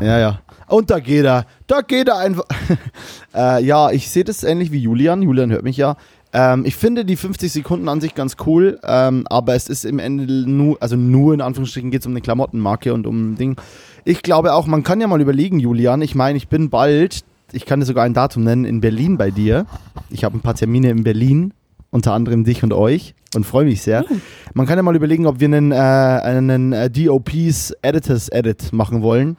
Ja, 0.00 0.18
ja. 0.18 0.40
Und 0.66 0.90
da 0.90 0.98
geht 0.98 1.24
er. 1.24 1.46
Da 1.66 1.80
geht 1.80 2.08
er 2.08 2.18
einfach. 2.18 2.44
äh, 3.34 3.64
ja, 3.64 3.90
ich 3.90 4.10
sehe 4.10 4.24
das 4.24 4.42
ähnlich 4.42 4.72
wie 4.72 4.78
Julian. 4.78 5.22
Julian 5.22 5.50
hört 5.50 5.62
mich 5.62 5.76
ja. 5.76 5.96
Ähm, 6.32 6.64
ich 6.66 6.76
finde 6.76 7.04
die 7.04 7.16
50 7.16 7.50
Sekunden 7.50 7.88
an 7.88 8.00
sich 8.00 8.14
ganz 8.14 8.36
cool, 8.44 8.78
ähm, 8.84 9.24
aber 9.30 9.54
es 9.54 9.68
ist 9.68 9.84
im 9.84 9.98
Ende 9.98 10.26
nur, 10.26 10.76
also 10.80 10.96
nur 10.96 11.32
in 11.32 11.40
Anführungsstrichen 11.40 11.90
geht 11.90 12.02
es 12.02 12.06
um 12.06 12.12
eine 12.12 12.20
Klamottenmarke 12.20 12.92
und 12.92 13.06
um 13.06 13.32
ein 13.32 13.36
Ding. 13.36 13.56
Ich 14.04 14.22
glaube 14.22 14.52
auch, 14.52 14.66
man 14.66 14.82
kann 14.82 15.00
ja 15.00 15.06
mal 15.06 15.20
überlegen, 15.20 15.58
Julian. 15.58 16.02
Ich 16.02 16.14
meine, 16.14 16.36
ich 16.36 16.48
bin 16.48 16.68
bald 16.68 17.24
ich 17.52 17.66
kann 17.66 17.80
dir 17.80 17.86
sogar 17.86 18.04
ein 18.04 18.14
Datum 18.14 18.44
nennen, 18.44 18.64
in 18.64 18.80
Berlin 18.80 19.16
bei 19.16 19.30
dir. 19.30 19.66
Ich 20.10 20.24
habe 20.24 20.36
ein 20.36 20.40
paar 20.40 20.54
Termine 20.54 20.90
in 20.90 21.04
Berlin, 21.04 21.54
unter 21.90 22.12
anderem 22.12 22.44
dich 22.44 22.62
und 22.62 22.72
euch 22.72 23.14
und 23.34 23.44
freue 23.44 23.64
mich 23.64 23.82
sehr. 23.82 24.02
Mhm. 24.02 24.20
Man 24.54 24.66
kann 24.66 24.78
ja 24.78 24.82
mal 24.82 24.96
überlegen, 24.96 25.26
ob 25.26 25.40
wir 25.40 25.46
einen, 25.46 25.72
äh, 25.72 25.76
einen 25.76 26.72
äh, 26.72 26.90
DOPs 26.90 27.72
Editors 27.82 28.28
Edit 28.28 28.72
machen 28.72 29.02
wollen 29.02 29.36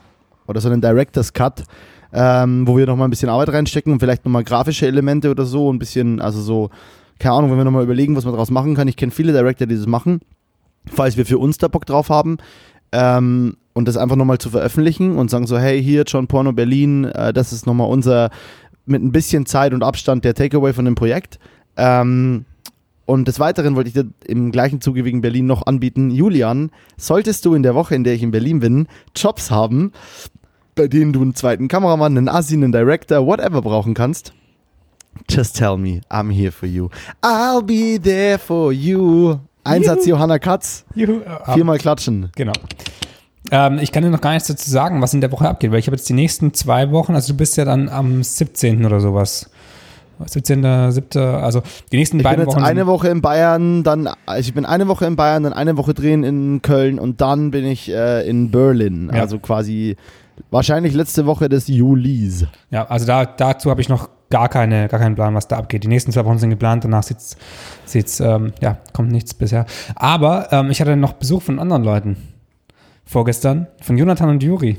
oder 0.48 0.62
so 0.62 0.70
einen 0.70 0.82
Directors 0.82 1.34
Cut, 1.34 1.64
ähm, 2.12 2.68
wo 2.68 2.78
wir 2.78 2.88
nochmal 2.88 3.08
ein 3.08 3.12
bisschen 3.12 3.30
Arbeit 3.30 3.50
reinstecken 3.50 3.94
und 3.94 4.00
vielleicht 4.00 4.26
nochmal 4.26 4.44
grafische 4.44 4.88
Elemente 4.88 5.30
oder 5.30 5.46
so, 5.46 5.72
ein 5.72 5.80
bisschen, 5.80 6.20
also 6.20 6.42
so, 6.42 6.70
keine 7.20 7.36
Ahnung, 7.36 7.52
wenn 7.52 7.58
wir 7.58 7.66
nochmal 7.66 7.84
überlegen, 7.84 8.16
was 8.16 8.26
man 8.26 8.34
daraus 8.34 8.50
machen 8.50 8.76
kann. 8.76 8.88
Ich 8.88 8.96
kenne 8.96 9.12
viele 9.12 9.34
Director, 9.34 9.68
die 9.68 9.76
das 9.76 9.86
machen, 9.86 10.22
falls 10.92 11.18
wir 11.18 11.26
für 11.26 11.38
uns 11.38 11.58
da 11.58 11.68
Bock 11.68 11.86
drauf 11.86 12.10
haben. 12.10 12.38
Ähm, 12.92 13.58
und 13.80 13.88
das 13.88 13.96
einfach 13.96 14.18
nochmal 14.18 14.40
zu 14.40 14.50
veröffentlichen 14.50 15.16
und 15.16 15.32
sagen 15.32 15.48
so, 15.48 15.58
hey, 15.58 15.82
hier 15.82 16.04
John 16.06 16.28
Porno 16.28 16.52
Berlin, 16.52 17.06
äh, 17.06 17.32
das 17.32 17.54
ist 17.54 17.66
nochmal 17.66 17.88
unser, 17.88 18.30
mit 18.86 19.02
ein 19.02 19.14
bisschen 19.14 19.46
Zeit 19.46 19.74
und 19.74 19.84
Abstand 19.84 20.26
der 20.26 20.34
Takeaway 20.34 20.74
von 20.74 20.84
dem 20.84 20.96
Projekt. 20.96 21.40
Ähm, 21.78 22.44
und 23.06 23.30
des 23.30 23.40
Weiteren 23.40 23.78
wollte 23.78 23.88
ich 23.88 23.94
dir 23.94 24.08
im 24.28 24.52
gleichen 24.52 24.82
Zuge 24.82 25.06
wegen 25.06 25.22
Berlin 25.22 25.46
noch 25.46 25.66
anbieten, 25.66 26.12
Julian, 26.12 26.72
solltest 26.98 27.46
du 27.46 27.56
in 27.56 27.64
der 27.64 27.74
Woche, 27.74 27.96
in 27.96 28.04
der 28.04 28.14
ich 28.16 28.22
in 28.22 28.32
Berlin 28.32 28.60
bin, 28.60 28.88
Jobs 29.16 29.50
haben, 29.50 29.94
bei 30.76 30.90
denen 30.90 31.14
du 31.14 31.22
einen 31.22 31.34
zweiten 31.34 31.70
Kameramann, 31.70 32.18
einen 32.18 32.28
Assi, 32.28 32.56
einen 32.56 32.74
Director, 32.74 33.26
whatever 33.26 33.62
brauchen 33.62 33.94
kannst, 33.94 34.34
just 35.30 35.56
tell 35.56 35.78
me, 35.78 36.02
I'm 36.12 36.30
here 36.30 36.52
for 36.52 36.68
you. 36.68 36.90
I'll 37.24 37.64
be 37.64 37.98
there 37.98 38.38
for 38.38 38.74
you. 38.74 39.40
Einsatz 39.64 40.06
Johanna 40.06 40.38
Katz. 40.38 40.84
Juhu. 40.96 41.22
Viermal 41.54 41.78
klatschen. 41.78 42.30
Genau. 42.36 42.54
Ähm, 43.52 43.80
ich 43.80 43.92
kann 43.92 44.04
dir 44.04 44.10
noch 44.10 44.22
gar 44.22 44.34
nichts 44.34 44.48
dazu 44.48 44.70
sagen, 44.70 45.02
was 45.02 45.14
in 45.14 45.22
der 45.22 45.32
Woche 45.32 45.48
abgeht, 45.48 45.72
weil 45.72 45.80
ich 45.80 45.88
habe 45.88 45.96
jetzt 45.96 46.10
die 46.10 46.14
nächsten 46.14 46.54
zwei 46.54 46.92
Wochen, 46.92 47.16
also 47.16 47.34
du 47.34 47.38
bist 47.38 47.58
ja 47.58 47.66
dann 47.66 47.90
am 47.90 48.22
17. 48.24 48.86
oder 48.86 49.00
sowas. 49.00 49.50
17. 50.26 50.92
7. 50.92 51.22
Also 51.22 51.62
die 51.92 51.98
nächsten 51.98 52.18
ich 52.18 52.24
beiden 52.24 52.42
bin 52.42 52.50
jetzt 52.50 52.58
Wochen. 52.58 52.66
eine 52.66 52.88
Woche 52.88 53.08
in 53.08 53.22
Bayern, 53.22 53.84
dann, 53.84 54.10
also 54.26 54.48
ich 54.50 54.54
bin 54.54 54.66
eine 54.66 54.88
Woche 54.88 55.06
in 55.06 55.16
Bayern, 55.16 55.44
dann 55.44 55.54
eine 55.54 55.78
Woche 55.78 55.94
drehen 55.94 56.24
in 56.24 56.62
Köln 56.62 57.00
und 57.00 57.22
dann 57.22 57.52
bin 57.52 57.66
ich 57.66 57.90
äh, 57.90 58.28
in 58.28 58.52
Berlin. 58.52 59.10
Ja. 59.14 59.22
Also 59.22 59.40
quasi 59.40 59.96
wahrscheinlich 60.52 60.94
letzte 60.94 61.26
Woche 61.26 61.48
des 61.48 61.68
Julis. 61.68 62.46
Ja, 62.70 62.86
also 62.88 63.06
da, 63.06 63.26
dazu 63.26 63.70
habe 63.70 63.80
ich 63.80 63.88
noch 63.88 64.10
gar, 64.30 64.50
keine, 64.50 64.90
gar 64.90 65.00
keinen 65.00 65.16
Plan, 65.16 65.34
was 65.36 65.48
da 65.48 65.58
abgeht. 65.58 65.84
Die 65.84 65.88
nächsten 65.88 66.12
zwei 66.12 66.26
Wochen 66.26 66.38
sind 66.38 66.50
geplant, 66.50 66.84
danach 66.84 67.04
sieht's, 67.04 67.38
sieht's 67.86 68.20
ähm, 68.20 68.52
ja, 68.62 68.78
kommt 68.94 69.12
nichts 69.12 69.34
bisher. 69.34 69.66
Aber 69.96 70.52
ähm, 70.52 70.70
ich 70.70 70.82
hatte 70.82 70.98
noch 70.98 71.14
Besuch 71.14 71.44
von 71.44 71.60
anderen 71.60 71.84
Leuten 71.84 72.18
vorgestern 73.10 73.66
von 73.82 73.98
Jonathan 73.98 74.30
und 74.30 74.44
Juri. 74.44 74.78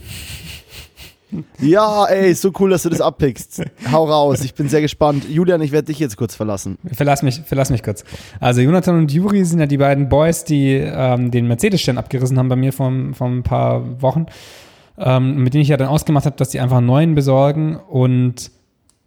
Ja, 1.61 2.07
ey, 2.07 2.33
so 2.35 2.53
cool, 2.59 2.71
dass 2.71 2.85
du 2.85 2.88
das 2.88 3.01
abpickst. 3.01 3.62
Hau 3.90 4.05
raus, 4.05 4.45
ich 4.45 4.55
bin 4.55 4.69
sehr 4.69 4.81
gespannt. 4.81 5.29
Julian, 5.29 5.61
ich 5.62 5.73
werde 5.73 5.87
dich 5.87 5.99
jetzt 5.99 6.16
kurz 6.16 6.35
verlassen. 6.35 6.79
Verlass 6.93 7.23
mich, 7.23 7.40
verlass 7.45 7.71
mich 7.71 7.83
kurz. 7.83 8.05
Also 8.38 8.61
Jonathan 8.61 8.99
und 8.99 9.12
Juri 9.12 9.45
sind 9.45 9.59
ja 9.59 9.66
die 9.66 9.79
beiden 9.79 10.09
Boys, 10.09 10.45
die 10.45 10.75
ähm, 10.75 11.31
den 11.31 11.47
Mercedes-Stern 11.49 11.99
abgerissen 11.99 12.38
haben 12.38 12.49
bei 12.49 12.57
mir 12.57 12.73
vor, 12.73 12.93
vor 13.14 13.29
ein 13.29 13.43
paar 13.43 14.01
Wochen, 14.01 14.27
ähm, 14.99 15.43
mit 15.43 15.55
denen 15.55 15.62
ich 15.62 15.69
ja 15.69 15.77
dann 15.77 15.88
ausgemacht 15.88 16.27
habe, 16.27 16.37
dass 16.37 16.51
die 16.51 16.61
einfach 16.61 16.79
einen 16.79 16.87
neuen 16.87 17.14
besorgen 17.16 17.77
und 17.77 18.51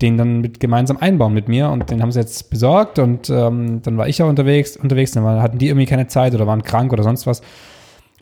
den 0.01 0.17
dann 0.17 0.41
mit 0.41 0.59
gemeinsam 0.59 0.97
einbauen 0.97 1.33
mit 1.33 1.47
mir 1.47 1.69
und 1.69 1.89
den 1.89 2.01
haben 2.01 2.11
sie 2.11 2.19
jetzt 2.19 2.49
besorgt 2.49 2.99
und 2.99 3.29
ähm, 3.29 3.81
dann 3.83 3.97
war 3.97 4.07
ich 4.07 4.21
auch 4.21 4.27
unterwegs, 4.27 4.75
unterwegs, 4.75 5.11
dann 5.11 5.23
hatten 5.41 5.59
die 5.59 5.67
irgendwie 5.67 5.85
keine 5.85 6.07
Zeit 6.07 6.35
oder 6.35 6.45
waren 6.45 6.63
krank 6.63 6.91
oder 6.91 7.03
sonst 7.03 7.25
was 7.25 7.41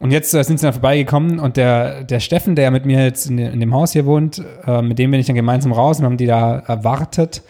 und 0.02 0.10
jetzt 0.10 0.34
äh, 0.34 0.44
sind 0.44 0.60
sie 0.60 0.66
dann 0.66 0.74
vorbeigekommen 0.74 1.38
und 1.38 1.58
der, 1.58 2.04
der 2.04 2.20
Steffen, 2.20 2.56
der 2.56 2.72
mit 2.72 2.88
mir 2.88 3.04
jetzt 3.04 3.28
in, 3.30 3.38
in 3.38 3.60
dem 3.60 3.72
Haus 3.72 3.94
hier 3.94 4.08
wohnt, 4.08 4.44
äh, 4.66 4.82
mit 4.82 4.98
dem 4.98 5.12
bin 5.12 5.20
ich 5.20 5.28
dann 5.28 5.36
gemeinsam 5.36 5.72
raus 5.72 6.00
und 6.00 6.06
haben 6.06 6.18
die 6.18 6.26
da 6.26 6.58
erwartet. 6.58 7.44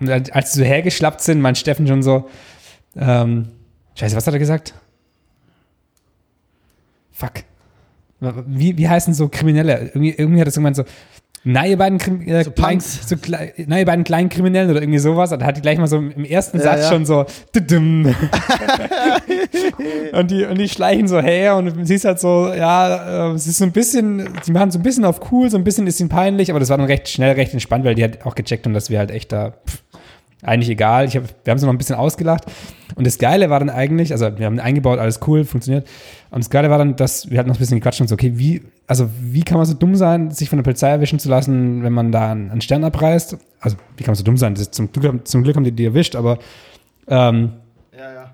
Und 0.00 0.10
als 0.34 0.52
sie 0.52 0.58
so 0.58 0.64
hergeschlappt 0.64 1.20
sind, 1.20 1.40
mein 1.40 1.54
Steffen 1.54 1.86
schon 1.86 2.02
so, 2.02 2.28
ähm, 2.96 3.46
scheiße, 3.94 4.16
was 4.16 4.26
hat 4.26 4.34
er 4.34 4.40
gesagt? 4.40 4.74
Fuck. 7.12 7.44
Wie, 8.18 8.76
wie 8.76 8.88
heißen 8.88 9.14
so 9.14 9.28
Kriminelle? 9.28 9.92
Irgendwie, 9.94 10.14
irgendwie 10.18 10.40
hat 10.40 10.52
so 10.52 10.60
gemeint 10.60 10.74
so, 10.74 10.84
na, 11.46 11.66
ihr 11.66 11.76
beiden, 11.76 12.00
äh, 12.26 12.42
so 12.42 12.50
klein, 12.50 12.80
so 12.80 13.16
na, 13.66 13.78
ihr 13.78 13.84
beiden 13.84 14.02
kleinen 14.02 14.30
Kriminellen 14.30 14.70
oder 14.70 14.80
irgendwie 14.80 14.98
sowas. 14.98 15.30
Und 15.30 15.40
da 15.40 15.46
hat 15.46 15.58
die 15.58 15.60
gleich 15.60 15.78
mal 15.78 15.86
so 15.86 15.98
im 15.98 16.24
ersten 16.24 16.56
ja, 16.56 16.64
Satz 16.64 16.84
ja. 16.84 16.88
schon 16.88 17.04
so 17.04 17.26
und, 20.12 20.30
die, 20.30 20.46
und 20.46 20.58
die 20.58 20.68
schleichen 20.68 21.06
so 21.06 21.20
her 21.20 21.56
und 21.56 21.66
du 21.66 21.84
siehst 21.84 22.06
halt 22.06 22.18
so, 22.18 22.50
ja, 22.54 23.30
äh, 23.30 23.34
es 23.34 23.46
ist 23.46 23.58
so 23.58 23.64
ein 23.64 23.72
bisschen, 23.72 24.26
die 24.46 24.52
machen 24.52 24.70
so 24.70 24.78
ein 24.78 24.82
bisschen 24.82 25.04
auf 25.04 25.30
cool, 25.30 25.50
so 25.50 25.58
ein 25.58 25.64
bisschen 25.64 25.86
ist 25.86 26.00
ihnen 26.00 26.08
peinlich, 26.08 26.50
aber 26.50 26.60
das 26.60 26.70
war 26.70 26.78
dann 26.78 26.86
recht 26.86 27.08
schnell, 27.08 27.34
recht 27.34 27.52
entspannt, 27.52 27.84
weil 27.84 27.94
die 27.94 28.04
hat 28.04 28.24
auch 28.24 28.34
gecheckt 28.34 28.66
und 28.66 28.72
dass 28.72 28.88
wir 28.88 28.98
halt 28.98 29.10
echt 29.10 29.30
da 29.30 29.50
pff, 29.50 29.82
eigentlich 30.44 30.70
egal. 30.70 31.06
Ich 31.06 31.16
hab, 31.16 31.24
wir 31.44 31.50
haben 31.50 31.58
es 31.58 31.62
noch 31.62 31.70
ein 31.70 31.78
bisschen 31.78 31.96
ausgelacht. 31.96 32.44
Und 32.96 33.06
das 33.06 33.18
Geile 33.18 33.50
war 33.50 33.58
dann 33.58 33.70
eigentlich, 33.70 34.12
also 34.12 34.38
wir 34.38 34.46
haben 34.46 34.60
eingebaut, 34.60 34.98
alles 34.98 35.20
cool, 35.26 35.44
funktioniert. 35.44 35.86
Und 36.30 36.44
das 36.44 36.50
Geile 36.50 36.70
war 36.70 36.78
dann, 36.78 36.96
dass 36.96 37.30
wir 37.30 37.38
halt 37.38 37.48
noch 37.48 37.56
ein 37.56 37.58
bisschen 37.58 37.80
gequatscht 37.80 38.00
und 38.00 38.08
so, 38.08 38.14
okay, 38.14 38.32
wie, 38.36 38.62
also 38.86 39.08
wie 39.20 39.42
kann 39.42 39.56
man 39.56 39.66
so 39.66 39.74
dumm 39.74 39.94
sein, 39.96 40.30
sich 40.30 40.48
von 40.48 40.58
der 40.58 40.64
Polizei 40.64 40.90
erwischen 40.90 41.18
zu 41.18 41.28
lassen, 41.28 41.82
wenn 41.82 41.92
man 41.92 42.12
da 42.12 42.32
einen 42.32 42.60
Stern 42.60 42.84
abreißt? 42.84 43.36
Also 43.60 43.76
wie 43.96 44.04
kann 44.04 44.12
man 44.12 44.16
so 44.16 44.24
dumm 44.24 44.36
sein? 44.36 44.54
Das 44.54 44.70
zum, 44.70 44.92
Glück, 44.92 45.26
zum 45.26 45.42
Glück 45.42 45.56
haben 45.56 45.64
die 45.64 45.72
die 45.72 45.86
erwischt, 45.86 46.16
aber 46.16 46.38
ähm, 47.08 47.52
ja, 47.96 48.12
ja. 48.12 48.32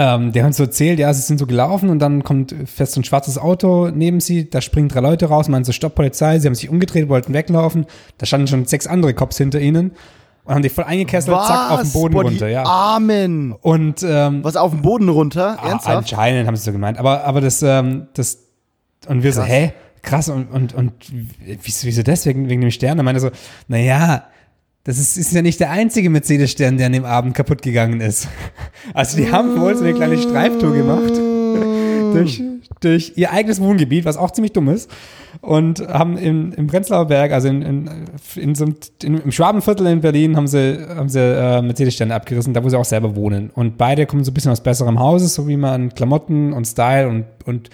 Ähm, 0.00 0.30
der 0.30 0.44
hat 0.44 0.54
so 0.54 0.62
erzählt, 0.62 1.00
ja, 1.00 1.12
sie 1.12 1.22
sind 1.22 1.38
so 1.38 1.46
gelaufen 1.46 1.90
und 1.90 1.98
dann 1.98 2.22
kommt 2.22 2.54
fest 2.66 2.92
so 2.92 3.00
ein 3.00 3.04
schwarzes 3.04 3.36
Auto 3.36 3.90
neben 3.92 4.20
sie, 4.20 4.48
da 4.48 4.60
springen 4.60 4.88
drei 4.88 5.00
Leute 5.00 5.26
raus, 5.26 5.48
meinen 5.48 5.64
so, 5.64 5.72
Stopp, 5.72 5.96
Polizei, 5.96 6.38
sie 6.38 6.46
haben 6.46 6.54
sich 6.54 6.70
umgedreht, 6.70 7.08
wollten 7.08 7.34
weglaufen, 7.34 7.84
da 8.16 8.26
standen 8.26 8.46
schon 8.46 8.64
sechs 8.64 8.86
andere 8.86 9.12
Cops 9.12 9.38
hinter 9.38 9.58
ihnen 9.58 9.90
und 10.44 10.54
haben 10.54 10.62
die 10.62 10.68
voll 10.68 10.84
eingekesselt, 10.84 11.36
Was? 11.36 11.48
zack, 11.48 11.70
auf 11.72 11.82
den 11.82 11.92
Boden 11.92 12.14
Boah, 12.14 12.22
runter, 12.22 12.48
ja. 12.48 12.62
Armen! 12.62 13.52
Und, 13.52 14.04
ähm, 14.08 14.44
Was, 14.44 14.54
auf 14.54 14.70
den 14.70 14.82
Boden 14.82 15.08
runter? 15.08 15.58
Ah, 15.60 15.70
Ernsthaft? 15.70 15.96
Anscheinend 15.96 16.46
haben 16.46 16.54
sie 16.54 16.62
so 16.62 16.70
gemeint, 16.70 16.96
aber, 16.96 17.24
aber 17.24 17.40
das, 17.40 17.60
ähm, 17.64 18.06
das, 18.14 18.38
und 19.08 19.24
wir 19.24 19.32
krass. 19.32 19.44
so, 19.44 19.52
hä? 19.52 19.72
Krass, 20.02 20.28
und, 20.28 20.50
und, 20.50 20.74
und 20.74 20.92
wieso, 21.62 21.86
wieso 21.86 22.02
deswegen, 22.02 22.48
wegen 22.48 22.60
dem 22.60 22.70
Stern? 22.70 22.98
Und 22.98 23.04
meinte 23.04 23.20
so, 23.20 23.30
naja, 23.68 24.28
das 24.88 24.98
ist, 24.98 25.18
ist 25.18 25.32
ja 25.34 25.42
nicht 25.42 25.60
der 25.60 25.70
einzige 25.70 26.08
Mercedes-Stern, 26.08 26.78
der 26.78 26.86
an 26.86 26.92
dem 26.92 27.04
Abend 27.04 27.34
kaputt 27.34 27.60
gegangen 27.60 28.00
ist. 28.00 28.28
Also 28.94 29.18
die 29.18 29.30
haben 29.30 29.60
wohl 29.60 29.76
so 29.76 29.84
eine 29.84 29.92
kleine 29.92 30.16
Streiftour 30.16 30.72
gemacht 30.72 31.12
durch, 32.14 32.42
durch 32.80 33.12
ihr 33.16 33.30
eigenes 33.32 33.60
Wohngebiet, 33.60 34.06
was 34.06 34.16
auch 34.16 34.30
ziemlich 34.30 34.52
dumm 34.52 34.68
ist. 34.68 34.90
Und 35.42 35.86
haben 35.86 36.16
im, 36.16 36.52
im 36.52 36.68
Prenzlauer 36.68 37.06
Berg, 37.06 37.32
also 37.32 37.48
in, 37.48 37.60
in, 37.60 37.90
in 38.36 38.54
so 38.54 38.64
einem, 38.64 38.76
in, 39.02 39.18
im 39.18 39.30
Schwabenviertel 39.30 39.86
in 39.88 40.00
Berlin, 40.00 40.36
haben 40.36 40.46
sie, 40.46 40.78
haben 40.88 41.10
sie 41.10 41.20
äh, 41.20 41.60
Mercedes-Sterne 41.60 42.14
abgerissen, 42.14 42.54
da 42.54 42.64
wo 42.64 42.68
sie 42.70 42.78
auch 42.78 42.84
selber 42.86 43.14
wohnen. 43.14 43.50
Und 43.50 43.76
beide 43.76 44.06
kommen 44.06 44.24
so 44.24 44.30
ein 44.30 44.34
bisschen 44.34 44.52
aus 44.52 44.62
besserem 44.62 44.98
Hause, 44.98 45.28
so 45.28 45.46
wie 45.48 45.58
man 45.58 45.94
Klamotten 45.94 46.54
und 46.54 46.64
Style 46.64 47.08
und, 47.08 47.26
und 47.44 47.68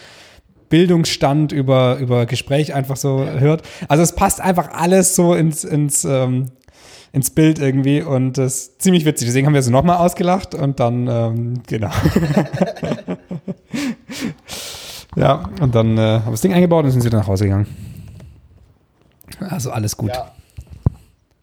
Bildungsstand 0.69 1.53
über, 1.53 1.99
über 1.99 2.27
Gespräch 2.27 2.75
einfach 2.75 2.97
so 2.97 3.25
hört. 3.25 3.63
Also 3.89 4.03
es 4.03 4.15
passt 4.15 4.41
einfach 4.41 4.73
alles 4.73 5.17
so 5.17 5.35
ins, 5.35 5.65
ins 5.65 6.05
ähm, 6.05 6.51
ins 7.15 7.31
Bild 7.31 7.59
irgendwie 7.61 8.03
und 8.03 8.39
das 8.39 8.55
ist 8.55 8.83
ziemlich 8.83 9.05
witzig. 9.05 9.29
Deswegen 9.29 9.47
haben 9.47 9.55
wir 9.55 9.63
sie 9.63 9.71
nochmal 9.71 9.99
ausgelacht 9.99 10.57
und 10.57 10.81
dann, 10.81 11.07
ähm, 11.07 11.63
genau. 11.65 11.91
ja, 15.15 15.49
und 15.61 15.77
dann 15.77 15.97
äh, 15.97 16.01
haben 16.01 16.27
wir 16.27 16.31
das 16.33 16.41
Ding 16.41 16.53
eingebaut 16.53 16.85
und 16.85 16.91
sind 16.91 17.05
wieder 17.05 17.19
nach 17.19 17.29
Hause 17.29 17.45
gegangen. 17.45 17.69
Also 19.39 19.71
alles 19.71 19.97
gut. 19.97 20.11
Ja. 20.11 20.33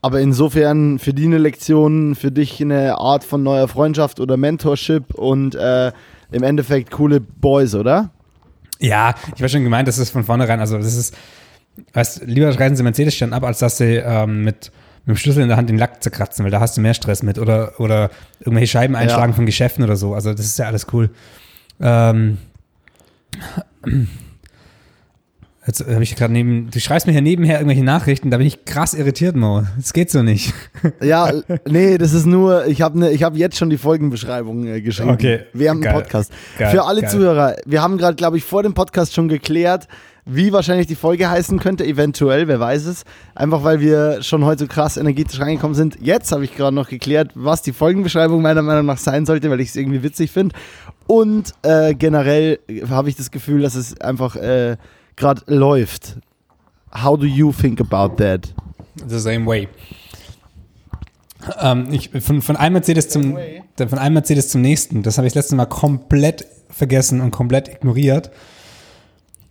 Aber 0.02 0.20
insofern 0.20 1.00
für 1.00 1.14
die 1.14 1.24
eine 1.24 1.38
Lektion, 1.38 2.16
für 2.16 2.34
dich 2.34 2.62
eine 2.62 2.98
Art 2.98 3.24
von 3.24 3.42
neuer 3.42 3.70
Freundschaft 3.70 4.20
oder 4.20 4.36
Mentorship 4.36 5.14
und 5.14 5.56
äh, 5.56 5.94
im 6.32 6.44
Endeffekt 6.44 6.92
coole 6.92 7.22
Boys, 7.22 7.76
oder? 7.76 8.10
Ja, 8.82 9.16
ich 9.36 9.42
war 9.42 9.48
schon 9.48 9.64
gemeint, 9.64 9.88
das 9.88 9.98
ist 9.98 10.10
von 10.10 10.24
vornherein, 10.24 10.60
also 10.60 10.78
das 10.78 10.96
ist, 10.96 11.16
weißt, 11.94 12.24
lieber 12.26 12.48
reisen 12.60 12.76
sie 12.76 12.84
Mercedes-Stern 12.84 13.34
ab, 13.34 13.44
als 13.44 13.60
dass 13.60 13.78
sie 13.78 13.96
ähm, 13.96 14.44
mit 14.44 14.72
mit 15.06 15.16
dem 15.16 15.20
Schlüssel 15.20 15.42
in 15.42 15.48
der 15.48 15.58
Hand 15.58 15.70
den 15.70 15.78
Lack 15.78 16.04
zerkratzen, 16.04 16.46
weil 16.46 16.52
da 16.52 16.60
hast 16.60 16.78
du 16.78 16.82
mehr 16.82 16.94
Stress 16.94 17.24
mit 17.24 17.40
oder, 17.40 17.80
oder 17.80 18.12
irgendwelche 18.40 18.68
Scheiben 18.68 18.96
einschlagen 18.96 19.32
ja. 19.32 19.36
von 19.36 19.46
Geschäften 19.46 19.84
oder 19.84 19.96
so. 19.96 20.14
Also 20.14 20.32
das 20.34 20.46
ist 20.46 20.60
ja 20.60 20.68
alles 20.68 20.88
cool. 20.94 21.10
Ähm, 21.80 22.38
Jetzt 25.72 25.88
habe 25.88 26.04
ich 26.04 26.18
gerade 26.18 26.34
neben, 26.34 26.70
du 26.70 26.82
schreibst 26.82 27.08
mir 27.08 27.14
hier 27.14 27.22
nebenher 27.22 27.56
irgendwelche 27.56 27.86
Nachrichten, 27.86 28.30
da 28.30 28.36
bin 28.36 28.46
ich 28.46 28.66
krass 28.66 28.94
irritiert, 28.94 29.38
Mo. 29.38 29.64
Das 29.78 29.94
geht 29.94 30.12
so 30.12 30.22
nicht. 30.22 30.54
Ja, 31.02 31.32
nee, 31.68 31.98
das 31.98 32.14
ist 32.14 32.26
nur, 32.26 32.68
ich 32.68 32.82
habe 32.82 33.00
ne, 33.00 33.12
hab 33.12 33.36
jetzt 33.36 33.58
schon 33.58 33.70
die 33.70 33.78
Folgenbeschreibung 33.78 34.68
äh, 34.68 34.82
geschrieben. 34.82 35.12
Okay. 35.12 35.42
Während 35.54 35.86
dem 35.86 35.94
Podcast. 35.94 36.32
Geil, 36.58 36.72
Für 36.72 36.84
alle 36.84 37.02
geil. 37.02 37.10
Zuhörer, 37.10 37.56
wir 37.66 37.82
haben 37.82 37.98
gerade, 37.98 38.16
glaube 38.16 38.38
ich, 38.38 38.44
vor 38.44 38.64
dem 38.64 38.74
Podcast 38.74 39.14
schon 39.14 39.30
geklärt, 39.30 39.88
wie 40.26 40.52
wahrscheinlich 40.52 40.88
die 40.88 40.96
Folge 40.96 41.30
heißen 41.30 41.60
könnte, 41.60 41.86
eventuell, 41.86 42.48
wer 42.48 42.60
weiß 42.60 42.86
es. 42.86 43.04
Einfach 43.34 43.64
weil 43.64 43.80
wir 43.80 44.22
schon 44.22 44.44
heute 44.44 44.68
krass 44.68 44.98
energetisch 44.98 45.40
reingekommen 45.40 45.76
sind. 45.76 45.98
Jetzt 46.02 46.32
habe 46.32 46.44
ich 46.44 46.56
gerade 46.56 46.76
noch 46.76 46.90
geklärt, 46.90 47.32
was 47.36 47.62
die 47.62 47.74
Folgenbeschreibung 47.74 48.42
meiner 48.42 48.62
Meinung 48.62 48.86
nach 48.86 48.98
sein 48.98 49.26
sollte, 49.26 49.50
weil 49.50 49.62
ich 49.62 49.70
es 49.70 49.76
irgendwie 49.78 50.04
witzig 50.04 50.32
finde. 50.32 50.56
Und 51.08 51.54
äh, 51.62 51.94
generell 51.94 52.60
habe 52.90 53.10
ich 53.10 53.16
das 53.16 53.32
Gefühl, 53.32 53.62
dass 53.62 53.76
es 53.76 54.00
einfach 54.02 54.36
äh, 54.36 54.76
gerade 55.22 55.42
läuft. 55.48 56.18
How 56.94 57.18
do 57.18 57.26
you 57.26 57.54
think 57.54 57.80
about 57.80 58.16
that? 58.22 58.54
The 59.08 59.20
same 59.20 59.46
way. 59.46 59.70
Ähm, 61.60 61.88
ich, 61.92 62.10
von, 62.22 62.42
von, 62.42 62.56
einem 62.56 62.74
Mercedes 62.74 63.10
zum, 63.10 63.38
von 63.78 63.98
einem 63.98 64.16
Mercedes 64.16 64.50
zum 64.50 64.62
nächsten. 64.62 65.02
Das 65.04 65.18
habe 65.18 65.28
ich 65.28 65.34
das 65.34 65.46
letzte 65.46 65.56
Mal 65.56 65.66
komplett 65.66 66.46
vergessen 66.70 67.22
und 67.22 67.32
komplett 67.32 67.70
ignoriert. 67.70 68.32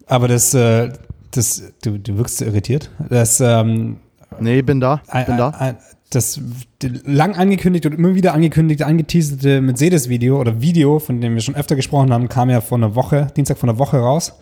Aber 0.06 0.28
das, 0.28 0.52
äh, 0.54 0.92
das 1.30 1.62
du, 1.82 1.98
du 1.98 2.18
wirkst 2.18 2.38
so 2.38 2.44
irritiert. 2.44 2.90
Das, 3.08 3.40
ähm, 3.40 3.98
nee, 4.38 4.62
bin 4.62 4.80
da. 4.80 5.02
Bin 5.26 5.36
da. 5.36 5.50
Ein, 5.50 5.78
das 6.10 6.40
lang 6.82 7.36
angekündigte 7.36 7.88
und 7.88 7.94
immer 7.94 8.14
wieder 8.14 8.34
angekündigte, 8.34 8.84
angeteaserte 8.84 9.60
Mercedes-Video 9.60 10.40
oder 10.40 10.60
Video, 10.60 10.98
von 10.98 11.20
dem 11.20 11.34
wir 11.34 11.40
schon 11.40 11.54
öfter 11.54 11.76
gesprochen 11.76 12.12
haben, 12.12 12.28
kam 12.28 12.50
ja 12.50 12.60
vor 12.60 12.78
einer 12.78 12.96
Woche, 12.96 13.28
Dienstag 13.36 13.58
vor 13.58 13.68
einer 13.68 13.78
Woche 13.78 13.98
raus. 13.98 14.34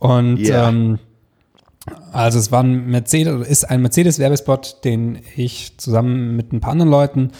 Und 0.00 0.38
yeah. 0.38 0.68
ähm, 0.68 0.98
also 2.12 2.38
es 2.38 2.50
war 2.50 2.62
ein 2.62 2.86
Mercedes 2.86 3.46
ist 3.46 3.64
ein 3.64 3.82
Mercedes-Werbespot, 3.82 4.84
den 4.84 5.20
ich 5.36 5.78
zusammen 5.78 6.34
mit 6.36 6.52
ein 6.52 6.60
paar 6.60 6.72
anderen 6.72 6.90
Leuten 6.90 7.30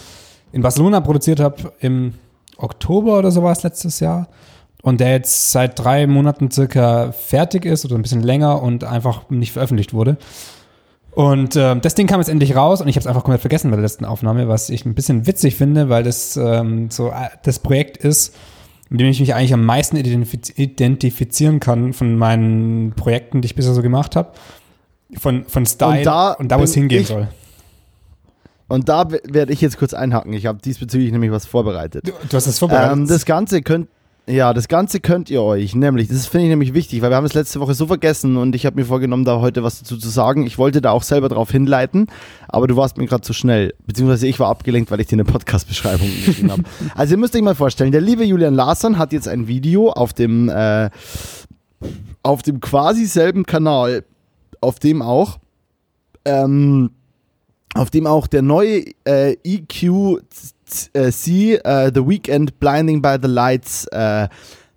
in 0.53 0.62
Barcelona 0.62 1.01
produziert 1.01 1.40
habe 1.40 1.73
im 1.81 2.14
Oktober 2.57 3.18
oder 3.18 3.31
so 3.31 3.42
war 3.42 3.53
es 3.53 3.62
letztes 3.62 4.01
Jahr 4.01 4.29
und 4.83 5.01
der 5.01 5.12
jetzt 5.12 5.53
seit 5.53 5.79
drei 5.79 6.07
Monaten 6.07 6.51
circa 6.51 7.12
fertig 7.12 7.64
ist 7.64 7.85
oder 7.85 7.96
ein 7.96 8.03
bisschen 8.03 8.23
länger 8.23 8.62
und 8.62 8.85
einfach 8.85 9.29
nicht 9.31 9.53
veröffentlicht 9.53 9.92
wurde. 9.94 10.16
Und 11.12 11.57
äh, 11.57 11.79
das 11.81 11.94
Ding 11.94 12.07
kam 12.07 12.20
jetzt 12.20 12.29
endlich 12.29 12.55
raus 12.55 12.81
und 12.81 12.88
ich 12.88 12.96
habe 12.96 13.01
es 13.01 13.07
einfach 13.07 13.25
komplett 13.25 13.40
vergessen 13.40 13.70
bei 13.70 13.77
der 13.77 13.83
letzten 13.83 14.05
Aufnahme, 14.05 14.49
was 14.49 14.70
ich 14.70 14.85
ein 14.85 14.94
bisschen 14.94 15.27
witzig 15.27 15.57
finde, 15.57 15.88
weil 15.88 16.03
das 16.03 16.37
ähm, 16.37 16.90
so 16.90 17.09
äh, 17.09 17.29
das 17.42 17.59
Projekt 17.59 17.96
ist, 17.96 18.35
mit 18.90 19.00
dem 19.00 19.07
ich 19.07 19.20
mich 19.20 19.35
eigentlich 19.35 19.55
am 19.55 19.64
meisten 19.64 19.96
identifiz 19.96 20.53
identifizieren 20.57 21.61
kann 21.61 21.92
von 21.92 22.16
meinen 22.16 22.92
Projekten, 22.92 23.40
die 23.40 23.46
ich 23.46 23.55
bisher 23.55 23.72
so 23.72 23.83
gemacht 23.83 24.16
habe. 24.16 24.33
Von, 25.16 25.44
von 25.46 25.64
Style 25.64 25.98
und 25.98 26.07
da, 26.07 26.33
und 26.33 26.48
da 26.48 26.59
wo 26.59 26.64
es 26.64 26.74
hingehen 26.74 27.05
soll. 27.05 27.29
Und 28.68 28.88
da 28.88 29.11
werde 29.11 29.53
ich 29.53 29.61
jetzt 29.61 29.79
kurz 29.79 29.94
einhaken. 29.94 30.33
Ich 30.33 30.46
habe 30.46 30.61
diesbezüglich 30.62 31.11
nämlich 31.11 31.33
was 31.33 31.46
vorbereitet. 31.46 32.07
Du, 32.07 32.12
du 32.29 32.37
hast 32.37 32.46
das 32.46 32.61
vorbereitet. 32.61 32.92
Ähm, 32.92 33.07
das 33.09 33.24
Ganze 33.24 33.62
könnt, 33.62 33.88
ja, 34.27 34.53
das 34.55 34.69
Ganze 34.69 35.01
könnt 35.01 35.31
ihr 35.31 35.43
euch, 35.43 35.75
nämlich, 35.75 36.09
das 36.09 36.27
finde 36.27 36.45
ich 36.45 36.51
nämlich 36.51 36.75
wichtig, 36.75 37.03
weil 37.03 37.11
wir 37.11 37.17
haben 37.17 37.25
es 37.25 37.35
letzte 37.35 37.59
Woche 37.61 37.75
so 37.75 37.87
vergessen 37.87 38.37
und 38.37 38.55
ich 38.55 38.67
habe 38.67 38.77
mir 38.77 38.85
vorgenommen, 38.85 39.25
da 39.25 39.41
heute 39.41 39.63
was 39.63 39.81
dazu 39.81 39.97
zu 39.97 40.09
sagen. 40.09 40.47
Ich 40.47 40.59
wollte 40.59 40.81
da 40.81 40.91
auch 40.93 41.03
selber 41.03 41.29
drauf 41.29 41.51
hinleiten, 41.51 42.07
aber 42.49 42.67
du 42.67 42.77
warst 42.77 42.97
mir 42.97 43.07
gerade 43.07 43.23
zu 43.23 43.33
schnell, 43.33 43.75
beziehungsweise 43.87 44.29
ich 44.29 44.39
war 44.39 44.49
abgelenkt, 44.49 44.91
weil 44.91 45.01
ich 45.01 45.09
dir 45.09 45.17
eine 45.17 45.25
Podcast-Beschreibung 45.25 46.09
geschrieben 46.25 46.53
habe. 46.53 46.63
Also 46.95 47.15
ihr 47.15 47.19
müsst 47.19 47.35
euch 47.35 47.43
mal 47.43 47.55
vorstellen, 47.55 47.93
der 47.93 48.01
liebe 48.01 48.25
Julian 48.25 48.55
Larsson 48.55 48.99
hat 48.99 49.13
jetzt 49.13 49.29
ein 49.29 49.49
Video 49.49 49.91
auf 49.91 50.13
dem, 50.13 50.49
äh, 50.49 50.91
auf 52.23 52.43
dem 52.43 52.61
quasi 52.61 53.07
selben 53.07 53.45
Kanal, 53.45 54.05
auf 54.61 54.79
dem 54.79 55.03
auch, 55.03 55.39
ähm, 56.25 56.91
auf 57.75 57.91
dem 57.91 58.07
auch 58.07 58.27
der 58.27 58.43
neue 58.43 58.85
äh, 59.05 59.37
EQ 59.45 60.21
äh, 60.93 61.11
C, 61.11 61.55
äh, 61.55 61.91
The 61.93 62.07
Weekend 62.07 62.59
Blinding 62.59 63.03
by 63.03 63.17
the 63.21 63.29
Lights 63.29 63.87
äh, 63.93 64.29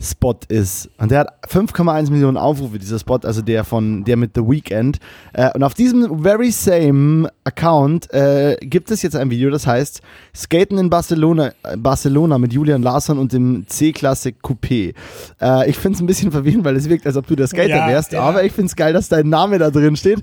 Spot 0.03 0.35
ist. 0.49 0.89
Und 0.97 1.11
der 1.11 1.21
hat 1.21 1.29
5,1 1.47 2.11
Millionen 2.11 2.37
Aufrufe, 2.37 2.77
dieser 2.77 2.99
Spot, 2.99 3.19
also 3.23 3.41
der 3.41 3.63
von 3.63 4.03
der 4.03 4.17
mit 4.17 4.31
The 4.35 4.41
Weekend. 4.41 4.99
Äh, 5.33 5.51
und 5.53 5.63
auf 5.63 5.73
diesem 5.73 6.21
very 6.21 6.51
same 6.51 7.29
Account 7.45 8.13
äh, 8.13 8.57
gibt 8.61 8.91
es 8.91 9.01
jetzt 9.01 9.15
ein 9.15 9.29
Video, 9.29 9.49
das 9.49 9.65
heißt 9.65 10.01
Skaten 10.35 10.77
in 10.77 10.89
Barcelona, 10.89 11.51
äh, 11.63 11.77
Barcelona 11.77 12.37
mit 12.37 12.53
Julian 12.53 12.83
Larsson 12.83 13.17
und 13.17 13.31
dem 13.31 13.65
C-Klasse 13.67 14.31
Coupé. 14.31 14.93
Äh, 15.41 15.69
ich 15.69 15.77
finde 15.77 15.95
es 15.95 16.01
ein 16.01 16.07
bisschen 16.07 16.31
verwirrend, 16.31 16.65
weil 16.65 16.75
es 16.75 16.89
wirkt, 16.89 17.05
als 17.07 17.15
ob 17.15 17.27
du 17.27 17.35
der 17.35 17.47
Skater 17.47 17.69
ja, 17.69 17.87
wärst, 17.87 18.11
ja. 18.11 18.21
aber 18.21 18.43
ich 18.43 18.51
finde 18.51 18.67
es 18.67 18.75
geil, 18.75 18.93
dass 18.93 19.09
dein 19.09 19.29
Name 19.29 19.57
da 19.57 19.69
drin 19.69 19.95
steht. 19.95 20.21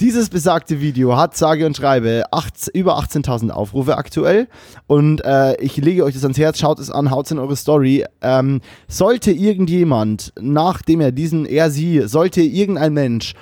Dieses 0.00 0.28
besagte 0.28 0.80
Video 0.80 1.16
hat, 1.16 1.36
sage 1.36 1.64
und 1.66 1.76
schreibe, 1.76 2.24
acht, 2.30 2.68
über 2.74 2.98
18.000 2.98 3.50
Aufrufe 3.50 3.96
aktuell. 3.96 4.48
Und 4.86 5.24
äh, 5.24 5.56
ich 5.60 5.76
lege 5.76 6.04
euch 6.04 6.14
das 6.14 6.24
ans 6.24 6.38
Herz, 6.38 6.58
schaut 6.58 6.78
es 6.78 6.90
an, 6.90 7.10
haut 7.10 7.26
es 7.26 7.32
in 7.32 7.38
eure 7.38 7.56
Story. 7.56 8.04
Ähm, 8.20 8.60
sollte 8.88 9.21
sollte 9.22 9.40
irgendjemand, 9.40 10.32
nachdem 10.40 11.00
er 11.00 11.12
diesen, 11.12 11.46
er, 11.46 11.70
sie, 11.70 12.02
sollte 12.08 12.42
irgendein 12.42 12.92
Mensch 12.92 13.34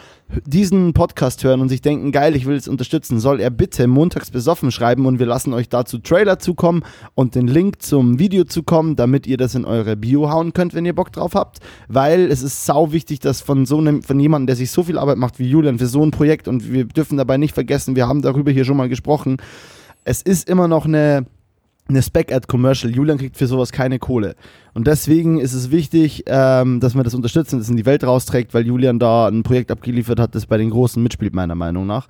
diesen 0.44 0.92
Podcast 0.92 1.42
hören 1.42 1.62
und 1.62 1.70
sich 1.70 1.80
denken, 1.80 2.12
geil, 2.12 2.36
ich 2.36 2.44
will 2.44 2.56
es 2.56 2.68
unterstützen, 2.68 3.18
soll 3.18 3.40
er 3.40 3.48
bitte 3.48 3.86
montags 3.86 4.30
besoffen 4.30 4.72
schreiben 4.72 5.06
und 5.06 5.18
wir 5.18 5.24
lassen 5.24 5.54
euch 5.54 5.70
dazu 5.70 5.96
Trailer 5.96 6.38
zukommen 6.38 6.82
und 7.14 7.34
den 7.34 7.46
Link 7.46 7.80
zum 7.80 8.18
Video 8.18 8.44
zukommen, 8.44 8.94
damit 8.94 9.26
ihr 9.26 9.38
das 9.38 9.54
in 9.54 9.64
eure 9.64 9.96
Bio 9.96 10.30
hauen 10.30 10.52
könnt, 10.52 10.74
wenn 10.74 10.84
ihr 10.84 10.94
Bock 10.94 11.12
drauf 11.12 11.34
habt, 11.34 11.60
weil 11.88 12.30
es 12.30 12.42
ist 12.42 12.66
sau 12.66 12.92
wichtig, 12.92 13.20
dass 13.20 13.40
von 13.40 13.64
so 13.64 13.78
einem, 13.78 14.02
von 14.02 14.20
jemandem, 14.20 14.48
der 14.48 14.56
sich 14.56 14.72
so 14.72 14.82
viel 14.82 14.98
Arbeit 14.98 15.16
macht 15.16 15.38
wie 15.38 15.48
Julian 15.48 15.78
für 15.78 15.86
so 15.86 16.04
ein 16.04 16.10
Projekt 16.10 16.46
und 16.46 16.70
wir 16.70 16.84
dürfen 16.84 17.16
dabei 17.16 17.38
nicht 17.38 17.54
vergessen, 17.54 17.96
wir 17.96 18.06
haben 18.06 18.20
darüber 18.20 18.50
hier 18.50 18.66
schon 18.66 18.76
mal 18.76 18.90
gesprochen, 18.90 19.38
es 20.04 20.20
ist 20.20 20.46
immer 20.46 20.68
noch 20.68 20.84
eine, 20.84 21.24
eine 21.90 22.02
Spec-Ad-Commercial. 22.02 22.94
Julian 22.94 23.18
kriegt 23.18 23.36
für 23.36 23.46
sowas 23.46 23.72
keine 23.72 23.98
Kohle. 23.98 24.34
Und 24.72 24.86
deswegen 24.86 25.40
ist 25.40 25.52
es 25.52 25.70
wichtig, 25.70 26.24
ähm, 26.26 26.80
dass 26.80 26.94
wir 26.94 27.02
das 27.02 27.14
unterstützen, 27.14 27.58
das 27.58 27.68
in 27.68 27.76
die 27.76 27.86
Welt 27.86 28.04
rausträgt, 28.04 28.54
weil 28.54 28.66
Julian 28.66 28.98
da 28.98 29.26
ein 29.26 29.42
Projekt 29.42 29.70
abgeliefert 29.70 30.20
hat, 30.20 30.34
das 30.34 30.46
bei 30.46 30.58
den 30.58 30.70
Großen 30.70 31.02
mitspielt, 31.02 31.34
meiner 31.34 31.56
Meinung 31.56 31.86
nach. 31.86 32.06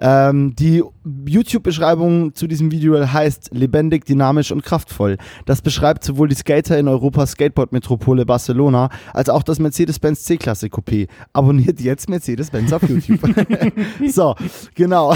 Ähm, 0.00 0.54
die 0.56 0.82
YouTube-Beschreibung 1.26 2.34
zu 2.34 2.46
diesem 2.46 2.70
Video 2.70 3.12
heißt 3.12 3.50
lebendig, 3.52 4.04
dynamisch 4.04 4.52
und 4.52 4.62
kraftvoll. 4.62 5.18
Das 5.44 5.60
beschreibt 5.60 6.04
sowohl 6.04 6.28
die 6.28 6.34
Skater 6.34 6.78
in 6.78 6.88
Europas 6.88 7.32
Skateboard-Metropole 7.32 8.24
Barcelona 8.26 8.90
als 9.12 9.28
auch 9.28 9.42
das 9.42 9.58
Mercedes-Benz 9.58 10.22
C-Klasse 10.24 10.66
Coupé. 10.68 11.08
Abonniert 11.32 11.80
jetzt 11.80 12.08
Mercedes-Benz 12.08 12.72
auf 12.72 12.88
YouTube. 12.88 13.20
so, 14.08 14.34
genau. 14.74 15.14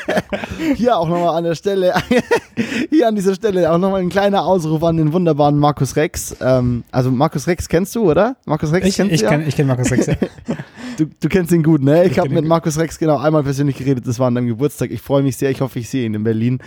Hier 0.76 0.96
auch 0.96 1.08
nochmal 1.08 1.38
an 1.38 1.44
der 1.44 1.54
Stelle, 1.54 1.94
hier 2.90 3.08
an 3.08 3.14
dieser 3.14 3.34
Stelle 3.34 3.39
auch 3.44 3.78
nochmal 3.78 4.00
ein 4.00 4.08
kleiner 4.08 4.44
Ausruf 4.44 4.82
an 4.82 4.96
den 4.96 5.12
wunderbaren 5.12 5.58
Markus 5.58 5.96
Rex. 5.96 6.36
Ähm, 6.40 6.84
also 6.90 7.10
Markus 7.10 7.46
Rex 7.46 7.68
kennst 7.68 7.94
du, 7.94 8.10
oder? 8.10 8.36
Markus 8.46 8.72
Rex 8.72 8.86
ich, 8.86 8.96
kennst 8.96 9.12
ich 9.12 9.20
du 9.20 9.28
kenn, 9.28 9.46
Ich 9.46 9.56
kenne 9.56 9.68
Markus 9.68 9.90
Rex, 9.90 10.06
ja. 10.06 10.14
du, 10.98 11.06
du 11.06 11.28
kennst 11.28 11.52
ihn 11.52 11.62
gut, 11.62 11.82
ne? 11.82 12.04
Ich, 12.04 12.12
ich 12.12 12.18
habe 12.18 12.30
mit 12.30 12.44
Markus 12.44 12.78
Rex 12.78 12.98
genau 12.98 13.18
einmal 13.18 13.42
persönlich 13.42 13.76
geredet, 13.76 14.06
das 14.06 14.18
war 14.18 14.28
an 14.28 14.34
deinem 14.34 14.48
Geburtstag. 14.48 14.90
Ich 14.90 15.00
freue 15.02 15.22
mich 15.22 15.36
sehr, 15.36 15.50
ich 15.50 15.60
hoffe, 15.60 15.78
ich 15.78 15.88
sehe 15.88 16.06
ihn 16.06 16.14
in 16.14 16.24
Berlin. 16.24 16.58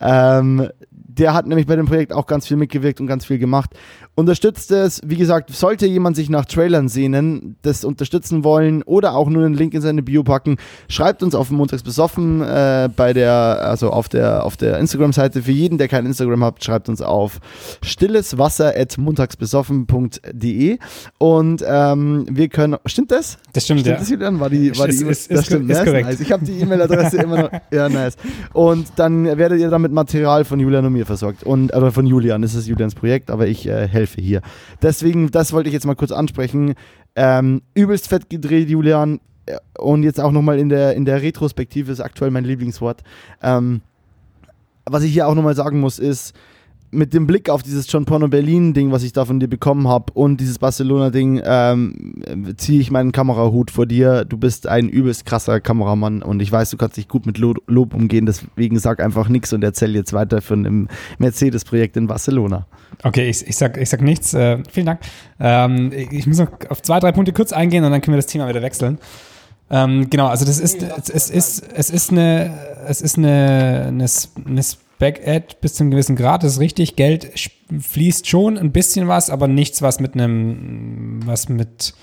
Ähm, 0.00 0.68
der 0.90 1.34
hat 1.34 1.46
nämlich 1.46 1.66
bei 1.66 1.76
dem 1.76 1.86
Projekt 1.86 2.12
auch 2.12 2.26
ganz 2.26 2.46
viel 2.46 2.56
mitgewirkt 2.56 3.00
und 3.00 3.06
ganz 3.06 3.24
viel 3.24 3.38
gemacht. 3.38 3.70
Unterstützt 4.18 4.72
es, 4.72 5.00
wie 5.06 5.14
gesagt, 5.14 5.54
sollte 5.54 5.86
jemand 5.86 6.16
sich 6.16 6.28
nach 6.28 6.44
Trailern 6.44 6.88
sehnen, 6.88 7.54
das 7.62 7.84
unterstützen 7.84 8.42
wollen 8.42 8.82
oder 8.82 9.14
auch 9.14 9.28
nur 9.28 9.46
einen 9.46 9.54
Link 9.54 9.74
in 9.74 9.80
seine 9.80 10.02
Bio 10.02 10.24
packen, 10.24 10.56
schreibt 10.88 11.22
uns 11.22 11.36
auf 11.36 11.52
Montags 11.52 11.84
besoffen 11.84 12.42
äh, 12.42 12.88
bei 12.96 13.12
der, 13.12 13.32
also 13.32 13.90
auf 13.90 14.08
der, 14.08 14.44
auf 14.44 14.56
der 14.56 14.80
Instagram-Seite. 14.80 15.42
Für 15.42 15.52
jeden, 15.52 15.78
der 15.78 15.86
kein 15.86 16.04
Instagram 16.04 16.42
hat, 16.42 16.64
schreibt 16.64 16.88
uns 16.88 17.00
auf 17.00 17.38
stilleswasser.montagsbesoffen.de 17.80 20.78
und 21.18 21.64
ähm, 21.64 22.26
wir 22.28 22.48
können, 22.48 22.76
stimmt 22.86 23.12
das? 23.12 23.38
Das 23.52 23.66
stimmt, 23.66 23.82
stimmt 23.82 23.94
ja. 23.94 24.00
Das, 24.00 24.10
Julian? 24.10 24.40
War 24.40 24.50
die, 24.50 24.76
war 24.76 24.88
ist, 24.88 25.00
die, 25.00 25.06
ist, 25.06 25.30
das 25.30 25.42
ist, 25.42 25.46
stimmt, 25.46 25.70
ist 25.70 25.84
korrekt. 25.84 26.08
Nice. 26.08 26.18
Ich 26.18 26.32
habe 26.32 26.44
die 26.44 26.58
E-Mail-Adresse 26.58 27.18
immer 27.18 27.42
noch, 27.42 27.50
ja, 27.70 27.88
nice. 27.88 28.16
Und 28.52 28.88
dann 28.96 29.26
werdet 29.38 29.60
ihr 29.60 29.70
damit 29.70 29.92
Material 29.92 30.44
von 30.44 30.58
Julian 30.58 30.84
und 30.86 30.92
mir 30.92 31.06
versorgt 31.06 31.44
und, 31.44 31.72
oder 31.72 31.92
von 31.92 32.04
Julian, 32.04 32.42
das 32.42 32.56
ist 32.56 32.66
Julians 32.66 32.96
Projekt, 32.96 33.30
aber 33.30 33.46
ich 33.46 33.68
äh, 33.68 33.86
helfe 33.86 34.07
hier. 34.16 34.42
Deswegen, 34.82 35.30
das 35.30 35.52
wollte 35.52 35.68
ich 35.68 35.74
jetzt 35.74 35.86
mal 35.86 35.96
kurz 35.96 36.12
ansprechen. 36.12 36.74
Ähm, 37.16 37.62
übelst 37.74 38.08
fett 38.08 38.30
gedreht, 38.30 38.68
Julian. 38.68 39.20
Äh, 39.46 39.56
Und 39.78 40.02
jetzt 40.02 40.20
auch 40.20 40.32
nochmal 40.32 40.58
in 40.58 40.68
der, 40.68 40.94
in 40.94 41.04
der 41.04 41.22
Retrospektive 41.22 41.90
ist 41.90 42.00
aktuell 42.00 42.30
mein 42.30 42.44
Lieblingswort. 42.44 43.02
Ähm, 43.42 43.80
was 44.84 45.02
ich 45.02 45.12
hier 45.12 45.28
auch 45.28 45.34
nochmal 45.34 45.54
sagen 45.54 45.80
muss, 45.80 45.98
ist, 45.98 46.34
mit 46.90 47.12
dem 47.12 47.26
Blick 47.26 47.50
auf 47.50 47.62
dieses 47.62 47.90
John 47.90 48.04
Porno 48.04 48.28
Berlin 48.28 48.72
Ding, 48.72 48.92
was 48.92 49.02
ich 49.02 49.12
da 49.12 49.24
von 49.24 49.40
dir 49.40 49.48
bekommen 49.48 49.88
habe 49.88 50.12
und 50.14 50.38
dieses 50.40 50.58
Barcelona 50.58 51.10
Ding, 51.10 51.40
ähm, 51.44 52.22
ziehe 52.56 52.80
ich 52.80 52.90
meinen 52.90 53.12
Kamerahut 53.12 53.70
vor 53.70 53.86
dir. 53.86 54.24
Du 54.24 54.36
bist 54.38 54.66
ein 54.66 54.88
übelst 54.88 55.26
krasser 55.26 55.60
Kameramann 55.60 56.22
und 56.22 56.40
ich 56.40 56.50
weiß, 56.50 56.70
du 56.70 56.76
kannst 56.76 56.96
dich 56.96 57.08
gut 57.08 57.26
mit 57.26 57.38
Lo 57.38 57.54
Lob 57.66 57.94
umgehen. 57.94 58.26
Deswegen 58.26 58.78
sag 58.78 59.02
einfach 59.02 59.28
nichts 59.28 59.52
und 59.52 59.62
erzähl 59.62 59.94
jetzt 59.94 60.12
weiter 60.12 60.40
von 60.40 60.64
dem 60.64 60.88
Mercedes-Projekt 61.18 61.96
in 61.96 62.06
Barcelona. 62.06 62.66
Okay, 63.02 63.28
ich, 63.28 63.46
ich, 63.46 63.56
sag, 63.56 63.76
ich 63.76 63.88
sag 63.88 64.00
nichts. 64.00 64.32
Äh, 64.34 64.58
vielen 64.70 64.86
Dank. 64.86 65.00
Ähm, 65.40 65.92
ich 65.92 66.26
muss 66.26 66.38
noch 66.38 66.50
auf 66.68 66.82
zwei, 66.82 67.00
drei 67.00 67.12
Punkte 67.12 67.32
kurz 67.32 67.52
eingehen 67.52 67.84
und 67.84 67.90
dann 67.90 68.00
können 68.00 68.14
wir 68.14 68.18
das 68.18 68.26
Thema 68.26 68.48
wieder 68.48 68.62
wechseln. 68.62 68.98
Ähm, 69.70 70.08
genau, 70.08 70.28
also 70.28 70.46
das 70.46 70.58
ist, 70.58 70.82
es, 70.82 71.10
es 71.10 71.30
ist, 71.30 71.64
es 71.74 71.90
ist 71.90 72.10
eine, 72.10 72.58
es 72.86 73.02
ist 73.02 73.18
eine, 73.18 73.86
eine, 73.88 74.06
eine 74.46 74.62
Spec-Ad 74.98 75.58
bis 75.60 75.74
zu 75.74 75.84
einem 75.84 75.92
gewissen 75.92 76.16
Grad, 76.16 76.42
ist 76.42 76.58
richtig. 76.58 76.96
Geld 76.96 77.30
fließt 77.78 78.26
schon 78.26 78.58
ein 78.58 78.72
bisschen 78.72 79.06
was, 79.06 79.30
aber 79.30 79.46
nichts, 79.46 79.80
was 79.80 80.00
mit 80.00 80.14
einem, 80.14 81.20
was 81.24 81.48
mit, 81.48 81.94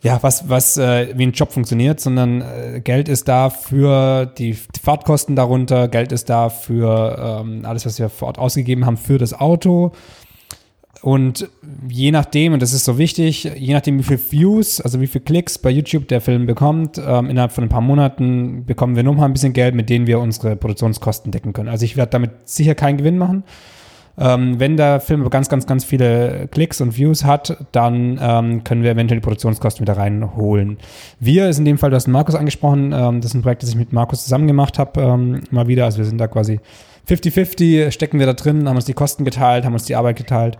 ja, 0.00 0.18
was, 0.22 0.48
was 0.48 0.78
äh, 0.78 1.12
wie 1.14 1.26
ein 1.26 1.32
Job 1.32 1.52
funktioniert, 1.52 2.00
sondern 2.00 2.40
äh, 2.40 2.80
Geld 2.82 3.10
ist 3.10 3.28
da 3.28 3.50
für 3.50 4.24
die, 4.24 4.52
die 4.52 4.80
Fahrtkosten 4.80 5.36
darunter, 5.36 5.88
Geld 5.88 6.12
ist 6.12 6.30
da 6.30 6.48
für 6.48 7.42
ähm, 7.42 7.66
alles, 7.66 7.84
was 7.84 7.98
wir 7.98 8.08
vor 8.08 8.28
Ort 8.28 8.38
ausgegeben 8.38 8.86
haben, 8.86 8.96
für 8.96 9.18
das 9.18 9.38
Auto. 9.38 9.92
Und 11.02 11.48
je 11.88 12.10
nachdem, 12.10 12.52
und 12.52 12.60
das 12.60 12.74
ist 12.74 12.84
so 12.84 12.98
wichtig, 12.98 13.44
je 13.44 13.72
nachdem, 13.72 13.98
wie 13.98 14.02
viel 14.02 14.20
Views, 14.30 14.82
also 14.82 15.00
wie 15.00 15.06
viel 15.06 15.22
Klicks 15.22 15.56
bei 15.56 15.70
YouTube 15.70 16.08
der 16.08 16.20
Film 16.20 16.44
bekommt, 16.44 16.98
ähm, 16.98 17.30
innerhalb 17.30 17.52
von 17.52 17.64
ein 17.64 17.70
paar 17.70 17.80
Monaten 17.80 18.66
bekommen 18.66 18.96
wir 18.96 19.02
nochmal 19.02 19.26
ein 19.26 19.32
bisschen 19.32 19.54
Geld, 19.54 19.74
mit 19.74 19.88
denen 19.88 20.06
wir 20.06 20.20
unsere 20.20 20.56
Produktionskosten 20.56 21.32
decken 21.32 21.54
können. 21.54 21.70
Also 21.70 21.86
ich 21.86 21.96
werde 21.96 22.10
damit 22.10 22.32
sicher 22.44 22.74
keinen 22.74 22.98
Gewinn 22.98 23.16
machen. 23.16 23.44
Ähm, 24.18 24.60
wenn 24.60 24.76
der 24.76 25.00
Film 25.00 25.22
aber 25.22 25.30
ganz, 25.30 25.48
ganz, 25.48 25.66
ganz 25.66 25.84
viele 25.84 26.48
Klicks 26.50 26.82
und 26.82 26.98
Views 26.98 27.24
hat, 27.24 27.56
dann 27.72 28.18
ähm, 28.20 28.64
können 28.64 28.82
wir 28.82 28.90
eventuell 28.90 29.20
die 29.20 29.24
Produktionskosten 29.24 29.80
wieder 29.80 29.96
reinholen. 29.96 30.76
Wir 31.18 31.48
ist 31.48 31.58
in 31.58 31.64
dem 31.64 31.78
Fall, 31.78 31.88
du 31.88 31.96
hast 31.96 32.08
Markus 32.08 32.34
angesprochen, 32.34 32.92
ähm, 32.92 33.22
das 33.22 33.30
ist 33.30 33.34
ein 33.34 33.42
Projekt, 33.42 33.62
das 33.62 33.70
ich 33.70 33.76
mit 33.76 33.94
Markus 33.94 34.24
zusammen 34.24 34.46
gemacht 34.46 34.78
habe, 34.78 35.00
ähm, 35.00 35.40
mal 35.50 35.68
wieder. 35.68 35.86
Also 35.86 35.98
wir 35.98 36.04
sind 36.04 36.18
da 36.18 36.28
quasi 36.28 36.60
50-50, 37.08 37.90
stecken 37.90 38.18
wir 38.18 38.26
da 38.26 38.34
drin, 38.34 38.68
haben 38.68 38.76
uns 38.76 38.84
die 38.84 38.92
Kosten 38.92 39.24
geteilt, 39.24 39.64
haben 39.64 39.72
uns 39.72 39.84
die 39.84 39.96
Arbeit 39.96 40.16
geteilt. 40.16 40.58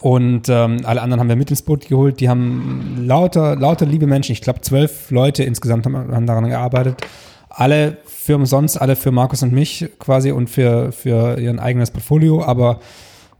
Und 0.00 0.48
ähm, 0.48 0.78
alle 0.84 1.02
anderen 1.02 1.20
haben 1.20 1.28
wir 1.28 1.36
mit 1.36 1.50
ins 1.50 1.62
Boot 1.62 1.86
geholt. 1.88 2.20
Die 2.20 2.28
haben 2.28 3.04
lauter, 3.06 3.56
lauter 3.56 3.84
liebe 3.84 4.06
Menschen, 4.06 4.32
ich 4.32 4.40
glaube 4.40 4.62
zwölf 4.62 5.10
Leute 5.10 5.44
insgesamt 5.44 5.84
haben, 5.84 5.94
haben 6.14 6.26
daran 6.26 6.48
gearbeitet. 6.48 7.06
Alle 7.50 7.98
für 8.06 8.36
umsonst, 8.36 8.80
alle 8.80 8.96
für 8.96 9.12
Markus 9.12 9.42
und 9.42 9.52
mich 9.52 9.88
quasi 9.98 10.32
und 10.32 10.48
für, 10.48 10.92
für 10.92 11.38
ihr 11.38 11.60
eigenes 11.60 11.90
Portfolio. 11.90 12.42
Aber 12.42 12.80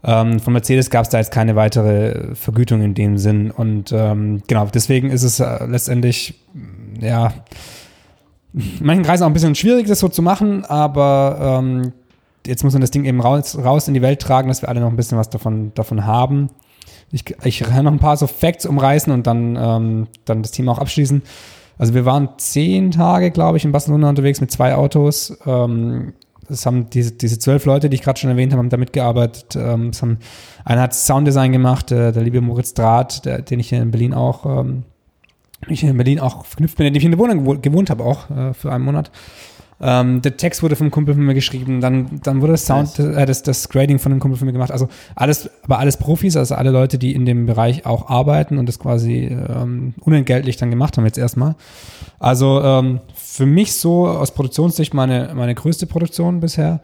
ähm, 0.04 0.38
von 0.38 0.52
Mercedes 0.52 0.90
gab 0.90 1.04
es 1.04 1.08
da 1.08 1.18
jetzt 1.18 1.32
keine 1.32 1.56
weitere 1.56 2.34
Vergütung 2.34 2.82
in 2.82 2.94
dem 2.94 3.16
Sinn. 3.18 3.50
Und 3.50 3.92
ähm, 3.92 4.42
genau, 4.46 4.66
deswegen 4.72 5.10
ist 5.10 5.22
es 5.22 5.40
äh, 5.40 5.66
letztendlich, 5.66 6.34
ja, 7.00 7.32
in 8.52 8.86
manchen 8.86 9.04
Kreisen 9.04 9.24
auch 9.24 9.28
ein 9.28 9.34
bisschen 9.34 9.54
schwierig, 9.54 9.86
das 9.86 10.00
so 10.00 10.08
zu 10.08 10.22
machen, 10.22 10.64
aber 10.64 11.60
ähm, 11.60 11.92
jetzt 12.46 12.64
muss 12.64 12.72
man 12.72 12.80
das 12.80 12.90
Ding 12.90 13.04
eben 13.04 13.20
raus, 13.20 13.56
raus 13.56 13.88
in 13.88 13.94
die 13.94 14.02
Welt 14.02 14.20
tragen, 14.20 14.48
dass 14.48 14.62
wir 14.62 14.68
alle 14.68 14.80
noch 14.80 14.90
ein 14.90 14.96
bisschen 14.96 15.18
was 15.18 15.30
davon, 15.30 15.72
davon 15.74 16.06
haben. 16.06 16.50
Ich, 17.12 17.24
ich 17.44 17.60
kann 17.60 17.84
noch 17.84 17.92
ein 17.92 17.98
paar 17.98 18.16
so 18.16 18.26
Facts 18.26 18.66
umreißen 18.66 19.12
und 19.12 19.26
dann, 19.26 19.56
ähm, 19.56 20.06
dann 20.24 20.42
das 20.42 20.52
Thema 20.52 20.72
auch 20.72 20.78
abschließen. 20.78 21.22
Also 21.78 21.94
wir 21.94 22.04
waren 22.04 22.30
zehn 22.38 22.90
Tage, 22.90 23.30
glaube 23.30 23.58
ich, 23.58 23.64
in 23.64 23.72
Barcelona 23.72 24.08
unterwegs 24.08 24.40
mit 24.40 24.50
zwei 24.50 24.74
Autos. 24.74 25.36
Ähm, 25.44 26.14
das 26.48 26.64
haben 26.64 26.88
diese, 26.90 27.12
diese 27.12 27.38
zwölf 27.38 27.64
Leute, 27.64 27.90
die 27.90 27.96
ich 27.96 28.02
gerade 28.02 28.18
schon 28.18 28.30
erwähnt 28.30 28.52
habe, 28.52 28.60
haben 28.60 28.70
da 28.70 28.76
mitgearbeitet. 28.76 29.56
Ähm, 29.56 29.90
haben, 30.00 30.18
einer 30.64 30.82
hat 30.82 30.94
Sounddesign 30.94 31.52
gemacht, 31.52 31.90
äh, 31.92 32.12
der 32.12 32.22
liebe 32.22 32.40
Moritz 32.40 32.72
Draht, 32.74 33.24
der, 33.24 33.42
den 33.42 33.60
ich 33.60 33.68
hier 33.68 33.82
in 33.82 33.90
Berlin 33.90 34.14
auch, 34.14 34.46
ähm, 34.60 34.84
ich 35.68 35.82
in 35.82 35.96
Berlin 35.96 36.20
auch 36.20 36.44
verknüpft 36.44 36.76
bin, 36.76 36.84
den 36.84 36.94
ich 36.94 37.04
in 37.04 37.10
der 37.10 37.18
Wohnung 37.18 37.40
gewohnt, 37.40 37.62
gewohnt 37.62 37.90
habe, 37.90 38.04
auch 38.04 38.30
äh, 38.30 38.54
für 38.54 38.72
einen 38.72 38.84
Monat. 38.84 39.10
Ähm, 39.78 40.22
der 40.22 40.38
Text 40.38 40.62
wurde 40.62 40.74
vom 40.74 40.90
Kumpel 40.90 41.14
von 41.14 41.24
mir 41.24 41.34
geschrieben, 41.34 41.82
dann, 41.82 42.20
dann 42.22 42.40
wurde 42.40 42.52
das 42.52 42.64
Sound, 42.64 42.98
äh, 42.98 43.26
das, 43.26 43.42
das 43.42 43.68
Grading 43.68 43.98
von 43.98 44.10
dem 44.10 44.20
Kumpel 44.20 44.38
von 44.38 44.46
mir 44.46 44.52
gemacht. 44.52 44.70
Also 44.70 44.88
alles, 45.14 45.50
aber 45.64 45.78
alles 45.78 45.98
Profis, 45.98 46.36
also 46.36 46.54
alle 46.54 46.70
Leute, 46.70 46.96
die 46.96 47.14
in 47.14 47.26
dem 47.26 47.44
Bereich 47.44 47.84
auch 47.84 48.08
arbeiten 48.08 48.56
und 48.56 48.66
das 48.66 48.78
quasi 48.78 49.24
ähm, 49.24 49.94
unentgeltlich 50.00 50.56
dann 50.56 50.70
gemacht 50.70 50.96
haben 50.96 51.04
jetzt 51.04 51.18
erstmal. 51.18 51.56
Also 52.18 52.62
ähm, 52.62 53.00
für 53.14 53.44
mich 53.44 53.74
so 53.74 54.08
aus 54.08 54.30
Produktionssicht 54.30 54.94
meine, 54.94 55.32
meine 55.34 55.54
größte 55.54 55.86
Produktion 55.86 56.40
bisher, 56.40 56.80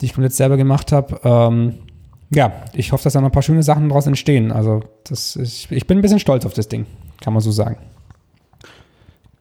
die 0.00 0.06
ich 0.06 0.14
komplett 0.14 0.34
selber 0.34 0.56
gemacht 0.56 0.92
habe. 0.92 1.20
Ähm, 1.24 1.74
ja, 2.32 2.52
ich 2.74 2.92
hoffe, 2.92 3.02
dass 3.02 3.14
da 3.14 3.20
noch 3.20 3.30
ein 3.30 3.32
paar 3.32 3.42
schöne 3.42 3.64
Sachen 3.64 3.88
daraus 3.88 4.06
entstehen. 4.06 4.52
Also 4.52 4.84
das 5.02 5.34
ist, 5.34 5.72
ich 5.72 5.88
bin 5.88 5.98
ein 5.98 6.02
bisschen 6.02 6.20
stolz 6.20 6.46
auf 6.46 6.54
das 6.54 6.68
Ding, 6.68 6.86
kann 7.20 7.32
man 7.32 7.42
so 7.42 7.50
sagen 7.50 7.76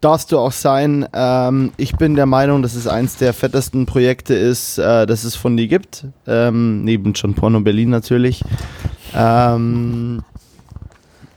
darfst 0.02 0.32
du 0.32 0.38
auch 0.38 0.52
sein. 0.52 1.08
Ähm, 1.14 1.72
ich 1.78 1.96
bin 1.96 2.16
der 2.16 2.26
Meinung, 2.26 2.62
dass 2.62 2.76
es 2.76 2.88
eins 2.88 3.18
der 3.18 3.34
fettesten 3.34 3.86
Projekte 3.86 4.34
ist, 4.34 4.78
äh, 4.78 5.06
das 5.06 5.24
es 5.24 5.36
von 5.36 5.58
dir 5.58 5.68
gibt. 5.68 6.06
Ähm, 6.28 6.84
neben 6.84 7.14
John 7.14 7.34
Porno 7.34 7.60
Berlin 7.62 7.90
natürlich. 7.90 8.44
Ähm, 9.14 10.24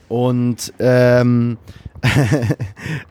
und 0.07 0.73
ähm, 0.79 1.57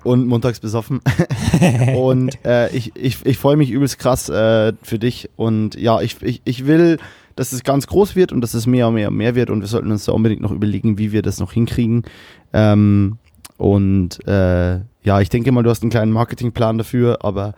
und 0.05 0.27
montags 0.27 0.61
besoffen. 0.61 1.01
und 1.97 2.39
äh, 2.45 2.75
ich, 2.75 2.93
ich, 2.95 3.25
ich 3.25 3.39
freue 3.39 3.57
mich 3.57 3.71
übelst 3.71 3.99
krass 3.99 4.29
äh, 4.29 4.73
für 4.83 4.99
dich. 4.99 5.31
Und 5.37 5.75
ja, 5.75 6.01
ich, 6.01 6.23
ich, 6.23 6.43
ich 6.45 6.67
will, 6.67 6.99
dass 7.37 7.53
es 7.53 7.65
ganz 7.65 7.87
groß 7.87 8.17
wird 8.17 8.33
und 8.33 8.41
dass 8.41 8.55
es 8.55 8.67
mehr 8.67 8.89
und 8.89 8.95
mehr 8.95 9.09
und 9.09 9.17
mehr 9.17 9.35
wird. 9.35 9.51
Und 9.51 9.61
wir 9.61 9.69
sollten 9.69 9.91
uns 9.91 10.05
da 10.05 10.13
unbedingt 10.13 10.43
noch 10.43 10.53
überlegen, 10.53 10.99
wie 10.99 11.13
wir 11.13 11.23
das 11.23 11.41
noch 11.41 11.53
hinkriegen. 11.53 12.05
Ähm, 12.53 13.19
und 13.63 14.27
äh, 14.27 14.81
ja, 15.05 15.21
ich 15.21 15.29
denke 15.29 15.53
mal, 15.53 15.63
du 15.63 15.71
hast 15.71 15.85
einen 15.85 15.91
kleinen 15.91 16.11
Marketingplan 16.11 16.79
dafür, 16.79 17.19
aber 17.23 17.55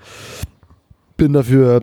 bin 1.16 1.32
dafür 1.32 1.82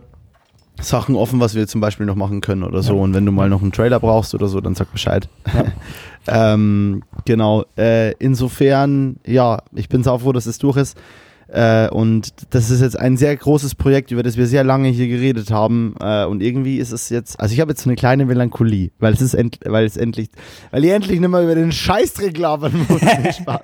Sachen 0.80 1.16
offen, 1.16 1.40
was 1.40 1.56
wir 1.56 1.66
zum 1.66 1.80
Beispiel 1.80 2.06
noch 2.06 2.14
machen 2.14 2.40
können 2.40 2.62
oder 2.62 2.84
so. 2.84 2.94
Ja. 2.94 3.02
Und 3.02 3.14
wenn 3.14 3.26
du 3.26 3.32
mal 3.32 3.48
noch 3.48 3.62
einen 3.62 3.72
Trailer 3.72 3.98
brauchst 3.98 4.32
oder 4.36 4.46
so, 4.46 4.60
dann 4.60 4.76
sag 4.76 4.92
Bescheid. 4.92 5.28
Ja. 5.52 5.64
ähm, 6.54 7.02
genau. 7.24 7.64
Äh, 7.76 8.12
insofern, 8.20 9.16
ja, 9.26 9.60
ich 9.72 9.88
bin 9.88 10.04
sau 10.04 10.18
froh, 10.18 10.30
dass 10.30 10.46
es 10.46 10.58
durch 10.58 10.76
ist. 10.76 10.96
Äh, 11.52 11.88
und 11.90 12.32
das 12.50 12.70
ist 12.70 12.80
jetzt 12.80 12.98
ein 12.98 13.18
sehr 13.18 13.36
großes 13.36 13.74
Projekt, 13.74 14.10
über 14.10 14.22
das 14.22 14.38
wir 14.38 14.46
sehr 14.46 14.64
lange 14.64 14.88
hier 14.88 15.06
geredet 15.06 15.50
haben. 15.50 15.94
Äh, 16.00 16.24
und 16.24 16.42
irgendwie 16.42 16.78
ist 16.78 16.92
es 16.92 17.10
jetzt, 17.10 17.38
also 17.38 17.52
ich 17.52 17.60
habe 17.60 17.72
jetzt 17.72 17.82
so 17.82 17.90
eine 17.90 17.96
kleine 17.96 18.24
Melancholie, 18.24 18.90
weil 18.98 19.12
es 19.12 19.20
ist 19.20 19.34
end, 19.34 19.58
weil 19.66 19.84
es 19.84 19.98
endlich, 19.98 20.30
weil 20.70 20.82
ich 20.82 20.90
endlich 20.90 21.20
nicht 21.20 21.28
mehr 21.28 21.42
über 21.42 21.54
den 21.54 21.70
Scheißdreck 21.70 22.38
labern 22.38 22.86
muss. 22.88 23.00
Spaß. 23.36 23.60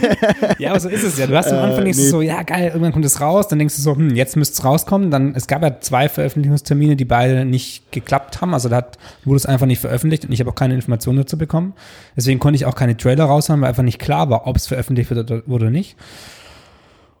ja, 0.58 0.70
aber 0.70 0.80
so 0.80 0.88
ist 0.88 1.02
es 1.02 1.18
ja. 1.18 1.26
Du 1.26 1.36
hast 1.36 1.52
am 1.52 1.58
Anfang 1.58 1.84
äh, 1.84 1.88
nee. 1.88 1.92
so, 1.92 2.22
ja 2.22 2.42
geil, 2.44 2.68
irgendwann 2.68 2.92
kommt 2.92 3.04
es 3.04 3.20
raus, 3.20 3.46
dann 3.48 3.58
denkst 3.58 3.76
du 3.76 3.82
so, 3.82 3.94
hm, 3.94 4.14
jetzt 4.16 4.36
müsste 4.36 4.54
es 4.54 4.64
rauskommen. 4.64 5.10
Dann, 5.10 5.34
es 5.34 5.46
gab 5.46 5.62
ja 5.62 5.80
zwei 5.80 6.08
Veröffentlichungstermine, 6.08 6.96
die 6.96 7.04
beide 7.04 7.44
nicht 7.44 7.92
geklappt 7.92 8.40
haben. 8.40 8.54
Also 8.54 8.70
da 8.70 8.76
hat, 8.76 8.96
wurde 9.24 9.36
es 9.36 9.44
einfach 9.44 9.66
nicht 9.66 9.80
veröffentlicht 9.80 10.24
und 10.24 10.32
ich 10.32 10.40
habe 10.40 10.50
auch 10.50 10.54
keine 10.54 10.74
Informationen 10.74 11.18
dazu 11.18 11.36
bekommen. 11.36 11.74
Deswegen 12.16 12.40
konnte 12.40 12.56
ich 12.56 12.64
auch 12.64 12.74
keine 12.74 12.96
Trailer 12.96 13.26
raushauen, 13.26 13.60
weil 13.60 13.68
einfach 13.68 13.82
nicht 13.82 13.98
klar 13.98 14.30
war, 14.30 14.46
ob 14.46 14.56
es 14.56 14.66
veröffentlicht 14.66 15.10
wird 15.10 15.30
oder, 15.30 15.42
oder 15.46 15.70
nicht. 15.70 15.94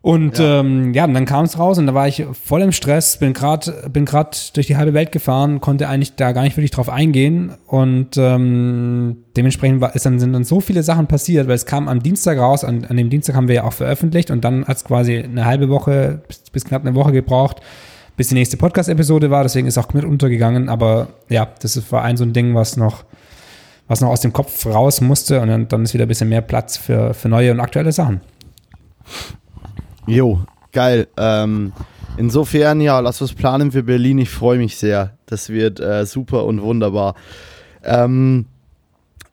Und 0.00 0.38
ja, 0.38 0.60
ähm, 0.60 0.94
ja 0.94 1.04
und 1.04 1.14
dann 1.14 1.24
kam 1.24 1.44
es 1.44 1.58
raus 1.58 1.76
und 1.78 1.86
da 1.86 1.94
war 1.94 2.06
ich 2.06 2.24
voll 2.44 2.62
im 2.62 2.70
Stress, 2.70 3.18
bin 3.18 3.32
gerade 3.32 3.90
bin 3.92 4.04
grad 4.04 4.56
durch 4.56 4.68
die 4.68 4.76
halbe 4.76 4.94
Welt 4.94 5.10
gefahren, 5.10 5.60
konnte 5.60 5.88
eigentlich 5.88 6.14
da 6.14 6.32
gar 6.32 6.42
nicht 6.42 6.56
wirklich 6.56 6.70
drauf 6.70 6.88
eingehen 6.88 7.54
und 7.66 8.16
ähm, 8.16 9.24
dementsprechend 9.36 9.80
war, 9.80 9.96
ist 9.96 10.06
dann, 10.06 10.20
sind 10.20 10.32
dann 10.32 10.44
so 10.44 10.60
viele 10.60 10.84
Sachen 10.84 11.08
passiert, 11.08 11.48
weil 11.48 11.56
es 11.56 11.66
kam 11.66 11.88
am 11.88 12.00
Dienstag 12.00 12.38
raus, 12.38 12.62
an, 12.62 12.84
an 12.84 12.96
dem 12.96 13.10
Dienstag 13.10 13.34
haben 13.34 13.48
wir 13.48 13.56
ja 13.56 13.64
auch 13.64 13.72
veröffentlicht 13.72 14.30
und 14.30 14.44
dann 14.44 14.66
hat 14.66 14.76
es 14.76 14.84
quasi 14.84 15.18
eine 15.18 15.44
halbe 15.44 15.68
Woche 15.68 16.22
bis, 16.28 16.42
bis 16.52 16.64
knapp 16.64 16.82
eine 16.86 16.94
Woche 16.94 17.10
gebraucht, 17.10 17.60
bis 18.16 18.28
die 18.28 18.34
nächste 18.34 18.56
Podcast-Episode 18.56 19.30
war, 19.30 19.42
deswegen 19.42 19.66
ist 19.66 19.78
auch 19.78 19.88
komplett 19.88 20.08
untergegangen, 20.08 20.68
aber 20.68 21.08
ja, 21.28 21.48
das 21.60 21.90
war 21.90 22.02
ein 22.04 22.16
so 22.16 22.24
ein 22.24 22.32
Ding, 22.32 22.54
was 22.54 22.76
noch 22.76 23.04
was 23.88 24.02
noch 24.02 24.10
aus 24.10 24.20
dem 24.20 24.32
Kopf 24.32 24.66
raus 24.66 25.00
musste 25.00 25.40
und 25.40 25.48
dann, 25.48 25.66
dann 25.66 25.82
ist 25.82 25.94
wieder 25.94 26.04
ein 26.04 26.08
bisschen 26.08 26.28
mehr 26.28 26.42
Platz 26.42 26.76
für, 26.76 27.14
für 27.14 27.28
neue 27.28 27.50
und 27.50 27.58
aktuelle 27.60 27.90
Sachen. 27.90 28.20
Jo, 30.08 30.40
geil. 30.72 31.06
Ähm, 31.18 31.74
insofern, 32.16 32.80
ja, 32.80 32.98
lass 33.00 33.20
uns 33.20 33.34
planen 33.34 33.72
für 33.72 33.82
Berlin. 33.82 34.16
Ich 34.16 34.30
freue 34.30 34.56
mich 34.56 34.78
sehr. 34.78 35.18
Das 35.26 35.50
wird 35.50 35.80
äh, 35.80 36.06
super 36.06 36.46
und 36.46 36.62
wunderbar. 36.62 37.14
Ähm, 37.84 38.46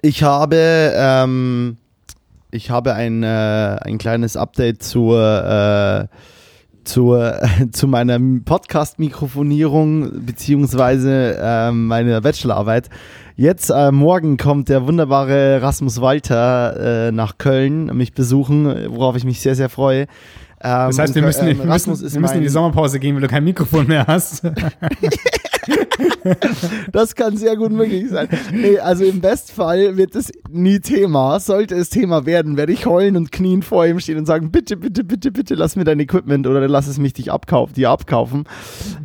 ich 0.01 0.23
habe, 0.23 0.91
ähm, 0.93 1.77
ich 2.51 2.71
habe 2.71 2.93
ein, 2.93 3.23
äh, 3.23 3.77
ein 3.85 3.97
kleines 3.97 4.35
Update 4.35 4.83
zur, 4.83 6.09
äh, 6.11 6.15
zur, 6.83 7.39
zu 7.71 7.87
meiner 7.87 8.19
Podcast-Mikrofonierung 8.43 10.25
beziehungsweise 10.25 11.37
äh, 11.41 11.71
meiner 11.71 12.19
Bachelorarbeit. 12.19 12.89
Jetzt 13.37 13.69
äh, 13.69 13.93
morgen 13.93 14.35
kommt 14.35 14.67
der 14.67 14.85
wunderbare 14.85 15.61
Rasmus 15.61 16.01
Walter 16.01 17.07
äh, 17.07 17.11
nach 17.13 17.37
Köln 17.37 17.85
mich 17.95 18.11
besuchen, 18.11 18.65
worauf 18.89 19.15
ich 19.15 19.23
mich 19.23 19.39
sehr, 19.39 19.55
sehr 19.55 19.69
freue. 19.69 20.07
Ähm, 20.65 20.87
das 20.87 20.97
heißt, 20.97 21.13
wir 21.13 21.21
müssen, 21.21 21.47
ähm, 21.47 21.59
wir 21.59 21.65
müssen, 21.65 22.13
wir 22.13 22.19
müssen 22.19 22.37
in 22.37 22.41
die 22.41 22.49
Sommerpause 22.49 22.99
gehen, 22.99 23.13
weil 23.13 23.21
du 23.21 23.27
kein 23.27 23.43
Mikrofon 23.43 23.85
mehr 23.85 24.07
hast. 24.07 24.41
das 26.91 27.15
kann 27.15 27.37
sehr 27.37 27.55
gut 27.55 27.71
möglich 27.71 28.09
sein. 28.09 28.27
Nee, 28.51 28.79
also 28.79 29.03
im 29.03 29.21
Bestfall 29.21 29.97
wird 29.97 30.15
es 30.15 30.31
nie 30.49 30.79
Thema. 30.79 31.39
Sollte 31.39 31.75
es 31.75 31.89
Thema 31.89 32.25
werden, 32.25 32.57
werde 32.57 32.73
ich 32.73 32.85
heulen 32.85 33.17
und 33.17 33.31
knien 33.31 33.61
vor 33.61 33.85
ihm 33.85 33.99
stehen 33.99 34.17
und 34.17 34.25
sagen, 34.25 34.51
bitte, 34.51 34.77
bitte, 34.77 35.03
bitte, 35.03 35.31
bitte, 35.31 35.55
lass 35.55 35.75
mir 35.75 35.83
dein 35.83 35.99
Equipment 35.99 36.47
oder 36.47 36.67
lass 36.67 36.87
es 36.87 36.97
mich 36.97 37.13
dich 37.13 37.31
abkaufen, 37.31 37.75
dir 37.75 37.89
abkaufen. 37.89 38.45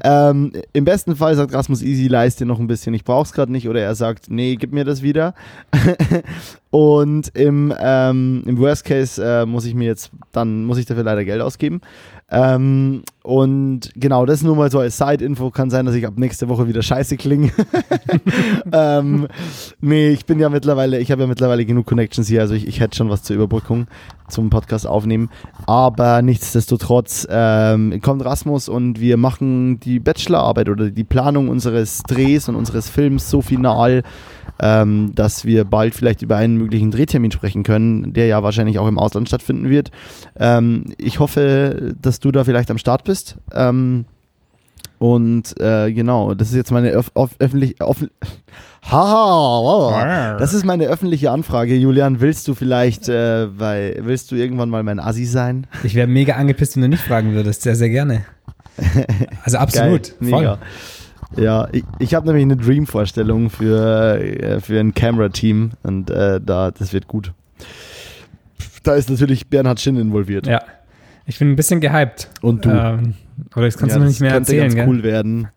Ähm, 0.04 0.52
Im 0.72 0.84
besten 0.84 1.16
Fall 1.16 1.34
sagt 1.34 1.52
Rasmus 1.52 1.82
Easy, 1.82 2.08
leiste 2.08 2.46
noch 2.46 2.58
ein 2.58 2.66
bisschen, 2.66 2.94
ich 2.94 3.04
brauch's 3.04 3.32
gerade 3.32 3.52
nicht. 3.52 3.68
Oder 3.68 3.80
er 3.80 3.94
sagt, 3.94 4.30
nee, 4.30 4.56
gib 4.56 4.72
mir 4.72 4.84
das 4.84 5.02
wieder. 5.02 5.34
und 6.70 7.28
im, 7.34 7.74
ähm, 7.78 8.42
im 8.46 8.58
Worst 8.58 8.84
Case 8.84 9.22
äh, 9.22 9.46
muss 9.46 9.64
ich 9.64 9.74
mir 9.74 9.86
jetzt, 9.86 10.10
dann 10.32 10.64
muss 10.64 10.78
ich 10.78 10.86
dafür 10.86 11.04
leider 11.04 11.24
Geld 11.24 11.40
ausgeben. 11.40 11.80
Ähm, 12.30 13.02
und 13.22 13.90
genau, 13.96 14.24
das 14.24 14.42
nur 14.42 14.56
mal 14.56 14.70
so 14.70 14.78
als 14.78 14.96
Side-Info. 14.96 15.50
Kann 15.50 15.68
sein, 15.68 15.84
dass 15.84 15.94
ich 15.94 16.06
ab 16.06 16.14
nächste 16.16 16.48
Woche 16.48 16.68
wieder 16.68 16.82
scheiße 16.82 17.16
klinge. 17.16 17.50
ähm, 18.72 19.28
nee, 19.80 20.08
ich 20.08 20.24
bin 20.24 20.38
ja 20.38 20.48
mittlerweile, 20.48 20.98
ich 20.98 21.10
habe 21.10 21.22
ja 21.22 21.28
mittlerweile 21.28 21.66
genug 21.66 21.86
Connections 21.86 22.28
hier, 22.28 22.40
also 22.40 22.54
ich, 22.54 22.66
ich 22.66 22.80
hätte 22.80 22.96
schon 22.96 23.10
was 23.10 23.22
zur 23.22 23.36
Überbrückung 23.36 23.88
zum 24.28 24.48
Podcast 24.48 24.86
aufnehmen. 24.86 25.28
Aber 25.66 26.22
nichtsdestotrotz 26.22 27.26
ähm, 27.30 28.00
kommt 28.00 28.24
Rasmus 28.24 28.68
und 28.68 29.00
wir 29.00 29.16
machen 29.16 29.80
die 29.80 29.98
Bachelorarbeit 29.98 30.68
oder 30.68 30.90
die 30.90 31.04
Planung 31.04 31.48
unseres 31.48 32.02
Drehs 32.04 32.48
und 32.48 32.54
unseres 32.54 32.88
Films 32.88 33.28
so 33.28 33.42
final 33.42 34.02
ähm, 34.60 35.12
dass 35.14 35.44
wir 35.44 35.64
bald 35.64 35.94
vielleicht 35.94 36.22
über 36.22 36.36
einen 36.36 36.56
möglichen 36.56 36.90
Drehtermin 36.90 37.30
sprechen 37.30 37.62
können, 37.62 38.12
der 38.12 38.26
ja 38.26 38.42
wahrscheinlich 38.42 38.78
auch 38.78 38.88
im 38.88 38.98
Ausland 38.98 39.28
stattfinden 39.28 39.70
wird. 39.70 39.90
Ähm, 40.38 40.84
ich 40.98 41.18
hoffe, 41.18 41.94
dass 42.00 42.20
du 42.20 42.30
da 42.30 42.44
vielleicht 42.44 42.70
am 42.70 42.78
Start 42.78 43.04
bist. 43.04 43.09
Ähm, 43.52 44.04
und 45.00 45.58
äh, 45.58 45.92
genau, 45.92 46.34
das 46.34 46.48
ist 46.48 46.56
jetzt 46.56 46.70
meine 46.72 46.90
öf 46.90 47.10
öffentliche. 47.14 47.74
Haha, 48.82 49.62
wow. 49.62 50.38
das 50.38 50.52
ist 50.52 50.64
meine 50.64 50.86
öffentliche 50.86 51.30
Anfrage. 51.30 51.74
Julian, 51.74 52.20
willst 52.20 52.46
du 52.48 52.54
vielleicht, 52.54 53.08
äh, 53.08 53.48
bei, 53.58 53.96
willst 54.00 54.30
du 54.30 54.36
irgendwann 54.36 54.68
mal 54.68 54.82
mein 54.82 55.00
Assi 55.00 55.24
sein? 55.24 55.66
Ich 55.84 55.94
wäre 55.94 56.06
mega 56.06 56.34
angepisst, 56.34 56.76
wenn 56.76 56.82
du 56.82 56.88
nicht 56.88 57.02
fragen 57.02 57.32
würdest. 57.32 57.62
Sehr, 57.62 57.76
sehr 57.76 57.88
gerne. 57.90 58.24
Also 59.44 59.58
absolut. 59.58 60.14
Geil, 60.20 60.30
voll. 60.30 60.58
Ja, 61.36 61.68
ich, 61.72 61.84
ich 61.98 62.14
habe 62.14 62.26
nämlich 62.26 62.42
eine 62.42 62.56
Dream-Vorstellung 62.56 63.50
für, 63.50 64.18
äh, 64.18 64.60
für 64.60 64.80
ein 64.80 64.94
Camera-Team 64.94 65.72
und 65.82 66.10
äh, 66.10 66.40
da, 66.44 66.70
das 66.70 66.92
wird 66.92 67.08
gut. 67.08 67.32
Da 68.82 68.94
ist 68.94 69.08
natürlich 69.10 69.48
Bernhard 69.48 69.80
Schinn 69.80 69.96
involviert. 69.96 70.46
Ja. 70.46 70.62
Ich 71.30 71.38
bin 71.38 71.52
ein 71.52 71.56
bisschen 71.56 71.80
gehypt. 71.80 72.28
Und 72.40 72.64
du. 72.64 72.70
Ähm, 72.70 73.14
oder 73.54 73.66
das 73.66 73.78
kannst 73.78 73.94
ja, 73.94 73.98
du 73.98 74.04
noch 74.04 74.08
nicht 74.08 74.20
mehr 74.20 74.32
erzählen. 74.32 74.64
Das 74.64 74.74
ganz 74.74 74.88
cool 74.88 75.04
werden. 75.04 75.48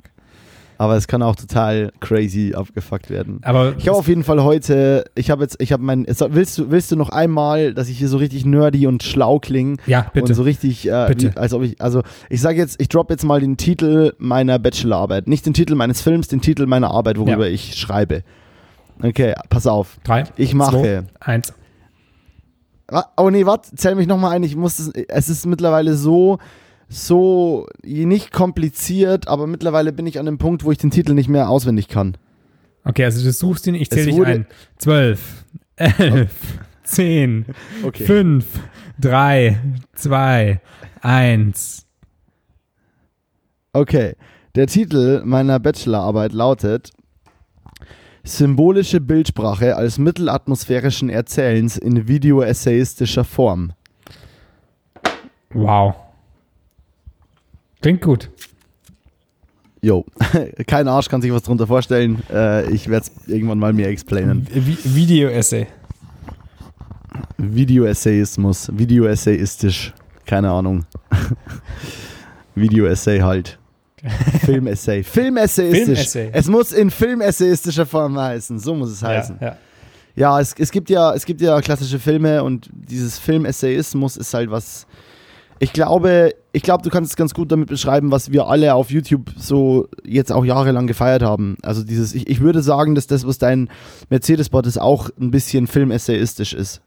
Aber 0.77 0.95
es 0.97 1.07
kann 1.07 1.23
auch 1.23 1.35
total 1.35 1.91
crazy 1.99 2.53
abgefuckt 2.55 3.09
werden. 3.09 3.39
Aber 3.41 3.73
ich 3.77 3.87
habe 3.87 3.97
auf 3.97 4.07
jeden 4.07 4.23
Fall 4.23 4.43
heute, 4.43 5.05
ich 5.15 5.31
habe 5.31 5.41
jetzt, 5.41 5.59
ich 5.59 5.71
habe 5.71 5.81
mein, 5.81 6.05
willst 6.05 6.59
du, 6.59 6.69
willst 6.69 6.91
du 6.91 6.95
noch 6.95 7.09
einmal, 7.09 7.73
dass 7.73 7.89
ich 7.89 7.97
hier 7.97 8.07
so 8.07 8.17
richtig 8.17 8.45
nerdy 8.45 8.85
und 8.85 9.01
schlau 9.01 9.39
klinge? 9.39 9.77
Ja, 9.87 10.05
bitte. 10.13 10.27
Und 10.27 10.33
so 10.35 10.43
richtig, 10.43 10.87
äh, 10.87 11.05
bitte. 11.07 11.31
Wie, 11.31 11.37
als 11.37 11.53
ob 11.53 11.63
ich, 11.63 11.81
also 11.81 12.03
ich 12.29 12.41
sage 12.41 12.57
jetzt, 12.57 12.79
ich 12.79 12.89
drop 12.89 13.09
jetzt 13.09 13.23
mal 13.23 13.39
den 13.39 13.57
Titel 13.57 14.13
meiner 14.19 14.59
Bachelorarbeit. 14.59 15.27
Nicht 15.27 15.45
den 15.47 15.55
Titel 15.55 15.73
meines 15.73 16.01
Films, 16.01 16.27
den 16.27 16.41
Titel 16.41 16.67
meiner 16.67 16.91
Arbeit, 16.91 17.17
worüber 17.17 17.47
ja. 17.47 17.53
ich 17.53 17.75
schreibe. 17.75 18.23
Okay, 19.01 19.33
pass 19.49 19.65
auf. 19.65 19.97
Drei. 20.03 20.25
Ich 20.37 20.53
mache. 20.53 20.71
Zwei, 20.71 21.03
eins. 21.19 21.53
Oh 23.17 23.29
nee, 23.29 23.45
warte, 23.45 23.75
zähl 23.75 23.95
mich 23.95 24.07
nochmal 24.07 24.31
ein. 24.31 24.43
Ich 24.43 24.55
muss 24.55 24.77
das, 24.77 24.89
es 25.07 25.29
ist 25.29 25.45
mittlerweile 25.45 25.95
so, 25.95 26.37
so 26.89 27.67
nicht 27.83 28.31
kompliziert, 28.31 29.27
aber 29.27 29.47
mittlerweile 29.47 29.91
bin 29.91 30.05
ich 30.05 30.19
an 30.19 30.25
dem 30.25 30.37
Punkt, 30.37 30.63
wo 30.63 30.71
ich 30.71 30.77
den 30.77 30.91
Titel 30.91 31.13
nicht 31.13 31.29
mehr 31.29 31.49
auswendig 31.49 31.87
kann. 31.87 32.17
Okay, 32.85 33.05
also 33.05 33.23
du 33.23 33.31
suchst 33.31 33.65
ihn, 33.67 33.75
ich 33.75 33.89
zähle 33.89 34.11
dich 34.11 34.25
ein. 34.25 34.45
Zwölf, 34.77 35.45
elf, 35.75 36.35
zehn, 36.83 37.45
okay. 37.83 38.05
fünf, 38.05 38.45
drei, 38.99 39.59
zwei, 39.93 40.61
eins. 41.01 41.85
Okay, 43.71 44.15
der 44.55 44.67
Titel 44.67 45.23
meiner 45.25 45.59
Bachelorarbeit 45.59 46.33
lautet 46.33 46.91
Symbolische 48.25 49.01
Bildsprache 49.01 49.75
als 49.75 49.97
Mittel 49.97 50.29
atmosphärischen 50.29 51.09
Erzählens 51.09 51.77
in 51.77 52.07
videoessayistischer 52.07 53.25
Form. 53.25 53.73
Wow. 55.53 55.95
Klingt 57.81 58.01
gut. 58.01 58.29
Jo, 59.81 60.05
kein 60.67 60.87
Arsch 60.87 61.09
kann 61.09 61.21
sich 61.21 61.33
was 61.33 61.43
drunter 61.43 61.67
vorstellen. 61.67 62.23
Äh, 62.31 62.71
ich 62.71 62.87
werde 62.87 63.05
es 63.05 63.27
irgendwann 63.27 63.59
mal 63.59 63.73
mir 63.73 63.87
explainen. 63.89 64.47
Video-Essay. 64.53 65.67
Video-Essayismus. 67.37 68.69
Video-Essayistisch. 68.71 69.93
Keine 70.25 70.49
Ahnung. 70.49 70.85
Video-Essay 72.55 73.19
halt. 73.19 73.59
Film-Essay. 74.45 75.03
Film-Essayistisch. 75.03 76.09
Film 76.09 76.29
es 76.33 76.47
muss 76.47 76.71
in 76.71 76.91
Film-Essayistischer 76.91 77.85
Form 77.85 78.17
heißen. 78.19 78.59
So 78.59 78.75
muss 78.75 78.91
es 78.91 79.03
heißen. 79.03 79.37
Ja, 79.39 79.47
ja. 79.47 79.57
ja 80.15 80.39
es, 80.39 80.53
es, 80.57 80.71
gibt 80.71 80.89
ja, 80.89 81.13
es 81.13 81.25
gibt 81.25 81.41
ja 81.41 81.61
klassische 81.61 81.99
Filme 81.99 82.43
und 82.43 82.69
dieses 82.73 83.19
Film-Essayismus 83.19 84.17
ist 84.17 84.33
halt 84.33 84.51
was 84.51 84.85
ich 85.63 85.71
glaube, 85.71 86.35
ich 86.51 86.61
glaube, 86.61 86.83
du 86.83 86.89
kannst 86.89 87.11
es 87.11 87.15
ganz 87.15 87.33
gut 87.33 87.49
damit 87.49 87.69
beschreiben, 87.69 88.11
was 88.11 88.33
wir 88.33 88.47
alle 88.47 88.75
auf 88.75 88.91
YouTube 88.91 89.31
so 89.37 89.87
jetzt 90.03 90.29
auch 90.29 90.43
jahrelang 90.43 90.87
gefeiert 90.87 91.23
haben. 91.23 91.55
Also 91.61 91.85
dieses, 91.85 92.13
ich, 92.13 92.27
ich 92.27 92.41
würde 92.41 92.61
sagen, 92.61 92.95
dass 92.95 93.07
das, 93.07 93.25
was 93.25 93.37
dein 93.37 93.69
Mercedes-Bot 94.09 94.67
ist, 94.67 94.77
auch 94.77 95.09
ein 95.17 95.31
bisschen 95.31 95.67
filmessayistisch 95.67 96.53
ist. 96.53 96.81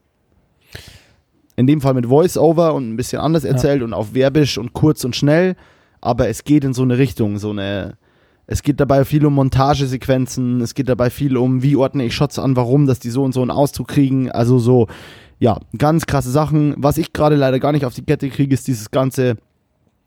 In 1.55 1.65
dem 1.65 1.81
Fall 1.81 1.95
mit 1.95 2.05
Voice-Over 2.05 2.75
und 2.75 2.91
ein 2.91 2.97
bisschen 2.97 3.19
anders 3.19 3.45
erzählt 3.45 3.79
ja. 3.79 3.85
und 3.85 3.93
auf 3.93 4.13
werbisch 4.13 4.59
und 4.59 4.73
kurz 4.73 5.03
und 5.03 5.15
schnell, 5.15 5.55
aber 6.01 6.27
es 6.27 6.43
geht 6.43 6.63
in 6.63 6.73
so 6.73 6.83
eine 6.83 6.97
Richtung, 6.97 7.37
so 7.37 7.51
eine, 7.51 7.97
es 8.45 8.63
geht 8.63 8.79
dabei 8.79 9.05
viel 9.05 9.25
um 9.25 9.33
Montagesequenzen, 9.33 10.61
es 10.61 10.73
geht 10.73 10.89
dabei 10.89 11.09
viel 11.09 11.37
um, 11.37 11.63
wie 11.63 11.75
ordne 11.75 12.05
ich 12.05 12.15
Shots 12.15 12.39
an, 12.39 12.55
warum, 12.55 12.85
dass 12.87 12.99
die 12.99 13.09
so 13.09 13.23
und 13.23 13.33
so 13.33 13.41
einen 13.41 13.51
Ausdruck 13.51 13.89
kriegen. 13.89 14.31
Also 14.31 14.59
so, 14.59 14.87
ja, 15.39 15.59
ganz 15.77 16.05
krasse 16.05 16.31
Sachen. 16.31 16.73
Was 16.77 16.97
ich 16.97 17.13
gerade 17.13 17.35
leider 17.35 17.59
gar 17.59 17.71
nicht 17.71 17.85
auf 17.85 17.93
die 17.93 18.03
Kette 18.03 18.29
kriege, 18.29 18.53
ist 18.53 18.67
dieses 18.67 18.91
ganze 18.91 19.37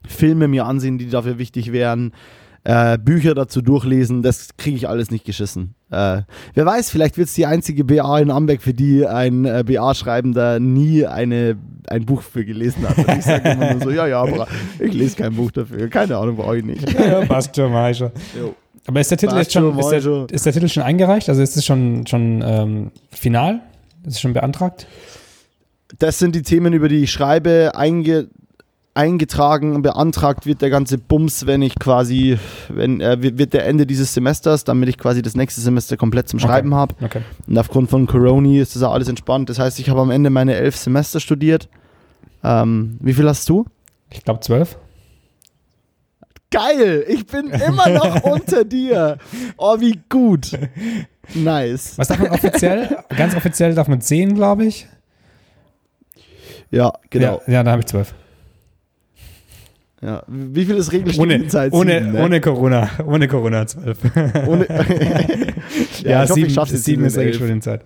Filme 0.07 0.49
mir 0.49 0.66
ansehen, 0.66 0.99
die 0.99 1.11
dafür 1.11 1.38
wichtig 1.38 1.72
wären. 1.72 2.12
Äh, 2.62 2.98
Bücher 2.98 3.34
dazu 3.34 3.62
durchlesen, 3.62 4.22
das 4.22 4.50
kriege 4.58 4.76
ich 4.76 4.86
alles 4.86 5.11
nicht 5.11 5.24
geschissen. 5.24 5.74
Äh, 5.90 6.22
wer 6.52 6.66
weiß, 6.66 6.90
vielleicht 6.90 7.16
wird 7.16 7.28
es 7.28 7.34
die 7.34 7.46
einzige 7.46 7.84
BA 7.84 8.18
in 8.18 8.30
Amberg, 8.30 8.61
für 8.61 8.74
die 8.74 9.06
ein 9.06 9.46
äh, 9.46 9.64
BA-Schreibender 9.66 10.61
nie 10.61 11.06
eine, 11.06 11.56
ein 11.88 12.04
Buch 12.04 12.20
für 12.20 12.44
gelesen 12.44 12.86
hat. 12.86 12.98
Und 12.98 13.18
ich 13.18 13.24
sage 13.24 13.48
immer 13.48 13.72
nur 13.72 13.82
so, 13.82 13.90
ja, 13.90 14.06
ja, 14.06 14.20
aber 14.20 14.46
ich 14.78 14.92
lese 14.92 15.16
kein 15.16 15.34
Buch 15.34 15.50
dafür. 15.50 15.88
Keine 15.88 16.18
Ahnung, 16.18 16.36
brauche 16.36 16.58
ich 16.58 16.64
nicht. 16.64 16.86
Ja, 16.92 17.24
passt 17.24 17.56
schon, 17.56 17.72
mach 17.72 17.88
ich 17.88 17.96
schon. 17.96 18.11
Aber 18.86 19.00
ist 19.00 19.11
der, 19.11 19.18
Titel 19.18 19.36
jetzt 19.36 19.52
schon, 19.52 19.78
ist, 19.78 19.90
der, 19.90 20.26
ist 20.30 20.44
der 20.44 20.52
Titel 20.52 20.68
schon 20.68 20.82
eingereicht? 20.82 21.30
Also 21.30 21.40
ist 21.40 21.56
es 21.56 21.64
schon, 21.64 22.06
schon 22.06 22.42
ähm, 22.44 22.90
final? 23.11 23.61
Ist 24.04 24.16
es 24.16 24.20
schon 24.20 24.34
beantragt? 24.34 24.86
Das 25.98 26.18
sind 26.18 26.34
die 26.34 26.42
Themen, 26.42 26.74
über 26.74 26.88
die 26.88 27.04
ich 27.04 27.11
schreibe. 27.12 27.72
Einge 27.74 28.28
eingetragen, 28.95 29.82
beantragt 29.82 30.47
wird 30.47 30.62
der 30.62 30.70
ganze 30.70 30.99
Bums, 30.99 31.47
wenn 31.47 31.62
ich 31.62 31.78
quasi, 31.78 32.38
wenn 32.68 33.01
äh, 33.01 33.38
wird 33.38 33.53
der 33.53 33.66
Ende 33.66 33.86
dieses 33.86 34.12
Semesters, 34.14 34.64
damit 34.64 34.88
ich 34.88 34.99
quasi 34.99 35.22
das 35.22 35.34
nächste 35.36 35.61
Semester 35.61 35.97
komplett 35.97 36.28
zum 36.28 36.38
Schreiben 36.38 36.72
okay. 36.72 36.80
habe. 36.80 36.95
Okay. 37.05 37.22
Und 37.47 37.59
aufgrund 37.59 37.91
von 37.91 38.07
Corona 38.07 38.61
ist 38.61 38.74
das 38.74 38.82
alles 38.82 39.09
entspannt. 39.09 39.49
Das 39.49 39.59
heißt, 39.59 39.78
ich 39.78 39.88
habe 39.88 40.01
am 40.01 40.11
Ende 40.11 40.30
meine 40.30 40.55
elf 40.55 40.76
Semester 40.76 41.20
studiert. 41.20 41.68
Ähm, 42.43 42.99
wie 43.01 43.14
viel 43.14 43.28
hast 43.28 43.49
du? 43.49 43.66
Ich 44.11 44.24
glaube 44.24 44.41
zwölf. 44.41 44.76
Geil, 46.51 47.05
ich 47.07 47.26
bin 47.26 47.49
immer 47.51 47.88
noch 47.88 48.22
unter 48.24 48.64
dir. 48.64 49.18
Oh, 49.57 49.78
wie 49.78 50.01
gut. 50.09 50.59
Nice. 51.32 51.97
Was 51.97 52.09
darf 52.09 52.18
man 52.18 52.30
offiziell? 52.30 53.05
Ganz 53.16 53.36
offiziell 53.36 53.74
darf 53.74 53.86
man 53.86 54.01
zehn, 54.01 54.34
glaube 54.34 54.64
ich. 54.64 54.88
Ja, 56.72 56.93
genau. 57.09 57.41
Ja, 57.47 57.53
ja 57.53 57.62
da 57.62 57.70
habe 57.70 57.80
ich 57.82 57.86
zwölf. 57.86 58.14
Ja. 60.03 60.22
Wie 60.28 60.64
viel 60.64 60.76
ist 60.76 60.92
Regelstudienzeit? 60.92 61.72
Ohne, 61.72 61.98
ohne, 61.98 62.12
ne? 62.12 62.24
ohne 62.24 62.40
Corona. 62.40 62.90
Ohne 63.05 63.28
Corona 63.28 63.66
12. 63.66 63.98
Ohne, 64.46 64.66
ja, 66.03 66.11
ja, 66.11 66.24
ich 66.24 66.32
sieben, 66.32 66.57
hoffe, 66.57 66.74
ich 66.74 66.82
sieben 66.82 67.05
ist 67.05 67.18
Regelstudienzeit. 67.18 67.82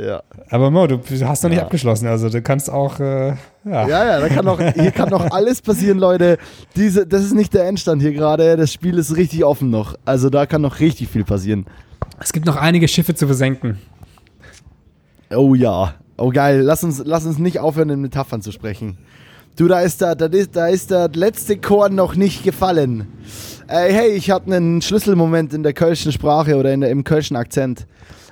Ja. 0.00 0.22
Aber 0.50 0.70
Mo, 0.70 0.86
du 0.86 1.00
hast 1.22 1.42
noch 1.42 1.50
nicht 1.50 1.60
abgeschlossen, 1.60 2.06
also 2.06 2.28
du 2.28 2.40
kannst 2.40 2.70
auch, 2.70 3.00
äh, 3.00 3.28
ja. 3.28 3.36
Ja, 3.64 4.04
ja, 4.04 4.20
da 4.20 4.28
kann 4.28 4.44
noch, 4.44 4.60
hier 4.60 4.92
kann 4.92 5.08
noch 5.08 5.30
alles 5.32 5.60
passieren, 5.60 5.98
Leute. 5.98 6.38
Diese, 6.76 7.04
das 7.04 7.24
ist 7.24 7.34
nicht 7.34 7.52
der 7.52 7.66
Endstand 7.66 8.00
hier 8.00 8.12
gerade, 8.12 8.56
das 8.56 8.72
Spiel 8.72 8.96
ist 8.96 9.16
richtig 9.16 9.44
offen 9.44 9.70
noch. 9.70 9.96
Also 10.04 10.30
da 10.30 10.46
kann 10.46 10.62
noch 10.62 10.78
richtig 10.78 11.08
viel 11.08 11.24
passieren. 11.24 11.66
Es 12.20 12.32
gibt 12.32 12.46
noch 12.46 12.56
einige 12.56 12.86
Schiffe 12.86 13.14
zu 13.14 13.26
versenken. 13.26 13.78
Oh 15.34 15.54
ja. 15.54 15.94
Oh 16.16 16.30
geil, 16.30 16.60
lass 16.60 16.84
uns, 16.84 17.02
lass 17.04 17.26
uns 17.26 17.38
nicht 17.38 17.58
aufhören, 17.58 17.90
in 17.90 18.00
Metaphern 18.00 18.40
zu 18.40 18.52
sprechen. 18.52 18.98
Du, 19.58 19.66
da 19.66 19.80
ist 19.80 20.00
da 20.00 20.14
da 20.14 20.26
ist 20.68 20.92
der 20.92 21.10
letzte 21.14 21.56
Korn 21.58 21.96
noch 21.96 22.14
nicht 22.14 22.44
gefallen. 22.44 23.08
Äh, 23.66 23.92
hey, 23.92 24.10
ich 24.10 24.30
hatte 24.30 24.54
einen 24.54 24.80
Schlüsselmoment 24.80 25.52
in 25.52 25.64
der 25.64 25.72
kölschen 25.72 26.12
Sprache 26.12 26.54
oder 26.54 26.72
in 26.72 26.80
der, 26.80 26.90
im 26.90 27.02
kölschen 27.02 27.36
Akzent. 27.36 27.88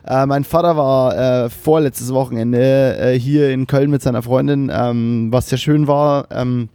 Äh, 0.07 0.25
mein 0.27 0.45
Vater 0.45 0.77
war 0.77 1.17
äh, 1.17 1.51
vorletztes 1.51 2.15
Wochenende 2.15 2.97
äh, 2.97 3.19
hier 3.19 3.51
in 3.51 3.67
Köln 3.67 3.91
mit 3.91 4.03
seiner 4.03 4.23
Freundin, 4.23 4.71
ähm, 4.73 5.33
was 5.33 5.49
sehr 5.49 5.59
schön 5.59 5.89
war. 5.89 6.29
Ähm, 6.31 6.69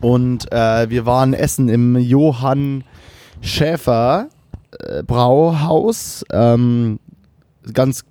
und 0.00 0.50
äh, 0.50 0.90
wir 0.90 1.06
waren 1.06 1.32
essen 1.32 1.68
im 1.68 1.96
Johann 1.96 2.82
Schäfer 3.40 4.26
äh, 4.80 5.04
Brauhaus. 5.04 6.24
Ähm, 6.32 6.98
ganz 7.72 8.04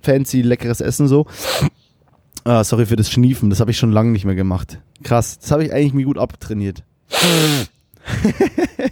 fancy, 0.00 0.40
leckeres 0.40 0.80
Essen 0.80 1.06
so. 1.06 1.26
Ah, 2.48 2.64
sorry 2.64 2.86
für 2.86 2.96
das 2.96 3.10
Schniefen, 3.10 3.50
das 3.50 3.60
habe 3.60 3.70
ich 3.70 3.76
schon 3.76 3.92
lange 3.92 4.10
nicht 4.10 4.24
mehr 4.24 4.34
gemacht. 4.34 4.78
Krass, 5.02 5.38
das 5.38 5.50
habe 5.50 5.64
ich 5.64 5.72
eigentlich 5.72 5.92
mir 5.92 6.06
gut 6.06 6.16
abtrainiert. 6.16 6.82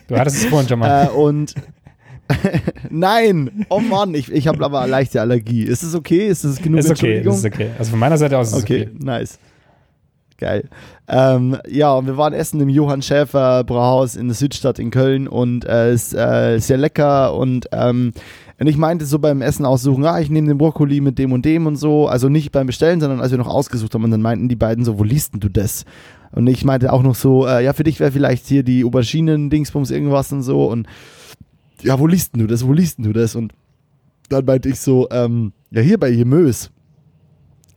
du 0.09 0.19
hattest 0.19 0.37
es 0.37 0.45
vorhin 0.45 0.69
schon 0.69 0.79
mal. 0.79 1.07
Äh, 1.07 1.09
und 1.09 1.55
Nein, 2.91 3.65
oh 3.71 3.81
Mann, 3.81 4.15
ich, 4.15 4.31
ich 4.31 4.47
habe 4.47 4.63
aber 4.63 4.83
eine 4.83 4.91
leichte 4.91 5.23
Allergie. 5.23 5.63
Ist 5.63 5.83
es 5.83 5.95
okay? 5.95 6.29
Ist 6.29 6.45
es 6.45 6.61
genug 6.61 6.81
ist 6.81 6.91
okay, 6.91 7.23
ist 7.23 7.47
okay. 7.47 7.71
Also 7.79 7.93
von 7.93 7.99
meiner 7.99 8.19
Seite 8.19 8.37
aus 8.37 8.49
ist 8.49 8.63
okay, 8.63 8.83
es 8.83 8.95
okay. 8.95 8.99
nice. 9.03 9.39
Geil. 10.37 10.69
Ähm, 11.09 11.57
ja, 11.67 11.95
und 11.95 12.05
wir 12.05 12.19
waren 12.19 12.35
essen 12.35 12.61
im 12.61 12.69
Johann 12.69 13.01
Schäfer 13.01 13.65
Brauhaus 13.65 14.17
in 14.17 14.27
der 14.29 14.35
Südstadt 14.35 14.79
in 14.79 14.91
Köln 14.91 15.29
und 15.29 15.65
äh, 15.65 15.95
ist 15.95 16.13
äh, 16.13 16.59
sehr 16.59 16.77
lecker 16.77 17.35
und 17.35 17.71
ähm, 17.73 18.13
und 18.59 18.67
ich 18.67 18.79
meinte 18.79 19.05
so 19.05 19.19
beim 19.19 19.43
Essen 19.43 19.67
aussuchen, 19.67 20.05
ah, 20.07 20.19
ich 20.19 20.31
nehme 20.31 20.49
den 20.49 20.57
Brokkoli 20.57 21.03
mit 21.03 21.19
dem 21.19 21.33
und 21.33 21.45
dem 21.45 21.67
und 21.67 21.77
so. 21.77 22.09
Also 22.09 22.31
nicht 22.31 22.53
beim 22.53 22.67
Bestellen, 22.67 23.01
sondern 23.01 23.21
als 23.21 23.31
wir 23.31 23.39
noch 23.39 23.49
ausgesucht 23.49 23.93
haben. 23.93 24.05
Und 24.05 24.13
dann 24.13 24.23
meinten 24.23 24.49
die 24.49 24.57
beiden 24.57 24.85
so, 24.85 24.99
wo 24.99 25.05
liest 25.05 25.35
denn 25.35 25.41
du 25.41 25.51
das? 25.51 25.85
Und 26.33 26.47
ich 26.47 26.65
meinte 26.65 26.93
auch 26.93 27.03
noch 27.03 27.15
so, 27.15 27.47
äh, 27.47 27.63
ja, 27.63 27.75
für 27.75 27.85
dich 27.85 28.01
wäre 28.01 28.13
vielleicht 28.13 28.47
hier 28.47 28.63
die 28.63 28.85
Auberginen-Dingsbums 28.85 29.91
irgendwas 29.91 30.33
und 30.33 30.43
so. 30.43 30.71
Und 30.71 30.87
ja, 31.83 31.99
wo 31.99 32.07
liest 32.07 32.35
denn 32.35 32.41
du 32.41 32.47
das? 32.47 32.67
Wo 32.67 32.73
liest 32.73 32.97
denn 32.97 33.05
du 33.05 33.13
das? 33.13 33.35
Und 33.35 33.53
dann 34.31 34.45
meinte 34.47 34.71
ich 34.71 34.81
so, 34.81 35.07
ähm, 35.11 35.53
ja, 35.71 35.83
hier 35.83 35.99
bei 35.99 36.09
Jemös. 36.09 36.71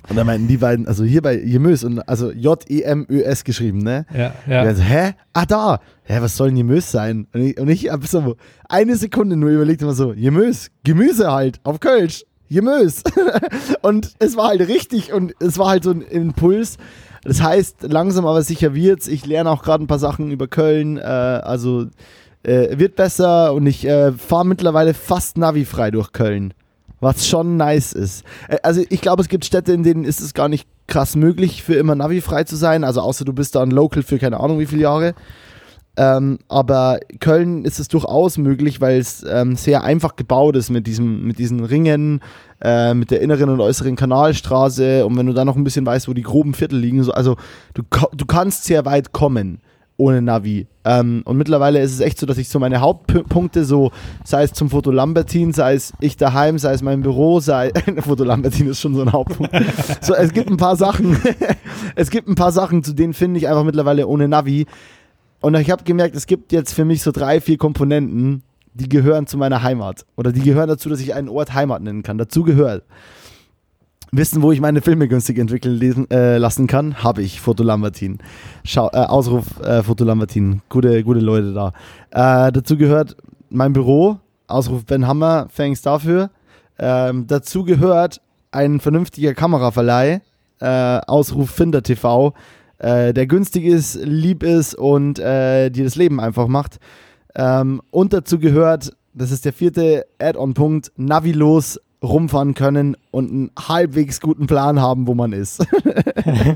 Und 0.09 0.15
dann 0.15 0.25
meinten 0.25 0.47
die 0.47 0.57
beiden, 0.57 0.87
also 0.87 1.03
hier 1.03 1.21
bei 1.21 1.39
Jemös 1.39 1.83
und 1.83 1.99
also 2.09 2.31
J-E-M-Ö-S 2.31 3.43
geschrieben, 3.43 3.79
ne? 3.79 4.07
Ja, 4.11 4.33
ja. 4.47 4.63
Und 4.63 4.75
so, 4.75 4.81
hä? 4.81 5.13
Ah, 5.33 5.45
da. 5.45 5.79
Hä, 6.03 6.17
was 6.19 6.35
soll 6.35 6.47
ein 6.47 6.57
Jemös 6.57 6.91
sein? 6.91 7.27
Und 7.31 7.41
ich, 7.41 7.59
und 7.59 7.69
ich 7.69 7.91
habe 7.91 8.07
so 8.07 8.35
eine 8.67 8.95
Sekunde 8.95 9.35
nur 9.35 9.51
überlegt 9.51 9.83
immer 9.83 9.93
so, 9.93 10.13
Jemös, 10.13 10.71
Gemüse 10.83 11.31
halt, 11.31 11.59
auf 11.63 11.79
Kölsch, 11.79 12.25
Jemös. 12.47 13.03
und 13.83 14.13
es 14.17 14.35
war 14.35 14.47
halt 14.47 14.67
richtig 14.67 15.13
und 15.13 15.33
es 15.39 15.59
war 15.59 15.69
halt 15.69 15.83
so 15.83 15.91
ein 15.91 16.01
Impuls. 16.01 16.77
Das 17.23 17.43
heißt, 17.43 17.83
langsam 17.83 18.25
aber 18.25 18.41
sicher 18.41 18.73
wird's. 18.73 19.07
Ich 19.07 19.27
lerne 19.27 19.51
auch 19.51 19.61
gerade 19.61 19.83
ein 19.83 19.87
paar 19.87 19.99
Sachen 19.99 20.31
über 20.31 20.47
Köln, 20.47 20.97
äh, 20.97 21.01
also 21.01 21.85
äh, 22.41 22.79
wird 22.79 22.95
besser 22.95 23.53
und 23.53 23.67
ich 23.67 23.85
äh, 23.85 24.11
fahre 24.13 24.47
mittlerweile 24.47 24.95
fast 24.95 25.37
navifrei 25.37 25.91
durch 25.91 26.13
Köln 26.13 26.53
was 26.99 27.27
schon 27.27 27.57
nice 27.57 27.93
ist. 27.93 28.23
Also 28.63 28.81
ich 28.89 29.01
glaube, 29.01 29.21
es 29.21 29.29
gibt 29.29 29.45
Städte, 29.45 29.73
in 29.73 29.83
denen 29.83 30.03
ist 30.03 30.21
es 30.21 30.33
gar 30.33 30.49
nicht 30.49 30.67
krass 30.87 31.15
möglich, 31.15 31.63
für 31.63 31.75
immer 31.75 31.95
Navi-frei 31.95 32.43
zu 32.43 32.55
sein. 32.55 32.83
Also 32.83 33.01
außer 33.01 33.25
du 33.25 33.33
bist 33.33 33.55
da 33.55 33.61
ein 33.61 33.71
Local 33.71 34.03
für 34.03 34.19
keine 34.19 34.39
Ahnung 34.39 34.59
wie 34.59 34.65
viele 34.65 34.81
Jahre. 34.81 35.13
Ähm, 35.97 36.39
aber 36.47 36.99
Köln 37.19 37.65
ist 37.65 37.79
es 37.79 37.89
durchaus 37.89 38.37
möglich, 38.37 38.79
weil 38.79 38.99
es 38.99 39.25
ähm, 39.29 39.57
sehr 39.57 39.83
einfach 39.83 40.15
gebaut 40.15 40.55
ist 40.55 40.69
mit, 40.69 40.87
diesem, 40.87 41.25
mit 41.25 41.39
diesen 41.39 41.63
Ringen, 41.63 42.21
äh, 42.61 42.93
mit 42.93 43.11
der 43.11 43.19
inneren 43.21 43.49
und 43.49 43.59
äußeren 43.59 43.97
Kanalstraße. 43.97 45.05
Und 45.05 45.17
wenn 45.17 45.25
du 45.25 45.33
dann 45.33 45.45
noch 45.47 45.57
ein 45.57 45.63
bisschen 45.65 45.85
weißt, 45.85 46.07
wo 46.07 46.13
die 46.13 46.21
groben 46.21 46.53
Viertel 46.53 46.79
liegen, 46.79 47.03
so, 47.03 47.11
also 47.11 47.35
du, 47.73 47.83
du 48.13 48.25
kannst 48.25 48.63
sehr 48.63 48.85
weit 48.85 49.11
kommen 49.11 49.59
ohne 49.99 50.21
Navi. 50.21 50.65
Ähm, 50.85 51.21
und 51.25 51.37
mittlerweile 51.37 51.81
ist 51.81 51.93
es 51.93 51.99
echt 51.99 52.19
so, 52.19 52.25
dass 52.25 52.37
ich 52.37 52.47
so 52.47 52.57
meine 52.57 52.79
Hauptpunkte, 52.79 53.65
so 53.65 53.91
sei 54.23 54.43
es 54.43 54.53
zum 54.53 54.69
Foto 54.69 54.91
Lambertin, 54.91 55.51
sei 55.51 55.73
es 55.73 55.93
ich 55.99 56.15
daheim, 56.15 56.57
sei 56.57 56.73
es 56.73 56.81
mein 56.81 57.01
Büro, 57.01 57.41
sei 57.41 57.71
Foto 57.99 58.23
Lambertin 58.23 58.67
ist 58.67 58.79
schon 58.79 58.95
so 58.95 59.01
ein 59.01 59.11
Hauptpunkt. 59.11 59.53
so, 60.01 60.15
es 60.15 60.31
gibt 60.31 60.49
ein 60.49 60.57
paar 60.57 60.77
Sachen, 60.77 61.17
es 61.95 62.09
gibt 62.09 62.29
ein 62.29 62.35
paar 62.35 62.53
Sachen, 62.53 62.81
zu 62.81 62.93
denen 62.93 63.13
finde 63.13 63.39
ich 63.39 63.47
einfach 63.49 63.65
mittlerweile 63.65 64.07
ohne 64.07 64.29
Navi. 64.29 64.65
Und 65.41 65.55
ich 65.55 65.69
habe 65.69 65.83
gemerkt, 65.83 66.15
es 66.15 66.27
gibt 66.27 66.53
jetzt 66.53 66.73
für 66.73 66.85
mich 66.85 67.01
so 67.01 67.11
drei, 67.11 67.41
vier 67.41 67.57
Komponenten, 67.57 68.43
die 68.73 68.87
gehören 68.87 69.27
zu 69.27 69.37
meiner 69.37 69.63
Heimat. 69.63 70.05
Oder 70.15 70.31
die 70.31 70.41
gehören 70.41 70.69
dazu, 70.69 70.89
dass 70.89 71.01
ich 71.01 71.13
einen 71.13 71.29
Ort 71.29 71.53
Heimat 71.53 71.81
nennen 71.81 72.03
kann. 72.03 72.17
Dazu 72.17 72.43
gehört 72.43 72.83
Wissen, 74.11 74.41
wo 74.41 74.51
ich 74.51 74.59
meine 74.59 74.81
Filme 74.81 75.07
günstig 75.07 75.37
entwickeln 75.37 75.75
lesen, 75.75 76.09
äh, 76.09 76.37
lassen 76.37 76.65
kann, 76.65 77.03
habe 77.03 77.21
ich 77.21 77.39
Foto 77.41 77.63
Lambertin. 77.63 78.17
Schau, 78.63 78.87
äh, 78.87 78.97
Ausruf 78.97 79.59
äh, 79.61 79.83
Foto 79.83 80.03
Lambertin. 80.03 80.61
Gute, 80.67 81.03
gute 81.03 81.19
Leute 81.19 81.53
da. 81.53 81.73
Äh, 82.47 82.51
dazu 82.51 82.75
gehört 82.75 83.17
mein 83.49 83.73
Büro. 83.73 84.19
Ausruf 84.47 84.85
Ben 84.85 85.05
Hammer, 85.05 85.47
thanks 85.55 85.83
dafür. 85.83 86.31
Ähm, 86.79 87.27
dazu 87.27 87.63
gehört 87.63 88.19
ein 88.51 88.79
vernünftiger 88.79 89.35
Kameraverleih. 89.35 90.21
Äh, 90.59 90.65
Ausruf 91.05 91.51
Finder 91.51 91.83
TV, 91.83 92.33
äh, 92.79 93.13
der 93.13 93.27
günstig 93.27 93.65
ist, 93.65 93.99
lieb 94.03 94.41
ist 94.41 94.73
und 94.73 95.19
dir 95.19 95.71
das 95.71 95.95
Leben 95.95 96.19
einfach 96.19 96.47
macht. 96.47 96.79
Ähm, 97.35 97.81
und 97.91 98.11
dazu 98.11 98.39
gehört, 98.39 98.91
das 99.13 99.31
ist 99.31 99.45
der 99.45 99.53
vierte 99.53 100.05
Add-on-Punkt, 100.19 100.91
Navilos 100.97 101.79
rumfahren 102.03 102.53
können 102.53 102.95
und 103.11 103.31
einen 103.31 103.51
halbwegs 103.57 104.21
guten 104.21 104.47
Plan 104.47 104.79
haben, 104.79 105.07
wo 105.07 105.15
man 105.15 105.33
ist. 105.33 105.65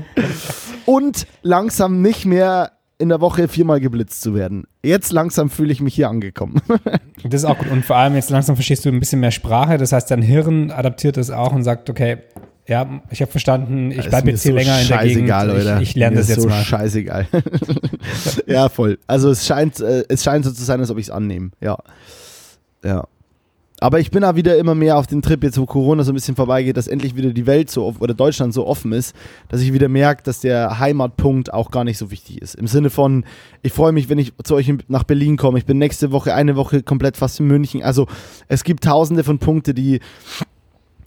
und 0.86 1.26
langsam 1.42 2.02
nicht 2.02 2.24
mehr 2.24 2.72
in 2.98 3.08
der 3.08 3.20
Woche 3.20 3.48
viermal 3.48 3.80
geblitzt 3.80 4.22
zu 4.22 4.34
werden. 4.34 4.64
Jetzt 4.82 5.12
langsam 5.12 5.50
fühle 5.50 5.72
ich 5.72 5.80
mich 5.80 5.94
hier 5.94 6.08
angekommen. 6.08 6.62
das 7.24 7.42
ist 7.42 7.44
auch 7.44 7.58
gut. 7.58 7.70
Und 7.70 7.84
vor 7.84 7.96
allem 7.96 8.14
jetzt 8.14 8.30
langsam 8.30 8.56
verstehst 8.56 8.84
du 8.84 8.88
ein 8.88 9.00
bisschen 9.00 9.20
mehr 9.20 9.32
Sprache. 9.32 9.78
Das 9.78 9.92
heißt, 9.92 10.10
dein 10.10 10.22
Hirn 10.22 10.70
adaptiert 10.70 11.16
das 11.16 11.30
auch 11.30 11.52
und 11.52 11.64
sagt, 11.64 11.90
okay, 11.90 12.18
ja, 12.66 13.02
ich 13.10 13.20
habe 13.20 13.30
verstanden, 13.30 13.90
ich 13.90 14.08
bleibe 14.08 14.30
jetzt 14.30 14.42
hier 14.42 14.52
so 14.52 14.56
länger 14.56 14.80
in 14.80 14.88
der 14.88 15.02
Gegend. 15.02 15.28
Leute. 15.28 15.78
Ich, 15.82 15.90
ich 15.90 15.94
lerne 15.96 16.16
das 16.16 16.28
jetzt 16.28 16.40
so 16.40 16.48
mal. 16.48 16.62
scheißegal. 16.64 17.26
ja, 18.46 18.70
voll. 18.70 18.98
Also 19.06 19.30
es 19.30 19.46
scheint, 19.46 19.80
äh, 19.80 20.04
es 20.08 20.24
scheint 20.24 20.46
so 20.46 20.52
zu 20.52 20.64
sein, 20.64 20.80
als 20.80 20.90
ob 20.90 20.96
ich 20.96 21.06
es 21.06 21.10
annehme. 21.10 21.50
Ja. 21.60 21.76
Ja. 22.82 23.06
Aber 23.84 24.00
ich 24.00 24.10
bin 24.10 24.22
da 24.22 24.34
wieder 24.34 24.56
immer 24.56 24.74
mehr 24.74 24.96
auf 24.96 25.06
den 25.06 25.20
Trip, 25.20 25.44
jetzt 25.44 25.58
wo 25.58 25.66
Corona 25.66 26.04
so 26.04 26.12
ein 26.12 26.14
bisschen 26.14 26.36
vorbeigeht, 26.36 26.78
dass 26.78 26.88
endlich 26.88 27.16
wieder 27.16 27.34
die 27.34 27.44
Welt 27.44 27.70
so 27.70 27.94
oder 27.98 28.14
Deutschland 28.14 28.54
so 28.54 28.66
offen 28.66 28.92
ist, 28.92 29.14
dass 29.50 29.60
ich 29.60 29.74
wieder 29.74 29.90
merke, 29.90 30.22
dass 30.22 30.40
der 30.40 30.78
Heimatpunkt 30.78 31.52
auch 31.52 31.70
gar 31.70 31.84
nicht 31.84 31.98
so 31.98 32.10
wichtig 32.10 32.40
ist. 32.40 32.54
Im 32.54 32.66
Sinne 32.66 32.88
von, 32.88 33.26
ich 33.60 33.74
freue 33.74 33.92
mich, 33.92 34.08
wenn 34.08 34.16
ich 34.16 34.32
zu 34.42 34.54
euch 34.54 34.72
nach 34.88 35.04
Berlin 35.04 35.36
komme. 35.36 35.58
Ich 35.58 35.66
bin 35.66 35.76
nächste 35.76 36.12
Woche 36.12 36.32
eine 36.32 36.56
Woche 36.56 36.82
komplett 36.82 37.18
fast 37.18 37.40
in 37.40 37.46
München. 37.46 37.82
Also 37.82 38.06
es 38.48 38.64
gibt 38.64 38.84
tausende 38.84 39.22
von 39.22 39.38
Punkte, 39.38 39.74
die 39.74 40.00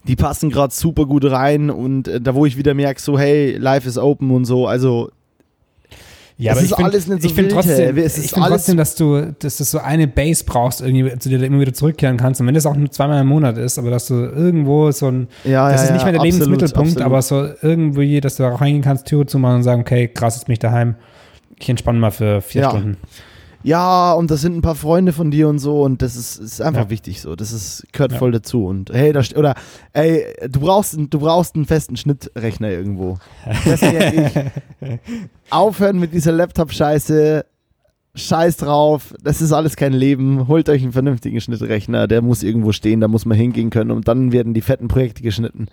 die 0.07 0.15
passen 0.15 0.51
gerade 0.51 0.71
super 0.71 1.07
gut 1.07 1.25
rein 1.25 1.71
und 1.71 2.07
äh, 2.07 2.21
da 2.21 2.35
wo 2.35 2.45
ich 2.45 2.57
wieder 2.57 2.75
merke, 2.75 3.01
so 3.01 3.17
hey, 3.17 3.57
life 3.57 3.89
is 3.89 3.97
open 3.97 4.29
und 4.29 4.45
so. 4.45 4.67
Also 4.67 5.09
ja, 6.37 6.51
aber 6.51 6.59
es 6.61 6.65
ich 6.65 6.71
ist 6.71 6.75
find, 6.77 6.87
alles 6.87 7.07
nicht 7.07 7.21
so 7.21 7.27
ich 7.27 7.33
finde 7.33 7.51
trotzdem, 7.53 7.97
ist 7.97 8.17
ich 8.17 8.31
find 8.31 8.43
alles- 8.45 8.57
trotzdem, 8.57 8.77
dass 8.77 8.95
du, 8.95 9.35
dass 9.39 9.57
du 9.57 9.63
so 9.63 9.79
eine 9.79 10.07
Base 10.07 10.43
brauchst, 10.45 10.81
irgendwie, 10.81 11.17
zu 11.17 11.29
der 11.29 11.39
du 11.39 11.45
immer 11.45 11.59
wieder 11.59 11.73
zurückkehren 11.73 12.17
kannst. 12.17 12.39
Und 12.41 12.47
wenn 12.47 12.53
das 12.53 12.65
auch 12.65 12.75
nur 12.75 12.91
zweimal 12.91 13.21
im 13.21 13.27
Monat 13.27 13.57
ist, 13.57 13.79
aber 13.79 13.89
dass 13.89 14.05
du 14.07 14.13
irgendwo 14.13 14.91
so 14.91 15.07
ein, 15.07 15.27
Ja, 15.43 15.71
das 15.71 15.81
ja, 15.81 15.87
ist 15.87 15.93
nicht 15.93 16.03
mehr 16.03 16.11
der 16.13 16.21
absolut, 16.21 16.39
Lebensmittelpunkt, 16.39 17.01
absolut. 17.01 17.05
aber 17.05 17.21
so 17.21 17.49
irgendwie, 17.67 18.21
dass 18.21 18.35
du 18.35 18.43
da 18.43 18.55
reingehen 18.55 18.83
kannst, 18.83 19.07
Türe 19.07 19.25
zumachen 19.25 19.57
und 19.57 19.63
sagen, 19.63 19.81
okay, 19.81 20.07
krass, 20.07 20.35
jetzt 20.35 20.45
bin 20.45 20.53
ich 20.53 20.59
daheim. 20.59 20.95
Ich 21.59 21.67
entspanne 21.69 21.97
mal 21.99 22.11
für 22.11 22.41
vier. 22.41 22.69
Stunden. 22.69 22.97
Ja, 23.63 24.13
und 24.13 24.31
das 24.31 24.41
sind 24.41 24.55
ein 24.55 24.61
paar 24.61 24.75
Freunde 24.75 25.11
von 25.13 25.31
dir 25.31 25.49
und 25.49 25.59
so 25.59 25.81
und 25.83 26.01
das 26.01 26.15
ist, 26.15 26.37
ist 26.37 26.61
einfach 26.61 26.83
Ja. 26.85 26.89
wichtig 26.89 27.21
so. 27.21 27.35
Das 27.35 27.51
ist, 27.51 27.85
gehört 27.91 28.13
Ja. 28.13 28.17
voll 28.17 28.31
dazu. 28.31 28.65
Und 28.65 28.91
hey, 28.93 29.11
da, 29.11 29.21
oder 29.35 29.55
ey, 29.93 30.25
du 30.49 30.59
brauchst, 30.59 30.95
einen- 30.97 31.09
du 31.09 31.19
brauchst 31.19 31.55
einen 31.55 31.65
festen 31.65 31.97
Schnittrechner 31.97 32.69
irgendwo. 32.69 33.17
Ich. 33.65 34.31
Aufhören 35.49 35.99
mit 35.99 36.13
dieser 36.13 36.31
Laptop-Scheiße. 36.31 37.45
Scheiß 38.15 38.57
drauf, 38.57 39.13
das 39.23 39.41
ist 39.43 39.51
alles 39.51 39.75
kein 39.75 39.93
Leben. 39.93 40.47
Holt 40.47 40.69
euch 40.69 40.81
einen 40.81 40.91
vernünftigen 40.91 41.39
Schnittrechner, 41.39 42.07
der 42.07 42.23
muss 42.23 42.41
irgendwo 42.41 42.71
stehen, 42.71 42.99
da 42.99 43.07
muss 43.07 43.25
man 43.27 43.37
hingehen 43.37 43.69
können 43.69 43.91
und 43.91 44.07
dann 44.07 44.31
werden 44.31 44.55
die 44.55 44.61
fetten 44.61 44.87
Projekte 44.87 45.21
geschnitten. 45.21 45.67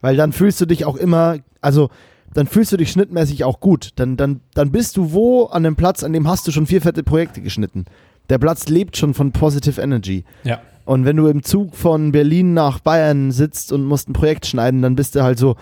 Weil 0.00 0.14
dann 0.16 0.32
fühlst 0.32 0.60
du 0.60 0.66
dich 0.66 0.84
auch 0.84 0.94
immer, 0.94 1.38
also 1.60 1.90
dann 2.34 2.46
fühlst 2.46 2.72
du 2.72 2.76
dich 2.76 2.90
schnittmäßig 2.92 3.44
auch 3.44 3.60
gut. 3.60 3.90
Dann, 3.96 4.16
dann, 4.16 4.40
dann 4.54 4.70
bist 4.70 4.96
du 4.96 5.12
wo 5.12 5.46
an 5.46 5.62
dem 5.62 5.76
Platz, 5.76 6.04
an 6.04 6.12
dem 6.12 6.28
hast 6.28 6.46
du 6.46 6.52
schon 6.52 6.66
vier 6.66 6.80
fette 6.80 7.02
Projekte 7.02 7.40
geschnitten. 7.40 7.86
Der 8.28 8.38
Platz 8.38 8.68
lebt 8.68 8.96
schon 8.96 9.14
von 9.14 9.32
Positive 9.32 9.80
Energy. 9.80 10.24
Ja. 10.44 10.60
Und 10.84 11.04
wenn 11.04 11.16
du 11.16 11.26
im 11.28 11.42
Zug 11.42 11.74
von 11.76 12.12
Berlin 12.12 12.54
nach 12.54 12.80
Bayern 12.80 13.32
sitzt 13.32 13.72
und 13.72 13.84
musst 13.84 14.08
ein 14.08 14.12
Projekt 14.12 14.46
schneiden, 14.46 14.82
dann 14.82 14.96
bist 14.96 15.14
du 15.14 15.22
halt 15.22 15.38
so, 15.38 15.56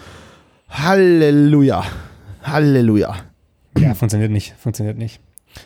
Halleluja, 0.71 1.85
Halleluja. 2.43 3.17
Ja, 3.79 3.95
funktioniert 3.95 4.31
nicht, 4.31 4.55
funktioniert 4.59 4.99
nicht. 4.99 5.21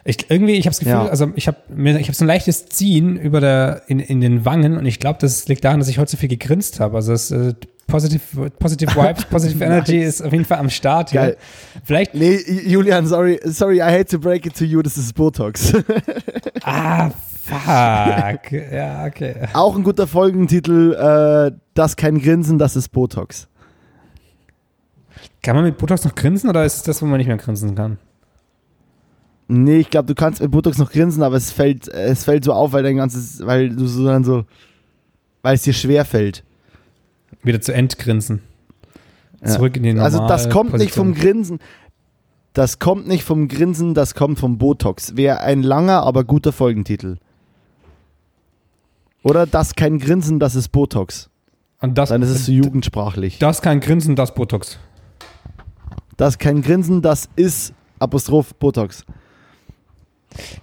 Ich, 0.05 0.31
irgendwie, 0.31 0.53
ich 0.53 0.67
habe 0.67 0.71
das 0.71 0.79
Gefühl, 0.79 0.93
Ja. 0.95 1.07
also 1.07 1.33
ich 1.35 1.49
habe 1.49 1.59
ich 1.99 2.09
hab 2.09 2.15
so 2.15 2.25
ein 2.25 2.29
leichtes 2.29 2.67
Ziehen 2.67 3.17
über 3.17 3.41
der, 3.41 3.83
in, 3.89 4.01
in 4.01 4.21
den 4.21 4.45
Wangen 4.45 4.77
und 4.77 4.87
ich 4.87 5.01
glaube, 5.01 5.19
das 5.21 5.49
liegt 5.49 5.65
daran, 5.65 5.81
dass 5.81 5.89
ich 5.89 5.99
heute 5.99 6.13
so 6.13 6.17
viel 6.17 6.29
gegrinst 6.29 6.81
habe. 6.81 6.97
Also 6.97 7.13
das 7.13 7.31
äh, 7.31 7.55
Positive, 7.87 8.51
Positive 8.59 8.95
Vibes, 8.95 9.25
Positive 9.27 9.65
Energy 9.65 9.99
ist 9.99 10.23
auf 10.23 10.33
jeden 10.33 10.45
Fall 10.45 10.59
am 10.59 10.71
Start 10.71 11.11
hier. 11.11 11.21
Geil. 11.21 11.37
Vielleicht, 11.85 12.15
Nee, 12.15 12.39
Julian, 12.67 13.07
sorry, 13.07 13.39
sorry, 13.45 13.79
I 13.79 13.91
hate 13.93 14.07
to 14.07 14.19
break 14.19 14.47
it 14.47 14.57
to 14.57 14.65
you, 14.65 14.83
das 14.83 14.97
ist 14.97 15.15
Botox. 15.15 15.75
ah, 16.63 17.11
fuck. 17.43 18.53
ja, 18.53 19.07
okay. 19.07 19.35
Auch 19.53 19.77
ein 19.77 19.83
guter 19.83 20.07
Folgentitel, 20.07 20.95
äh, 20.95 21.57
das 21.75 21.97
kein 21.97 22.19
Grinsen, 22.21 22.59
das 22.59 22.77
ist 22.77 22.89
Botox. 22.89 23.49
Kann 25.43 25.57
man 25.57 25.65
mit 25.65 25.77
Botox 25.77 26.05
noch 26.05 26.15
grinsen 26.15 26.49
oder 26.49 26.65
ist 26.65 26.87
das, 26.87 27.03
wo 27.03 27.07
man 27.07 27.19
nicht 27.19 27.27
mehr 27.27 27.37
grinsen 27.37 27.75
kann? 27.75 27.99
Nee, 29.49 29.79
ich 29.79 29.91
glaube, 29.91 30.07
du 30.07 30.15
kannst 30.15 30.41
mit 30.41 30.51
Botox 30.51 30.79
noch 30.79 30.91
grinsen, 30.91 31.23
aber 31.23 31.37
es 31.37 31.51
fällt, 31.51 31.89
es 31.89 32.25
fällt 32.25 32.45
so 32.45 32.53
auf, 32.53 32.73
weil 32.73 32.83
dein 32.85 32.97
ganzes, 32.97 33.45
weil 33.45 33.71
du 33.71 33.87
so 33.87 34.07
dann 34.07 34.25
so, 34.25 34.45
weil 35.43 35.57
es 35.57 35.63
dir 35.63 35.75
schwer 35.75 36.05
fällt. 36.05 36.45
Wieder 37.43 37.61
zu 37.61 37.73
entgrinsen. 37.73 38.43
Ja. 39.41 39.49
Zurück 39.49 39.77
in 39.77 39.83
die 39.83 39.93
normale 39.93 40.05
Also 40.05 40.27
das 40.29 40.51
kommt 40.51 40.75
nicht 40.75 40.95
vom 40.95 41.13
Position. 41.13 41.35
Grinsen. 41.35 41.59
Das 42.53 42.79
kommt 42.79 43.09
nicht 43.09 43.25
vom 43.25 43.49
Grinsen, 43.49 43.95
das 43.95 44.15
kommt 44.15 44.39
vom 44.39 44.59
Botox. 44.59 45.17
Wäre 45.17 45.41
ein 45.41 45.63
langer, 45.63 46.03
aber 46.03 46.25
guter 46.25 46.53
Folgentitel. 46.53 47.17
Oder 49.23 49.47
das 49.47 49.75
kein 49.75 49.99
Grinsen, 49.99 50.39
das 50.39 50.55
ist 50.55 50.69
Botox. 50.69 51.31
Und 51.81 51.97
das, 51.97 52.11
Dann 52.11 52.23
ist 52.23 52.29
es 52.31 52.47
so 52.47 52.53
jugendsprachlich. 52.53 53.39
das 53.39 53.63
kann 53.63 53.81
Grinsen, 53.81 54.15
das 54.15 54.35
Botox. 54.35 54.79
Das 56.17 56.39
kein 56.39 56.63
Grinsen, 56.63 57.03
das 57.03 57.29
ist 57.35 57.73
Apostroph 57.99 58.55
Botox. 58.55 59.05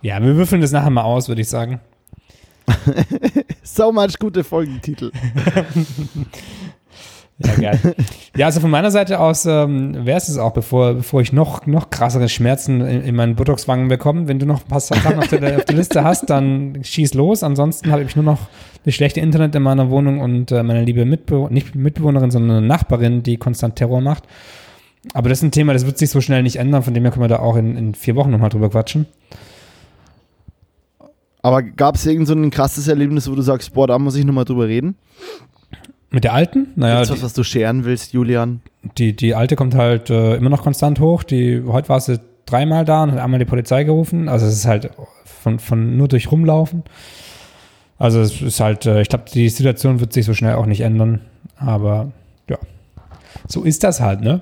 Ja, 0.02 0.22
wir 0.22 0.36
würfeln 0.36 0.62
das 0.62 0.72
nachher 0.72 0.90
mal 0.90 1.04
aus, 1.04 1.28
würde 1.28 1.42
ich 1.42 1.50
sagen. 1.50 1.80
So 3.64 3.92
much 3.92 4.20
gute 4.20 4.44
Folgentitel. 4.44 5.12
Ja, 7.42 7.56
geil. 7.56 7.96
ja, 8.36 8.48
also 8.48 8.60
von 8.60 8.70
meiner 8.70 8.92
Seite 8.92 9.20
aus 9.20 9.46
ähm, 9.46 10.06
wäre 10.06 10.18
es 10.18 10.38
auch, 10.38 10.52
bevor, 10.52 10.96
bevor 10.96 11.22
ich 11.22 11.32
noch, 11.32 11.66
noch 11.68 11.90
krassere 11.90 12.28
Schmerzen 12.28 12.82
in, 12.82 13.02
in 13.02 13.16
meinen 13.16 13.36
Botox-Wangen 13.36 13.88
bekomme. 13.88 14.28
Wenn 14.28 14.40
du 14.40 14.46
noch 14.46 14.62
ein 14.62 14.68
paar 14.68 14.82
Sachen 14.82 15.18
auf 15.18 15.30
der, 15.30 15.58
auf 15.58 15.64
der 15.64 15.76
Liste 15.76 16.04
hast, 16.04 16.30
dann 16.30 16.84
schieß 16.84 17.14
los. 17.14 17.42
Ansonsten 17.42 17.92
habe 17.92 18.04
ich 18.04 18.16
nur 18.18 18.26
noch 18.26 18.50
das 18.84 18.94
schlechte 18.94 19.22
Internet 19.22 19.56
in 19.56 19.64
meiner 19.64 19.90
Wohnung 19.90 20.20
und 20.20 20.52
äh, 20.52 20.64
meine 20.64 20.84
liebe 20.84 21.06
Mitbe 21.06 21.48
nicht 21.50 21.76
Mitbewohnerin, 21.76 22.30
sondern 22.30 22.58
eine 22.58 22.68
Nachbarin, 22.68 23.24
die 23.24 23.38
konstant 23.38 23.78
Terror 23.78 24.02
macht. 24.02 24.24
Aber 25.14 25.30
das 25.30 25.40
ist 25.40 25.44
ein 25.44 25.52
Thema, 25.52 25.72
das 25.72 25.86
wird 25.86 25.98
sich 25.98 26.10
so 26.10 26.20
schnell 26.20 26.44
nicht 26.44 26.58
ändern. 26.58 26.84
Von 26.84 26.94
dem 26.94 27.04
her 27.04 27.12
können 27.12 27.24
wir 27.24 27.30
da 27.30 27.40
auch 27.40 27.56
in, 27.56 27.78
in 27.78 27.96
vier 27.96 28.18
Wochen 28.18 28.32
nochmal 28.32 28.50
drüber 28.50 28.70
quatschen. 28.70 29.06
Aber 31.42 31.64
gab 31.64 31.96
es 31.96 32.06
irgend 32.06 32.28
so 32.28 32.34
ein 32.34 32.50
krasses 32.52 32.88
Erlebnis, 32.88 33.30
wo 33.30 33.36
du 33.36 33.42
sagst, 33.42 33.74
boah, 33.74 33.88
da 33.88 33.98
muss 33.98 34.16
ich 34.16 34.26
nochmal 34.26 34.46
drüber 34.46 34.68
reden? 34.68 34.96
Mit 36.12 36.24
der 36.24 36.34
alten? 36.34 36.68
Naja, 36.76 36.98
Gibt's 36.98 37.12
was, 37.12 37.24
was 37.24 37.34
du 37.34 37.44
scheren 37.44 37.86
willst, 37.86 38.14
Julian? 38.14 38.62
Die, 38.98 39.16
die 39.16 39.36
alte 39.36 39.56
kommt 39.56 39.76
halt 39.76 40.10
äh, 40.10 40.36
immer 40.36 40.50
noch 40.50 40.64
konstant 40.64 41.00
hoch. 41.00 41.24
Die, 41.24 41.64
heute 41.66 41.90
war 41.90 42.00
sie 42.00 42.20
dreimal 42.46 42.84
da 42.84 43.04
und 43.04 43.12
hat 43.12 43.20
einmal 43.20 43.40
die 43.40 43.46
Polizei 43.46 43.84
gerufen. 43.84 44.28
Also 44.28 44.48
es 44.48 44.54
ist 44.56 44.66
halt 44.66 44.90
von, 45.24 45.60
von 45.60 45.98
nur 45.98 46.08
durch 46.08 46.32
rumlaufen. 46.32 46.84
Also 48.00 48.22
es 48.22 48.42
ist 48.42 48.60
halt, 48.60 48.86
äh, 48.86 49.02
ich 49.02 49.10
glaube, 49.10 49.26
die 49.32 49.48
Situation 49.50 50.00
wird 50.00 50.14
sich 50.14 50.26
so 50.26 50.34
schnell 50.34 50.56
auch 50.56 50.66
nicht 50.66 50.82
ändern. 50.82 51.22
Aber 51.58 52.12
ja, 52.50 52.58
so 53.48 53.64
ist 53.64 53.84
das 53.84 54.02
halt, 54.02 54.22
ne? 54.22 54.42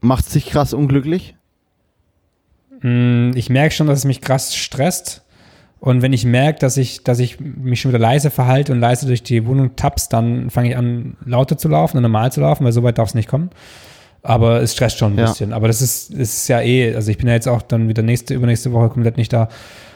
Macht 0.00 0.32
dich 0.34 0.46
krass 0.46 0.72
unglücklich? 0.72 1.34
Mm, 2.82 3.32
Ich 3.34 3.50
merke 3.50 3.74
schon, 3.74 3.86
dass 3.88 3.98
es 3.98 4.04
mich 4.04 4.20
krass 4.20 4.54
stresst. 4.54 5.22
Und 5.80 6.02
wenn 6.02 6.12
ich 6.12 6.26
merke, 6.26 6.58
dass 6.58 6.76
ich, 6.76 7.04
dass 7.04 7.18
ich 7.20 7.40
mich 7.40 7.80
schon 7.80 7.90
wieder 7.90 7.98
leise 7.98 8.30
verhalte 8.30 8.72
und 8.72 8.80
leise 8.80 9.06
durch 9.06 9.22
die 9.22 9.46
Wohnung 9.46 9.76
tappst, 9.76 10.12
dann 10.12 10.50
fange 10.50 10.70
ich 10.70 10.76
an, 10.76 11.16
lauter 11.24 11.56
zu 11.56 11.68
laufen 11.68 11.96
und 11.96 12.02
normal 12.02 12.30
zu 12.32 12.40
laufen, 12.42 12.64
weil 12.64 12.72
so 12.72 12.82
weit 12.82 12.98
darf 12.98 13.08
es 13.08 13.14
nicht 13.14 13.28
kommen. 13.28 13.48
Aber 14.22 14.60
es 14.60 14.74
stresst 14.74 14.98
schon 14.98 15.14
ein 15.14 15.18
Ja. 15.18 15.26
bisschen. 15.26 15.54
Aber 15.54 15.68
das 15.68 15.80
ist, 15.80 16.12
ist 16.12 16.48
ja 16.48 16.60
eh, 16.60 16.94
also 16.94 17.10
ich 17.10 17.16
bin 17.16 17.26
ja 17.28 17.32
jetzt 17.34 17.48
auch 17.48 17.62
dann 17.62 17.88
wieder 17.88 18.02
nächste, 18.02 18.34
übernächste 18.34 18.72
Woche 18.72 18.90
komplett 18.90 19.16
nicht 19.16 19.32
da. 19.32 19.48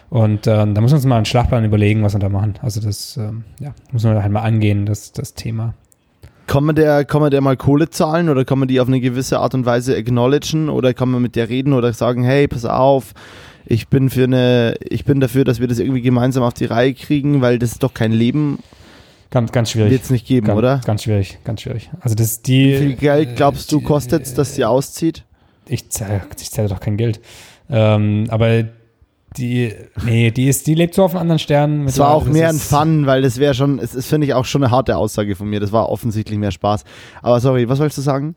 Und 0.09 0.47
ähm, 0.47 0.75
da 0.75 0.81
muss 0.81 0.93
man 0.93 0.97
uns 0.99 1.05
mal 1.07 1.17
einen 1.17 1.25
Schlachtplan 1.27 1.65
überlegen, 1.65 2.03
was 2.03 2.15
wir 2.15 2.19
da 2.21 2.31
machen. 2.31 2.55
Also 2.63 2.81
das, 2.81 3.19
ähm, 3.19 3.45
ja, 3.61 3.75
muss 3.93 4.05
man 4.05 4.23
halt 4.23 4.33
mal 4.33 4.41
angehen, 4.43 4.87
das, 4.87 5.13
das 5.13 5.35
Thema. 5.35 5.75
Kann 6.47 6.65
man, 6.65 6.77
der, 6.77 7.05
kann 7.05 7.21
man 7.21 7.31
der 7.31 7.41
mal 7.41 7.57
Kohle 7.57 7.91
zahlen 7.91 8.29
oder 8.31 8.45
kann 8.45 8.59
man 8.59 8.69
die 8.69 8.81
auf 8.81 8.89
eine 8.89 9.01
gewisse 9.01 9.39
Art 9.39 9.55
und 9.55 9.67
Weise 9.67 9.97
acknowledgen 9.97 10.69
oder 10.71 10.95
kann 10.95 11.11
man 11.11 11.21
mit 11.21 11.37
der 11.37 11.49
reden 11.51 11.73
oder 11.75 11.93
sagen, 11.93 12.23
hey, 12.23 12.47
pass 12.49 12.65
auf, 12.65 13.13
ich 13.67 13.89
bin 13.89 14.11
für 14.11 14.25
eine, 14.25 14.77
ich 14.81 15.05
bin 15.05 15.21
dafür, 15.21 15.45
dass 15.45 15.61
wir 15.61 15.69
das 15.69 15.79
irgendwie 15.79 16.03
gemeinsam 16.03 16.43
auf 16.43 16.55
die 16.55 16.67
Reihe 16.67 16.95
kriegen, 16.95 17.41
weil 17.41 17.59
das 17.59 17.73
ist 17.73 17.83
doch 17.83 17.95
kein 17.95 18.13
Leben, 18.13 18.59
Ganz, 19.31 19.51
ganz 19.51 19.71
schwierig. 19.71 19.91
wird 19.91 20.03
es 20.03 20.11
nicht 20.11 20.27
geben, 20.27 20.47
ganz, 20.47 20.59
oder? 20.59 20.81
Ganz 20.85 21.03
schwierig, 21.03 21.39
ganz 21.43 21.63
schwierig. 21.63 21.91
Also 22.01 22.15
das 22.15 22.29
ist 22.29 22.47
die. 22.47 22.73
Wie 22.73 22.77
viel 22.77 22.95
Geld 22.95 23.35
glaubst 23.37 23.73
du 23.73 23.81
kostet 23.81 24.23
es, 24.23 24.35
dass 24.35 24.55
sie 24.55 24.65
auszieht? 24.65 25.25
ich 25.67 25.91
zahle, 25.91 26.23
ich 26.41 26.51
zahle 26.51 26.69
doch 26.69 26.81
kein 26.81 26.97
Geld. 26.97 27.21
Ähm, 27.71 28.27
aber 28.29 28.65
die, 29.37 29.73
nee, 30.05 30.31
die 30.31 30.49
ist, 30.49 30.67
die 30.67 30.75
lebt 30.75 30.95
so 30.95 31.05
auf 31.05 31.13
einem 31.13 31.23
anderen 31.23 31.39
Stern. 31.39 31.87
Es 31.87 31.99
war 31.99 32.15
auch 32.15 32.27
mehr 32.27 32.49
ein 32.49 32.59
Fun, 32.59 33.07
weil 33.07 33.23
das 33.23 33.39
wäre 33.39 33.55
schon, 33.55 33.79
es 33.81 33.95
ist, 33.95 34.07
finde 34.07 34.27
ich, 34.27 34.35
auch 34.35 34.45
schon 34.45 34.63
eine 34.63 34.71
harte 34.71 34.97
Aussage 34.97 35.35
von 35.35 35.49
mir. 35.49 35.59
Das 35.59 35.73
war 35.73 35.89
offensichtlich 35.89 36.39
mehr 36.39 36.53
Spaß. 36.53 36.85
Aber 37.23 37.41
sorry, 37.41 37.69
was 37.69 37.81
wolltest 37.81 37.99
du 37.99 38.03
sagen? 38.03 38.37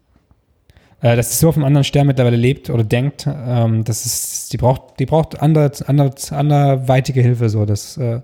Äh, 1.01 1.15
dass 1.15 1.31
sie 1.31 1.37
so 1.37 1.49
auf 1.49 1.55
einem 1.55 1.65
anderen 1.65 1.83
Stern 1.83 2.07
mittlerweile 2.07 2.37
lebt 2.37 2.71
oder 2.71 2.83
denkt, 2.83 3.27
ähm, 3.27 3.83
das 3.83 4.05
ist, 4.05 4.51
die 4.51 4.57
braucht, 4.57 4.99
die 4.99 5.05
braucht 5.05 5.39
andere, 5.39 5.71
andere, 5.85 6.11
anderweitige 6.31 7.21
Hilfe, 7.21 7.49
so, 7.49 7.65
das, 7.65 7.97
äh, 7.97 8.21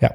ja. 0.00 0.14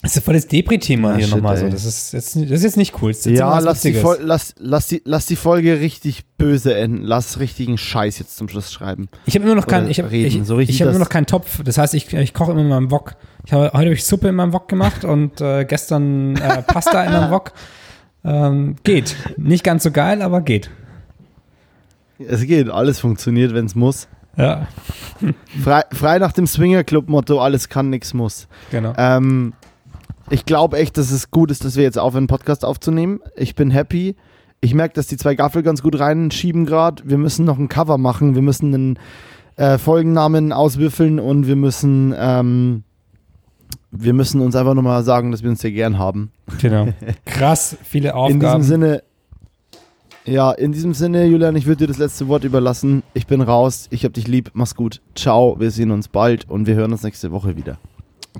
Das 0.00 0.16
ist 0.16 0.24
voll 0.24 0.34
das 0.34 0.46
Depri-Thema 0.46 1.12
Ah, 1.12 1.16
hier 1.16 1.26
shit, 1.26 1.34
nochmal 1.34 1.56
so. 1.58 1.68
Das 1.68 1.84
ist, 1.84 2.12
jetzt, 2.12 2.36
das 2.36 2.42
ist 2.50 2.62
jetzt 2.62 2.76
nicht 2.76 2.94
cool. 3.02 3.10
Jetzt 3.10 3.26
Ja, 3.26 3.58
lass 3.58 3.82
die, 3.82 4.00
lass, 4.20 4.54
lass, 4.58 4.86
die, 4.86 5.02
lass 5.04 5.26
die 5.26 5.36
Folge 5.36 5.80
richtig 5.80 6.24
böse 6.38 6.74
enden. 6.74 7.02
Lass 7.02 7.40
richtigen 7.40 7.76
Scheiß 7.76 8.18
jetzt 8.20 8.36
zum 8.36 8.48
Schluss 8.48 8.72
schreiben. 8.72 9.08
Ich 9.26 9.34
habe 9.34 9.44
immer 9.44 9.56
noch 9.56 9.66
keinen, 9.66 9.90
ich 9.90 9.98
habe 9.98 10.14
ich, 10.14 10.40
so 10.44 10.58
ich 10.58 10.80
hab 10.80 10.90
immer 10.90 11.00
noch 11.00 11.08
keinen 11.08 11.26
Topf. 11.26 11.62
Das 11.64 11.76
heißt, 11.76 11.92
ich, 11.94 12.12
ich 12.14 12.34
koche 12.34 12.52
immer 12.52 12.60
in 12.60 12.68
meinem 12.68 12.90
Wok. 12.92 13.16
Ich 13.44 13.52
habe 13.52 13.64
heute 13.64 13.86
habe 13.86 13.94
ich 13.94 14.04
Suppe 14.04 14.28
in 14.28 14.36
meinem 14.36 14.52
Wok 14.52 14.68
gemacht 14.68 15.04
und 15.04 15.40
äh, 15.40 15.64
gestern 15.64 16.36
äh, 16.36 16.62
Pasta 16.62 17.02
in 17.02 17.12
meinem 17.12 17.30
Wok. 17.32 17.52
Ähm, 18.26 18.76
geht. 18.82 19.16
Nicht 19.36 19.64
ganz 19.64 19.84
so 19.84 19.90
geil, 19.90 20.20
aber 20.20 20.40
geht. 20.40 20.70
Es 22.18 22.42
geht, 22.42 22.68
alles 22.68 22.98
funktioniert, 22.98 23.54
wenn 23.54 23.66
es 23.66 23.74
muss. 23.74 24.08
Ja. 24.36 24.66
Frei, 25.62 25.82
frei 25.92 26.18
nach 26.18 26.32
dem 26.32 26.46
Swinger-Club-Motto, 26.46 27.40
alles 27.40 27.68
kann, 27.68 27.88
nichts 27.88 28.12
muss. 28.14 28.48
Genau. 28.70 28.92
Ähm, 28.98 29.54
ich 30.28 30.44
glaube 30.44 30.78
echt, 30.78 30.98
dass 30.98 31.10
es 31.10 31.30
gut 31.30 31.50
ist, 31.50 31.64
dass 31.64 31.76
wir 31.76 31.84
jetzt 31.84 31.98
aufhören, 31.98 32.22
einen 32.22 32.26
Podcast 32.26 32.64
aufzunehmen. 32.64 33.20
Ich 33.36 33.54
bin 33.54 33.70
happy. 33.70 34.16
Ich 34.60 34.74
merke, 34.74 34.94
dass 34.94 35.06
die 35.06 35.16
zwei 35.16 35.34
Gaffel 35.34 35.62
ganz 35.62 35.82
gut 35.82 35.98
reinschieben 35.98 36.66
gerade. 36.66 37.02
Wir 37.06 37.18
müssen 37.18 37.44
noch 37.44 37.58
ein 37.58 37.68
Cover 37.68 37.98
machen. 37.98 38.34
Wir 38.34 38.42
müssen 38.42 38.74
einen 38.74 38.98
äh, 39.56 39.78
Folgennamen 39.78 40.52
auswürfeln 40.52 41.20
und 41.20 41.46
wir 41.46 41.56
müssen, 41.56 42.14
ähm, 42.18 42.82
wir 44.02 44.12
müssen 44.12 44.40
uns 44.40 44.56
einfach 44.56 44.74
nochmal 44.74 45.02
sagen, 45.02 45.30
dass 45.30 45.42
wir 45.42 45.50
uns 45.50 45.60
sehr 45.60 45.72
gern 45.72 45.98
haben. 45.98 46.30
Genau. 46.60 46.88
Krass, 47.24 47.76
viele 47.82 48.14
Aufgaben. 48.14 48.34
In 48.34 48.40
diesem 48.40 48.62
Sinne, 48.62 49.02
ja, 50.24 50.50
in 50.52 50.72
diesem 50.72 50.92
Sinne, 50.92 51.24
Julian, 51.26 51.54
ich 51.54 51.66
würde 51.66 51.78
dir 51.78 51.86
das 51.86 51.98
letzte 51.98 52.26
Wort 52.26 52.42
überlassen. 52.42 53.04
Ich 53.14 53.26
bin 53.26 53.40
raus. 53.40 53.86
Ich 53.90 54.04
hab 54.04 54.12
dich 54.12 54.26
lieb. 54.26 54.50
Mach's 54.54 54.74
gut. 54.74 55.00
Ciao. 55.14 55.58
Wir 55.60 55.70
sehen 55.70 55.92
uns 55.92 56.08
bald 56.08 56.50
und 56.50 56.66
wir 56.66 56.74
hören 56.74 56.92
uns 56.92 57.02
nächste 57.02 57.30
Woche 57.30 57.56
wieder. 57.56 57.78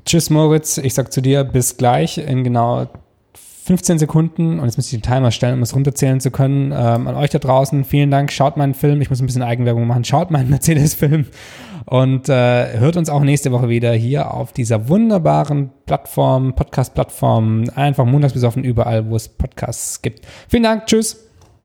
Tschüss, 0.05 0.29
Moritz. 0.29 0.79
Ich 0.79 0.95
sag 0.95 1.13
zu 1.13 1.23
dir 1.23 1.45
bis 1.45 1.77
gleich 1.77 2.19
in 2.19 2.43
genau 2.43 2.89
15 3.67 3.99
Sekunden. 3.99 4.61
Und 4.61 4.65
jetzt 4.67 4.77
muss 4.77 4.87
ich 4.93 5.01
den 5.01 5.03
Timer 5.03 5.33
stellen, 5.33 5.55
um 5.55 5.63
es 5.63 5.75
runterzählen 5.75 6.21
zu 6.21 6.31
können. 6.31 6.67
Ähm, 6.67 7.09
an 7.09 7.17
euch 7.17 7.31
da 7.31 7.41
draußen, 7.41 7.85
vielen 7.85 8.13
Dank. 8.13 8.31
Schaut 8.31 8.57
meinen 8.57 8.75
Film. 8.75 9.01
Ich 9.01 9.11
muss 9.11 9.21
ein 9.21 9.27
bisschen 9.27 9.43
Eigenwerbung 9.43 9.89
machen. 9.89 10.05
Schaut 10.05 10.31
meinen 10.31 10.51
Mercedes-Film. 10.51 11.27
Und 11.85 12.29
äh, 12.29 12.79
hört 12.79 12.97
uns 12.97 13.09
auch 13.09 13.23
nächste 13.23 13.51
Woche 13.51 13.69
wieder 13.69 13.93
hier 13.93 14.33
auf 14.33 14.53
dieser 14.53 14.89
wunderbaren 14.89 15.71
Plattform, 15.85 16.55
Podcast-Plattform. 16.55 17.65
Einfach 17.75 18.05
montags 18.05 18.35
besoffen 18.35 18.63
überall, 18.63 19.11
wo 19.11 19.17
es 19.17 19.29
Podcasts 19.29 20.01
gibt. 20.01 20.25
Vielen 20.49 20.63
Dank. 20.63 20.87
Tschüss. 20.87 21.26